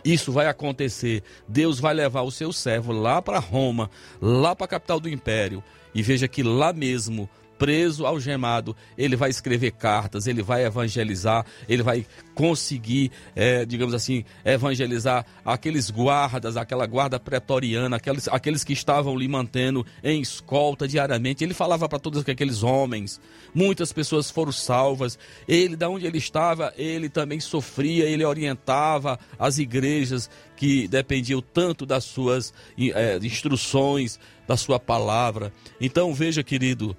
Isso 0.03 0.31
vai 0.31 0.47
acontecer. 0.47 1.23
Deus 1.47 1.79
vai 1.79 1.93
levar 1.93 2.21
o 2.21 2.31
seu 2.31 2.53
servo 2.53 2.91
lá 2.91 3.21
para 3.21 3.39
Roma, 3.39 3.89
lá 4.21 4.55
para 4.55 4.65
a 4.65 4.67
capital 4.67 4.99
do 4.99 5.09
império. 5.09 5.63
E 5.95 6.03
veja 6.03 6.27
que 6.27 6.43
lá 6.43 6.71
mesmo 6.71 7.29
preso, 7.57 8.05
algemado, 8.05 8.75
ele 8.97 9.15
vai 9.15 9.29
escrever 9.29 9.71
cartas, 9.71 10.27
ele 10.27 10.41
vai 10.41 10.65
evangelizar, 10.65 11.45
ele 11.67 11.83
vai 11.83 12.05
conseguir, 12.33 13.11
é, 13.35 13.65
digamos 13.65 13.93
assim, 13.93 14.25
evangelizar 14.43 15.25
aqueles 15.43 15.89
guardas, 15.89 16.57
aquela 16.57 16.85
guarda 16.85 17.19
pretoriana, 17.19 17.95
aqueles, 17.95 18.27
aqueles 18.27 18.63
que 18.63 18.73
estavam 18.73 19.17
lhe 19.17 19.27
mantendo 19.27 19.85
em 20.03 20.21
escolta 20.21 20.87
diariamente. 20.87 21.43
Ele 21.43 21.53
falava 21.53 21.87
para 21.87 21.99
todos 21.99 22.27
aqueles 22.27 22.63
homens, 22.63 23.19
muitas 23.53 23.93
pessoas 23.93 24.29
foram 24.29 24.51
salvas. 24.51 25.17
Ele, 25.47 25.75
da 25.75 25.89
onde 25.89 26.05
ele 26.05 26.17
estava, 26.17 26.73
ele 26.77 27.09
também 27.09 27.39
sofria, 27.39 28.05
ele 28.05 28.25
orientava 28.25 29.19
as 29.39 29.57
igrejas 29.57 30.29
que 30.55 30.87
dependiam 30.87 31.41
tanto 31.41 31.85
das 31.85 32.03
suas 32.03 32.53
é, 32.77 33.17
instruções, 33.21 34.19
da 34.47 34.55
sua 34.55 34.79
palavra. 34.79 35.51
Então 35.79 36.13
veja, 36.13 36.43
querido, 36.43 36.95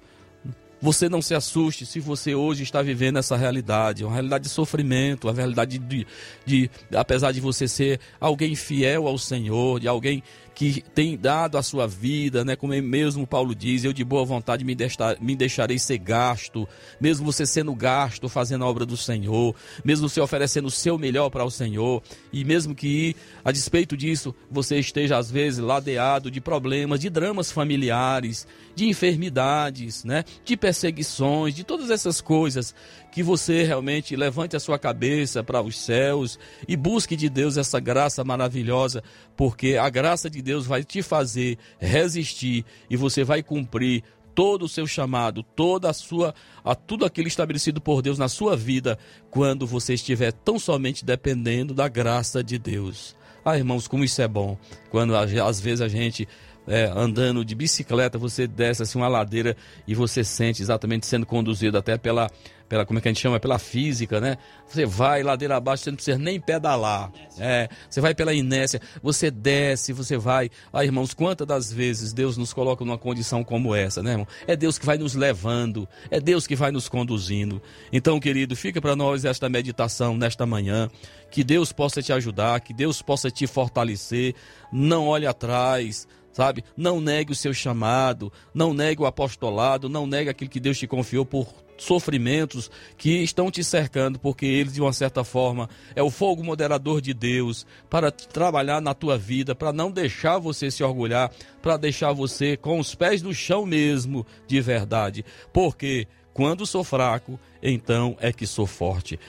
você 0.81 1.09
não 1.09 1.21
se 1.21 1.33
assuste 1.33 1.85
se 1.85 1.99
você 1.99 2.35
hoje 2.35 2.63
está 2.63 2.81
vivendo 2.81 3.17
essa 3.17 3.35
realidade, 3.35 4.03
uma 4.03 4.13
realidade 4.13 4.43
de 4.43 4.49
sofrimento, 4.49 5.27
uma 5.27 5.33
realidade 5.33 5.77
de, 5.77 6.07
de, 6.45 6.69
apesar 6.95 7.31
de 7.31 7.41
você 7.41 7.67
ser 7.67 7.99
alguém 8.19 8.55
fiel 8.55 9.07
ao 9.07 9.17
Senhor, 9.17 9.79
de 9.79 9.87
alguém 9.87 10.23
que 10.57 10.81
tem 10.81 11.15
dado 11.15 11.55
a 11.55 11.61
sua 11.61 11.87
vida, 11.87 12.43
né? 12.43 12.55
Como 12.55 12.73
mesmo 12.81 13.27
Paulo 13.27 13.53
diz, 13.53 13.83
eu 13.83 13.93
de 13.93 14.03
boa 14.03 14.25
vontade 14.25 14.65
me, 14.65 14.73
deixar, 14.73 15.15
me 15.21 15.35
deixarei 15.35 15.77
ser 15.77 15.99
gasto, 15.99 16.67
mesmo 16.99 17.31
você 17.31 17.45
sendo 17.45 17.75
gasto 17.75 18.27
fazendo 18.27 18.63
a 18.63 18.67
obra 18.67 18.83
do 18.83 18.97
Senhor, 18.97 19.55
mesmo 19.85 20.09
você 20.09 20.19
oferecendo 20.19 20.65
o 20.65 20.71
seu 20.71 20.97
melhor 20.97 21.29
para 21.29 21.45
o 21.45 21.51
Senhor, 21.51 22.01
e 22.33 22.43
mesmo 22.43 22.73
que 22.73 23.15
a 23.45 23.51
despeito 23.51 23.95
disso 23.95 24.33
você 24.49 24.79
esteja 24.79 25.15
às 25.19 25.29
vezes 25.29 25.59
ladeado 25.59 26.31
de 26.31 26.41
problemas, 26.41 27.01
de 27.01 27.11
dramas 27.11 27.51
familiares, 27.51 28.47
de 28.73 28.87
enfermidades, 28.89 30.03
né? 30.03 30.23
De 30.43 30.57
perseguições, 30.57 31.53
de 31.53 31.63
todas 31.63 31.91
essas 31.91 32.19
coisas 32.19 32.73
que 33.11 33.23
você 33.23 33.63
realmente 33.63 34.15
levante 34.15 34.55
a 34.55 34.59
sua 34.59 34.77
cabeça 34.77 35.43
para 35.43 35.61
os 35.61 35.75
céus 35.75 36.37
e 36.67 36.75
busque 36.75 37.15
de 37.15 37.29
Deus 37.29 37.57
essa 37.57 37.79
graça 37.79 38.23
maravilhosa, 38.23 39.03
porque 39.35 39.75
a 39.75 39.89
graça 39.89 40.29
de 40.29 40.39
Deus 40.47 40.65
vai 40.65 40.81
te 40.81 41.01
fazer 41.01 41.57
resistir 41.77 42.65
e 42.89 42.95
você 42.95 43.21
vai 43.23 43.43
cumprir 43.43 44.01
todo 44.33 44.63
o 44.63 44.69
seu 44.69 44.87
chamado, 44.87 45.43
toda 45.43 45.89
a 45.89 45.93
sua, 45.93 46.33
a 46.63 46.73
tudo 46.73 47.05
aquilo 47.05 47.27
estabelecido 47.27 47.81
por 47.81 48.01
Deus 48.01 48.17
na 48.17 48.29
sua 48.29 48.55
vida, 48.55 48.97
quando 49.29 49.67
você 49.67 49.95
estiver 49.95 50.31
tão 50.31 50.57
somente 50.57 51.03
dependendo 51.03 51.73
da 51.73 51.89
graça 51.89 52.41
de 52.41 52.57
Deus. 52.57 53.13
Ah, 53.43 53.57
irmãos, 53.57 53.87
como 53.87 54.05
isso 54.05 54.21
é 54.21 54.27
bom. 54.27 54.57
Quando 54.89 55.15
às 55.15 55.59
vezes 55.59 55.81
a 55.81 55.87
gente 55.89 56.27
é, 56.67 56.91
andando 56.93 57.45
de 57.45 57.55
bicicleta, 57.55 58.17
você 58.17 58.45
desce 58.45 58.83
assim 58.83 58.97
uma 58.97 59.07
ladeira 59.07 59.55
e 59.87 59.95
você 59.95 60.23
sente 60.23 60.61
exatamente 60.61 61.05
sendo 61.05 61.25
conduzido 61.25 61.77
até 61.77 61.97
pela, 61.97 62.29
pela 62.67 62.85
como 62.85 62.99
é 62.99 63.01
que 63.01 63.07
a 63.07 63.11
gente 63.11 63.21
chama, 63.21 63.39
pela 63.39 63.57
física, 63.57 64.19
né? 64.19 64.37
Você 64.67 64.85
vai 64.85 65.23
ladeira 65.23 65.55
abaixo, 65.55 65.83
você 65.83 65.91
não 65.91 65.95
precisa 65.95 66.17
nem 66.17 66.39
pedalar. 66.39 67.11
É, 67.39 67.69
você 67.89 68.01
vai 68.01 68.13
pela 68.13 68.33
inércia, 68.33 68.81
você 69.01 69.31
desce, 69.31 69.93
você 69.93 70.17
vai. 70.17 70.49
Ah, 70.73 70.83
irmãos, 70.83 71.13
quantas 71.13 71.47
das 71.47 71.71
vezes 71.71 72.11
Deus 72.11 72.35
nos 72.35 72.53
coloca 72.53 72.83
numa 72.83 72.97
condição 72.97 73.43
como 73.43 73.73
essa, 73.73 74.03
né, 74.03 74.11
irmão? 74.11 74.27
É 74.45 74.55
Deus 74.55 74.77
que 74.77 74.85
vai 74.85 74.97
nos 74.97 75.15
levando, 75.15 75.87
é 76.11 76.19
Deus 76.19 76.45
que 76.45 76.55
vai 76.55 76.71
nos 76.71 76.89
conduzindo. 76.89 77.61
Então, 77.93 78.19
querido, 78.19 78.55
fica 78.55 78.81
para 78.81 78.95
nós 78.95 79.23
esta 79.23 79.47
meditação 79.47 80.17
nesta 80.17 80.45
manhã, 80.45 80.89
que 81.31 81.43
Deus 81.43 81.71
possa 81.71 82.01
te 82.01 82.11
ajudar, 82.11 82.59
que 82.59 82.73
Deus 82.73 83.01
possa 83.01 83.31
te 83.31 83.47
fortalecer. 83.47 84.35
Não 84.71 85.07
olhe 85.07 85.25
atrás, 85.25 86.07
sabe? 86.37 86.63
Não 86.77 87.01
negue 87.01 87.31
o 87.31 87.35
seu 87.35 87.51
chamado, 87.51 88.31
não 88.53 88.71
negue 88.71 89.01
o 89.01 89.07
apostolado, 89.07 89.89
não 89.89 90.05
negue 90.05 90.29
aquilo 90.29 90.51
que 90.51 90.59
Deus 90.59 90.77
te 90.77 90.85
confiou 90.85 91.25
por 91.25 91.51
sofrimentos 91.75 92.69
que 92.95 93.23
estão 93.23 93.49
te 93.49 93.63
cercando, 93.63 94.19
porque 94.19 94.45
eles, 94.45 94.73
de 94.73 94.79
uma 94.81 94.93
certa 94.93 95.23
forma, 95.23 95.67
é 95.95 96.03
o 96.03 96.11
fogo 96.11 96.43
moderador 96.43 97.01
de 97.01 97.11
Deus 97.11 97.65
para 97.89 98.11
trabalhar 98.11 98.79
na 98.79 98.93
tua 98.93 99.17
vida, 99.17 99.55
para 99.55 99.73
não 99.73 99.89
deixar 99.89 100.37
você 100.37 100.69
se 100.69 100.83
orgulhar, 100.83 101.31
para 101.59 101.75
deixar 101.75 102.13
você 102.13 102.55
com 102.55 102.79
os 102.79 102.93
pés 102.93 103.23
no 103.23 103.33
chão 103.33 103.65
mesmo, 103.65 104.23
de 104.45 104.61
verdade. 104.61 105.25
Porque 105.51 106.07
quando 106.35 106.67
sou 106.67 106.83
fraco, 106.83 107.39
então 107.63 108.15
é 108.19 108.31
que 108.31 108.45
sou 108.45 108.67
forte. 108.67 109.19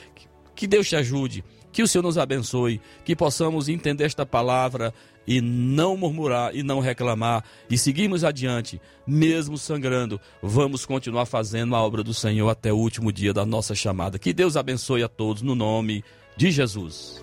Que 0.54 0.66
Deus 0.66 0.86
te 0.86 0.96
ajude. 0.96 1.42
Que 1.72 1.82
o 1.82 1.88
Senhor 1.88 2.02
nos 2.02 2.18
abençoe, 2.18 2.82
que 3.02 3.16
possamos 3.16 3.68
entender 3.68 4.04
esta 4.04 4.26
palavra 4.26 4.92
e 5.29 5.43
não 5.43 5.95
murmurar 5.95 6.57
e 6.57 6.62
não 6.62 6.81
reclamar 6.81 7.45
e 7.68 7.76
seguirmos 7.76 8.24
adiante, 8.24 8.81
mesmo 9.07 9.59
sangrando, 9.59 10.18
vamos 10.43 10.87
continuar 10.87 11.26
fazendo 11.26 11.76
a 11.76 11.83
obra 11.83 12.03
do 12.03 12.14
Senhor 12.14 12.49
até 12.49 12.72
o 12.72 12.79
último 12.79 13.12
dia 13.12 13.35
da 13.35 13.45
nossa 13.45 13.74
chamada. 13.74 14.18
Que 14.18 14.33
Deus 14.33 14.57
abençoe 14.57 15.03
a 15.03 15.09
todos 15.09 15.43
no 15.43 15.55
nome 15.55 16.03
de 16.35 16.51
Jesus. 16.51 17.22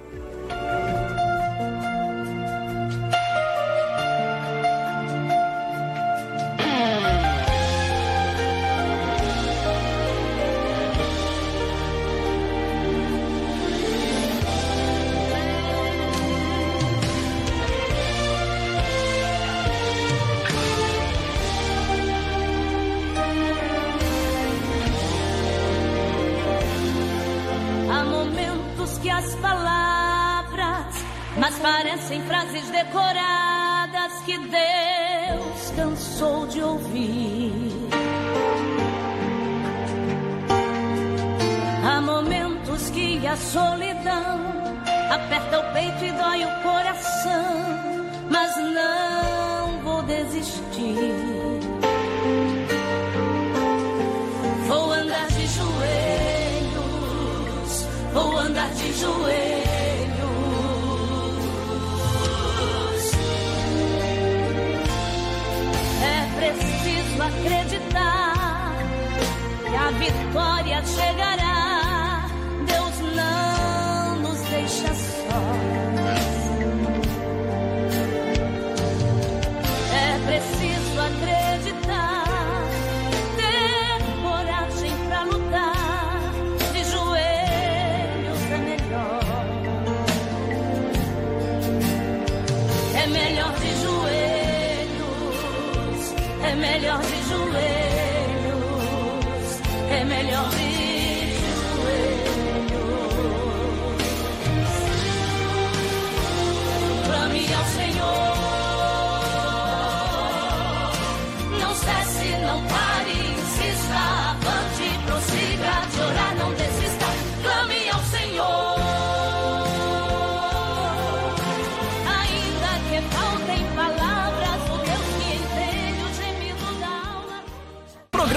Ouvir. 36.95 37.51
Há 41.83 42.01
momentos 42.01 42.89
que 42.89 43.27
a 43.27 43.35
solidão 43.35 44.44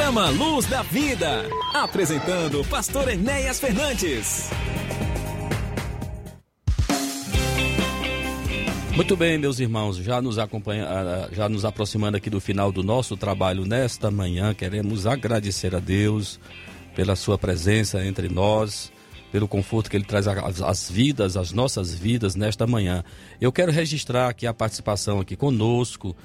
Programa 0.09 0.31
Luz 0.31 0.65
da 0.65 0.81
Vida. 0.81 1.45
Apresentando 1.75 2.65
Pastor 2.65 3.11
Enéas 3.11 3.61
Fernandes. 3.61 4.49
Muito 8.97 9.15
bem, 9.19 9.37
meus 9.37 9.61
irmãos, 9.61 9.99
já 9.99 10.23
nos 10.23 10.39
acompanha, 10.39 10.87
ah, 10.89 11.29
já 11.31 11.47
nos 11.47 11.67
aproximando 11.67 12.17
aqui 12.17 12.31
do 12.31 12.41
final 12.41 12.73
do 12.73 12.83
nosso 12.83 13.19
trabalho 13.19 13.67
nesta 13.67 14.11
manhã, 14.11 14.55
queremos 14.55 15.07
agradecer 15.07 15.77
a 15.77 15.79
Deus 15.79 16.41
pela 16.97 17.15
sua 17.15 17.37
presença 17.37 18.03
entre 18.03 18.31
nós, 18.31 18.91
pelo 19.31 19.47
conforto 19.47 19.91
que 19.91 19.97
ele 19.99 20.07
traz 20.07 20.27
às 20.27 20.91
vidas, 20.91 21.37
às 21.37 21.53
nossas 21.53 21.93
vidas 21.93 22.35
nesta 22.35 22.67
manhã. 22.67 23.05
Eu 23.39 23.53
quero 23.53 23.71
registrar 23.71 24.31
aqui 24.31 24.47
a 24.47 24.55
participação 24.55 25.21
aqui 25.21 25.37
conosco 25.37 26.17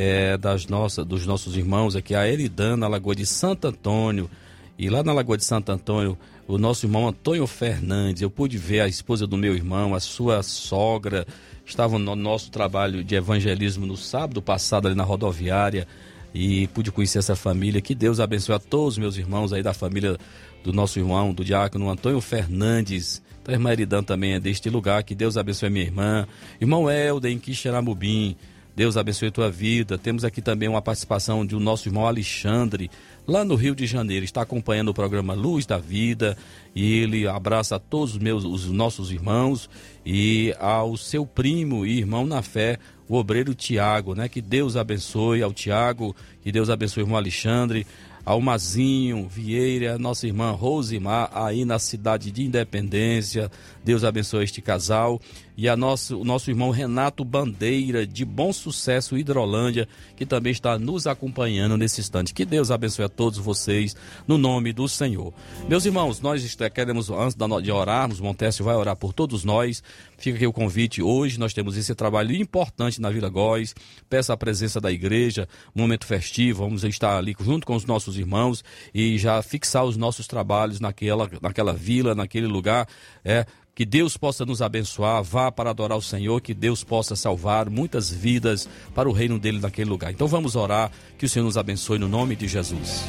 eh, 0.00 0.38
das 0.38 0.68
nossas, 0.68 1.04
dos 1.04 1.26
nossos 1.26 1.56
irmãos 1.56 1.96
aqui, 1.96 2.14
a 2.14 2.28
Eridana, 2.28 2.76
na 2.76 2.88
Lagoa 2.88 3.16
de 3.16 3.26
Santo 3.26 3.66
Antônio, 3.66 4.30
e 4.78 4.88
lá 4.88 5.02
na 5.02 5.12
Lagoa 5.12 5.36
de 5.36 5.44
Santo 5.44 5.72
Antônio, 5.72 6.16
o 6.46 6.56
nosso 6.56 6.86
irmão 6.86 7.08
Antônio 7.08 7.44
Fernandes, 7.48 8.22
eu 8.22 8.30
pude 8.30 8.56
ver 8.56 8.80
a 8.80 8.86
esposa 8.86 9.26
do 9.26 9.36
meu 9.36 9.56
irmão, 9.56 9.96
a 9.96 9.98
sua 9.98 10.40
sogra, 10.44 11.26
estavam 11.66 11.98
no 11.98 12.14
nosso 12.14 12.48
trabalho 12.48 13.02
de 13.02 13.16
evangelismo 13.16 13.86
no 13.86 13.96
sábado 13.96 14.40
passado 14.40 14.86
ali 14.86 14.94
na 14.94 15.02
rodoviária 15.02 15.84
e 16.32 16.68
pude 16.68 16.92
conhecer 16.92 17.18
essa 17.18 17.34
família. 17.34 17.80
Que 17.80 17.92
Deus 17.92 18.20
abençoe 18.20 18.54
a 18.54 18.60
todos 18.60 18.94
os 18.94 18.98
meus 18.98 19.16
irmãos 19.16 19.52
aí 19.52 19.64
da 19.64 19.74
família 19.74 20.16
do 20.62 20.72
nosso 20.72 21.00
irmão, 21.00 21.34
do 21.34 21.44
diácono 21.44 21.90
Antônio 21.90 22.20
Fernandes. 22.20 23.20
A 23.48 23.52
irmã 23.52 23.72
Eridan 23.72 24.04
também 24.04 24.34
é 24.34 24.40
deste 24.40 24.70
lugar. 24.70 25.02
Que 25.02 25.14
Deus 25.14 25.36
abençoe 25.36 25.70
minha 25.70 25.86
irmã. 25.86 26.26
Irmão 26.60 26.88
Helder 26.88 27.32
em 27.32 27.38
Quixeramobim. 27.38 28.36
Deus 28.78 28.96
abençoe 28.96 29.26
a 29.26 29.32
tua 29.32 29.50
vida. 29.50 29.98
Temos 29.98 30.24
aqui 30.24 30.40
também 30.40 30.68
uma 30.68 30.80
participação 30.80 31.44
de 31.44 31.56
um 31.56 31.58
nosso 31.58 31.88
irmão 31.88 32.06
Alexandre, 32.06 32.88
lá 33.26 33.44
no 33.44 33.56
Rio 33.56 33.74
de 33.74 33.88
Janeiro. 33.88 34.24
Está 34.24 34.42
acompanhando 34.42 34.90
o 34.90 34.94
programa 34.94 35.34
Luz 35.34 35.66
da 35.66 35.78
Vida 35.78 36.38
e 36.76 37.00
ele 37.00 37.26
abraça 37.26 37.74
a 37.74 37.80
todos 37.80 38.12
os 38.12 38.18
meus, 38.18 38.44
os 38.44 38.66
nossos 38.66 39.10
irmãos 39.10 39.68
e 40.06 40.54
ao 40.60 40.96
seu 40.96 41.26
primo 41.26 41.84
e 41.84 41.98
irmão 41.98 42.24
na 42.24 42.40
fé, 42.40 42.78
o 43.08 43.16
obreiro 43.16 43.52
Tiago, 43.52 44.14
né? 44.14 44.28
Que 44.28 44.40
Deus 44.40 44.76
abençoe 44.76 45.42
ao 45.42 45.52
Tiago, 45.52 46.14
que 46.40 46.52
Deus 46.52 46.70
abençoe 46.70 47.02
o 47.02 47.06
irmão 47.06 47.18
Alexandre, 47.18 47.84
ao 48.24 48.40
Mazinho 48.40 49.26
Vieira, 49.26 49.98
nossa 49.98 50.24
irmã 50.24 50.52
Rosimar, 50.52 51.30
aí 51.32 51.64
na 51.64 51.80
cidade 51.80 52.30
de 52.30 52.44
Independência. 52.44 53.50
Deus 53.82 54.04
abençoe 54.04 54.44
este 54.44 54.62
casal. 54.62 55.20
E 55.60 55.68
a 55.68 55.76
nosso, 55.76 56.20
o 56.20 56.24
nosso 56.24 56.48
irmão 56.52 56.70
Renato 56.70 57.24
Bandeira, 57.24 58.06
de 58.06 58.24
Bom 58.24 58.52
Sucesso, 58.52 59.18
Hidrolândia, 59.18 59.88
que 60.14 60.24
também 60.24 60.52
está 60.52 60.78
nos 60.78 61.04
acompanhando 61.04 61.76
nesse 61.76 62.00
instante. 62.00 62.32
Que 62.32 62.44
Deus 62.44 62.70
abençoe 62.70 63.06
a 63.06 63.08
todos 63.08 63.40
vocês, 63.40 63.96
no 64.24 64.38
nome 64.38 64.72
do 64.72 64.88
Senhor. 64.88 65.34
Meus 65.68 65.84
irmãos, 65.84 66.20
nós 66.20 66.56
queremos, 66.72 67.10
antes 67.10 67.36
de 67.64 67.72
orarmos, 67.72 68.20
Montécio 68.20 68.64
vai 68.64 68.76
orar 68.76 68.94
por 68.94 69.12
todos 69.12 69.42
nós. 69.42 69.82
Fica 70.16 70.36
aqui 70.36 70.46
o 70.46 70.52
convite. 70.52 71.02
Hoje 71.02 71.40
nós 71.40 71.52
temos 71.52 71.76
esse 71.76 71.92
trabalho 71.92 72.36
importante 72.36 73.00
na 73.00 73.10
Vila 73.10 73.28
Góis. 73.28 73.74
Peça 74.08 74.32
a 74.32 74.36
presença 74.36 74.80
da 74.80 74.92
igreja, 74.92 75.48
momento 75.74 76.06
festivo. 76.06 76.62
Vamos 76.62 76.84
estar 76.84 77.18
ali 77.18 77.34
junto 77.40 77.66
com 77.66 77.74
os 77.74 77.84
nossos 77.84 78.16
irmãos 78.16 78.62
e 78.94 79.18
já 79.18 79.42
fixar 79.42 79.84
os 79.84 79.96
nossos 79.96 80.28
trabalhos 80.28 80.78
naquela, 80.78 81.28
naquela 81.42 81.72
vila, 81.72 82.14
naquele 82.14 82.46
lugar. 82.46 82.86
É, 83.24 83.44
que 83.78 83.86
Deus 83.86 84.16
possa 84.16 84.44
nos 84.44 84.60
abençoar, 84.60 85.22
vá 85.22 85.52
para 85.52 85.70
adorar 85.70 85.96
o 85.96 86.02
Senhor, 86.02 86.40
que 86.40 86.52
Deus 86.52 86.82
possa 86.82 87.14
salvar 87.14 87.70
muitas 87.70 88.10
vidas 88.10 88.68
para 88.92 89.08
o 89.08 89.12
reino 89.12 89.38
dele 89.38 89.60
naquele 89.60 89.88
lugar. 89.88 90.10
Então 90.10 90.26
vamos 90.26 90.56
orar, 90.56 90.90
que 91.16 91.24
o 91.24 91.28
Senhor 91.28 91.44
nos 91.44 91.56
abençoe 91.56 91.96
no 91.96 92.08
nome 92.08 92.34
de 92.34 92.48
Jesus. 92.48 93.04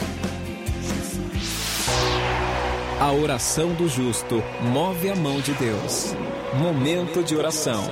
A 3.00 3.12
oração 3.12 3.74
do 3.74 3.90
justo 3.90 4.44
move 4.72 5.10
a 5.10 5.16
mão 5.16 5.42
de 5.42 5.54
Deus. 5.54 6.14
Momento 6.60 7.24
de 7.24 7.36
oração. 7.36 7.84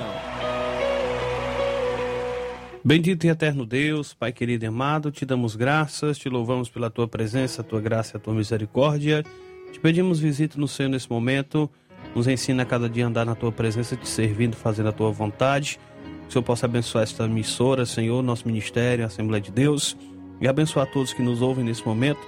Bendito 2.84 3.26
e 3.26 3.28
eterno 3.28 3.66
Deus, 3.66 4.14
Pai 4.14 4.32
querido 4.32 4.64
e 4.64 4.68
amado, 4.68 5.10
te 5.10 5.26
damos 5.26 5.56
graças, 5.56 6.16
te 6.16 6.28
louvamos 6.28 6.70
pela 6.70 6.88
tua 6.88 7.08
presença, 7.08 7.60
a 7.60 7.64
tua 7.64 7.80
graça 7.80 8.14
e 8.14 8.18
a 8.18 8.20
tua 8.20 8.34
misericórdia. 8.34 9.24
Te 9.72 9.80
pedimos 9.80 10.20
visita 10.20 10.56
no 10.60 10.68
Senhor 10.68 10.90
nesse 10.90 11.10
momento, 11.10 11.68
nos 12.14 12.26
ensina 12.26 12.62
a 12.62 12.66
cada 12.66 12.88
dia 12.88 13.06
andar 13.06 13.24
na 13.24 13.34
tua 13.34 13.52
presença, 13.52 13.96
te 13.96 14.08
servindo, 14.08 14.56
fazendo 14.56 14.88
a 14.88 14.92
tua 14.92 15.10
vontade. 15.10 15.78
Que 16.22 16.28
o 16.28 16.32
Senhor 16.32 16.42
possa 16.42 16.66
abençoar 16.66 17.04
esta 17.04 17.24
emissora, 17.24 17.86
Senhor, 17.86 18.22
nosso 18.22 18.46
ministério, 18.46 19.04
a 19.04 19.06
Assembleia 19.06 19.40
de 19.40 19.50
Deus, 19.50 19.96
e 20.40 20.46
abençoar 20.46 20.86
todos 20.86 21.12
que 21.12 21.22
nos 21.22 21.40
ouvem 21.40 21.64
nesse 21.64 21.86
momento, 21.86 22.20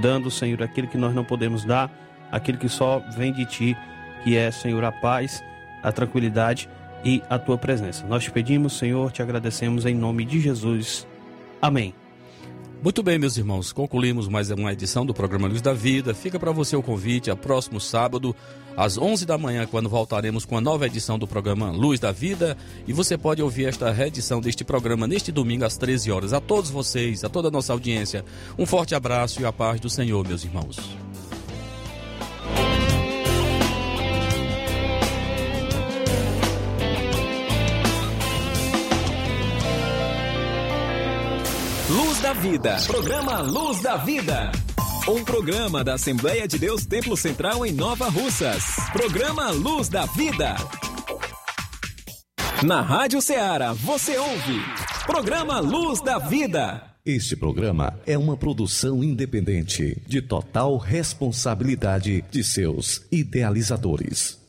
dando, 0.00 0.30
Senhor, 0.30 0.62
aquilo 0.62 0.88
que 0.88 0.96
nós 0.96 1.14
não 1.14 1.24
podemos 1.24 1.64
dar, 1.64 1.90
aquilo 2.30 2.58
que 2.58 2.68
só 2.68 3.02
vem 3.16 3.32
de 3.32 3.44
ti, 3.44 3.76
que 4.22 4.36
é, 4.36 4.50
Senhor, 4.50 4.82
a 4.84 4.92
paz, 4.92 5.42
a 5.82 5.90
tranquilidade 5.90 6.68
e 7.04 7.22
a 7.28 7.38
tua 7.38 7.58
presença. 7.58 8.06
Nós 8.06 8.24
te 8.24 8.30
pedimos, 8.30 8.78
Senhor, 8.78 9.10
te 9.10 9.22
agradecemos 9.22 9.84
em 9.84 9.94
nome 9.94 10.24
de 10.24 10.40
Jesus. 10.40 11.06
Amém. 11.60 12.01
Muito 12.82 13.00
bem, 13.00 13.16
meus 13.16 13.36
irmãos, 13.36 13.72
concluímos 13.72 14.26
mais 14.26 14.50
uma 14.50 14.72
edição 14.72 15.06
do 15.06 15.14
programa 15.14 15.46
Luz 15.46 15.62
da 15.62 15.72
Vida. 15.72 16.12
Fica 16.12 16.36
para 16.36 16.50
você 16.50 16.74
o 16.74 16.82
convite 16.82 17.30
a 17.30 17.36
próximo 17.36 17.80
sábado, 17.80 18.34
às 18.76 18.98
11 18.98 19.24
da 19.24 19.38
manhã, 19.38 19.68
quando 19.70 19.88
voltaremos 19.88 20.44
com 20.44 20.58
a 20.58 20.60
nova 20.60 20.86
edição 20.86 21.16
do 21.16 21.24
programa 21.24 21.70
Luz 21.70 22.00
da 22.00 22.10
Vida. 22.10 22.56
E 22.84 22.92
você 22.92 23.16
pode 23.16 23.40
ouvir 23.40 23.66
esta 23.66 23.92
reedição 23.92 24.40
deste 24.40 24.64
programa 24.64 25.06
neste 25.06 25.30
domingo 25.30 25.64
às 25.64 25.76
13 25.76 26.10
horas. 26.10 26.32
A 26.32 26.40
todos 26.40 26.70
vocês, 26.70 27.22
a 27.22 27.28
toda 27.28 27.46
a 27.46 27.52
nossa 27.52 27.72
audiência, 27.72 28.24
um 28.58 28.66
forte 28.66 28.96
abraço 28.96 29.40
e 29.40 29.46
a 29.46 29.52
paz 29.52 29.78
do 29.78 29.88
Senhor, 29.88 30.26
meus 30.26 30.42
irmãos. 30.42 31.11
Da 42.32 42.40
Vida. 42.40 42.76
Programa 42.86 43.40
Luz 43.40 43.82
da 43.82 43.96
Vida. 43.98 44.52
Um 45.06 45.22
programa 45.22 45.84
da 45.84 45.94
Assembleia 45.94 46.48
de 46.48 46.58
Deus 46.58 46.86
Templo 46.86 47.14
Central 47.14 47.66
em 47.66 47.72
Nova 47.72 48.08
Russas. 48.08 48.64
Programa 48.90 49.50
Luz 49.50 49.90
da 49.90 50.06
Vida. 50.06 50.56
Na 52.64 52.80
Rádio 52.80 53.20
Ceará, 53.20 53.74
você 53.74 54.16
ouve 54.16 54.62
Programa 55.04 55.60
Luz 55.60 56.00
da 56.00 56.18
Vida. 56.18 56.82
Este 57.04 57.36
programa 57.36 58.00
é 58.06 58.16
uma 58.16 58.36
produção 58.36 59.04
independente, 59.04 60.00
de 60.06 60.22
total 60.22 60.78
responsabilidade 60.78 62.24
de 62.30 62.42
seus 62.42 63.06
idealizadores. 63.10 64.41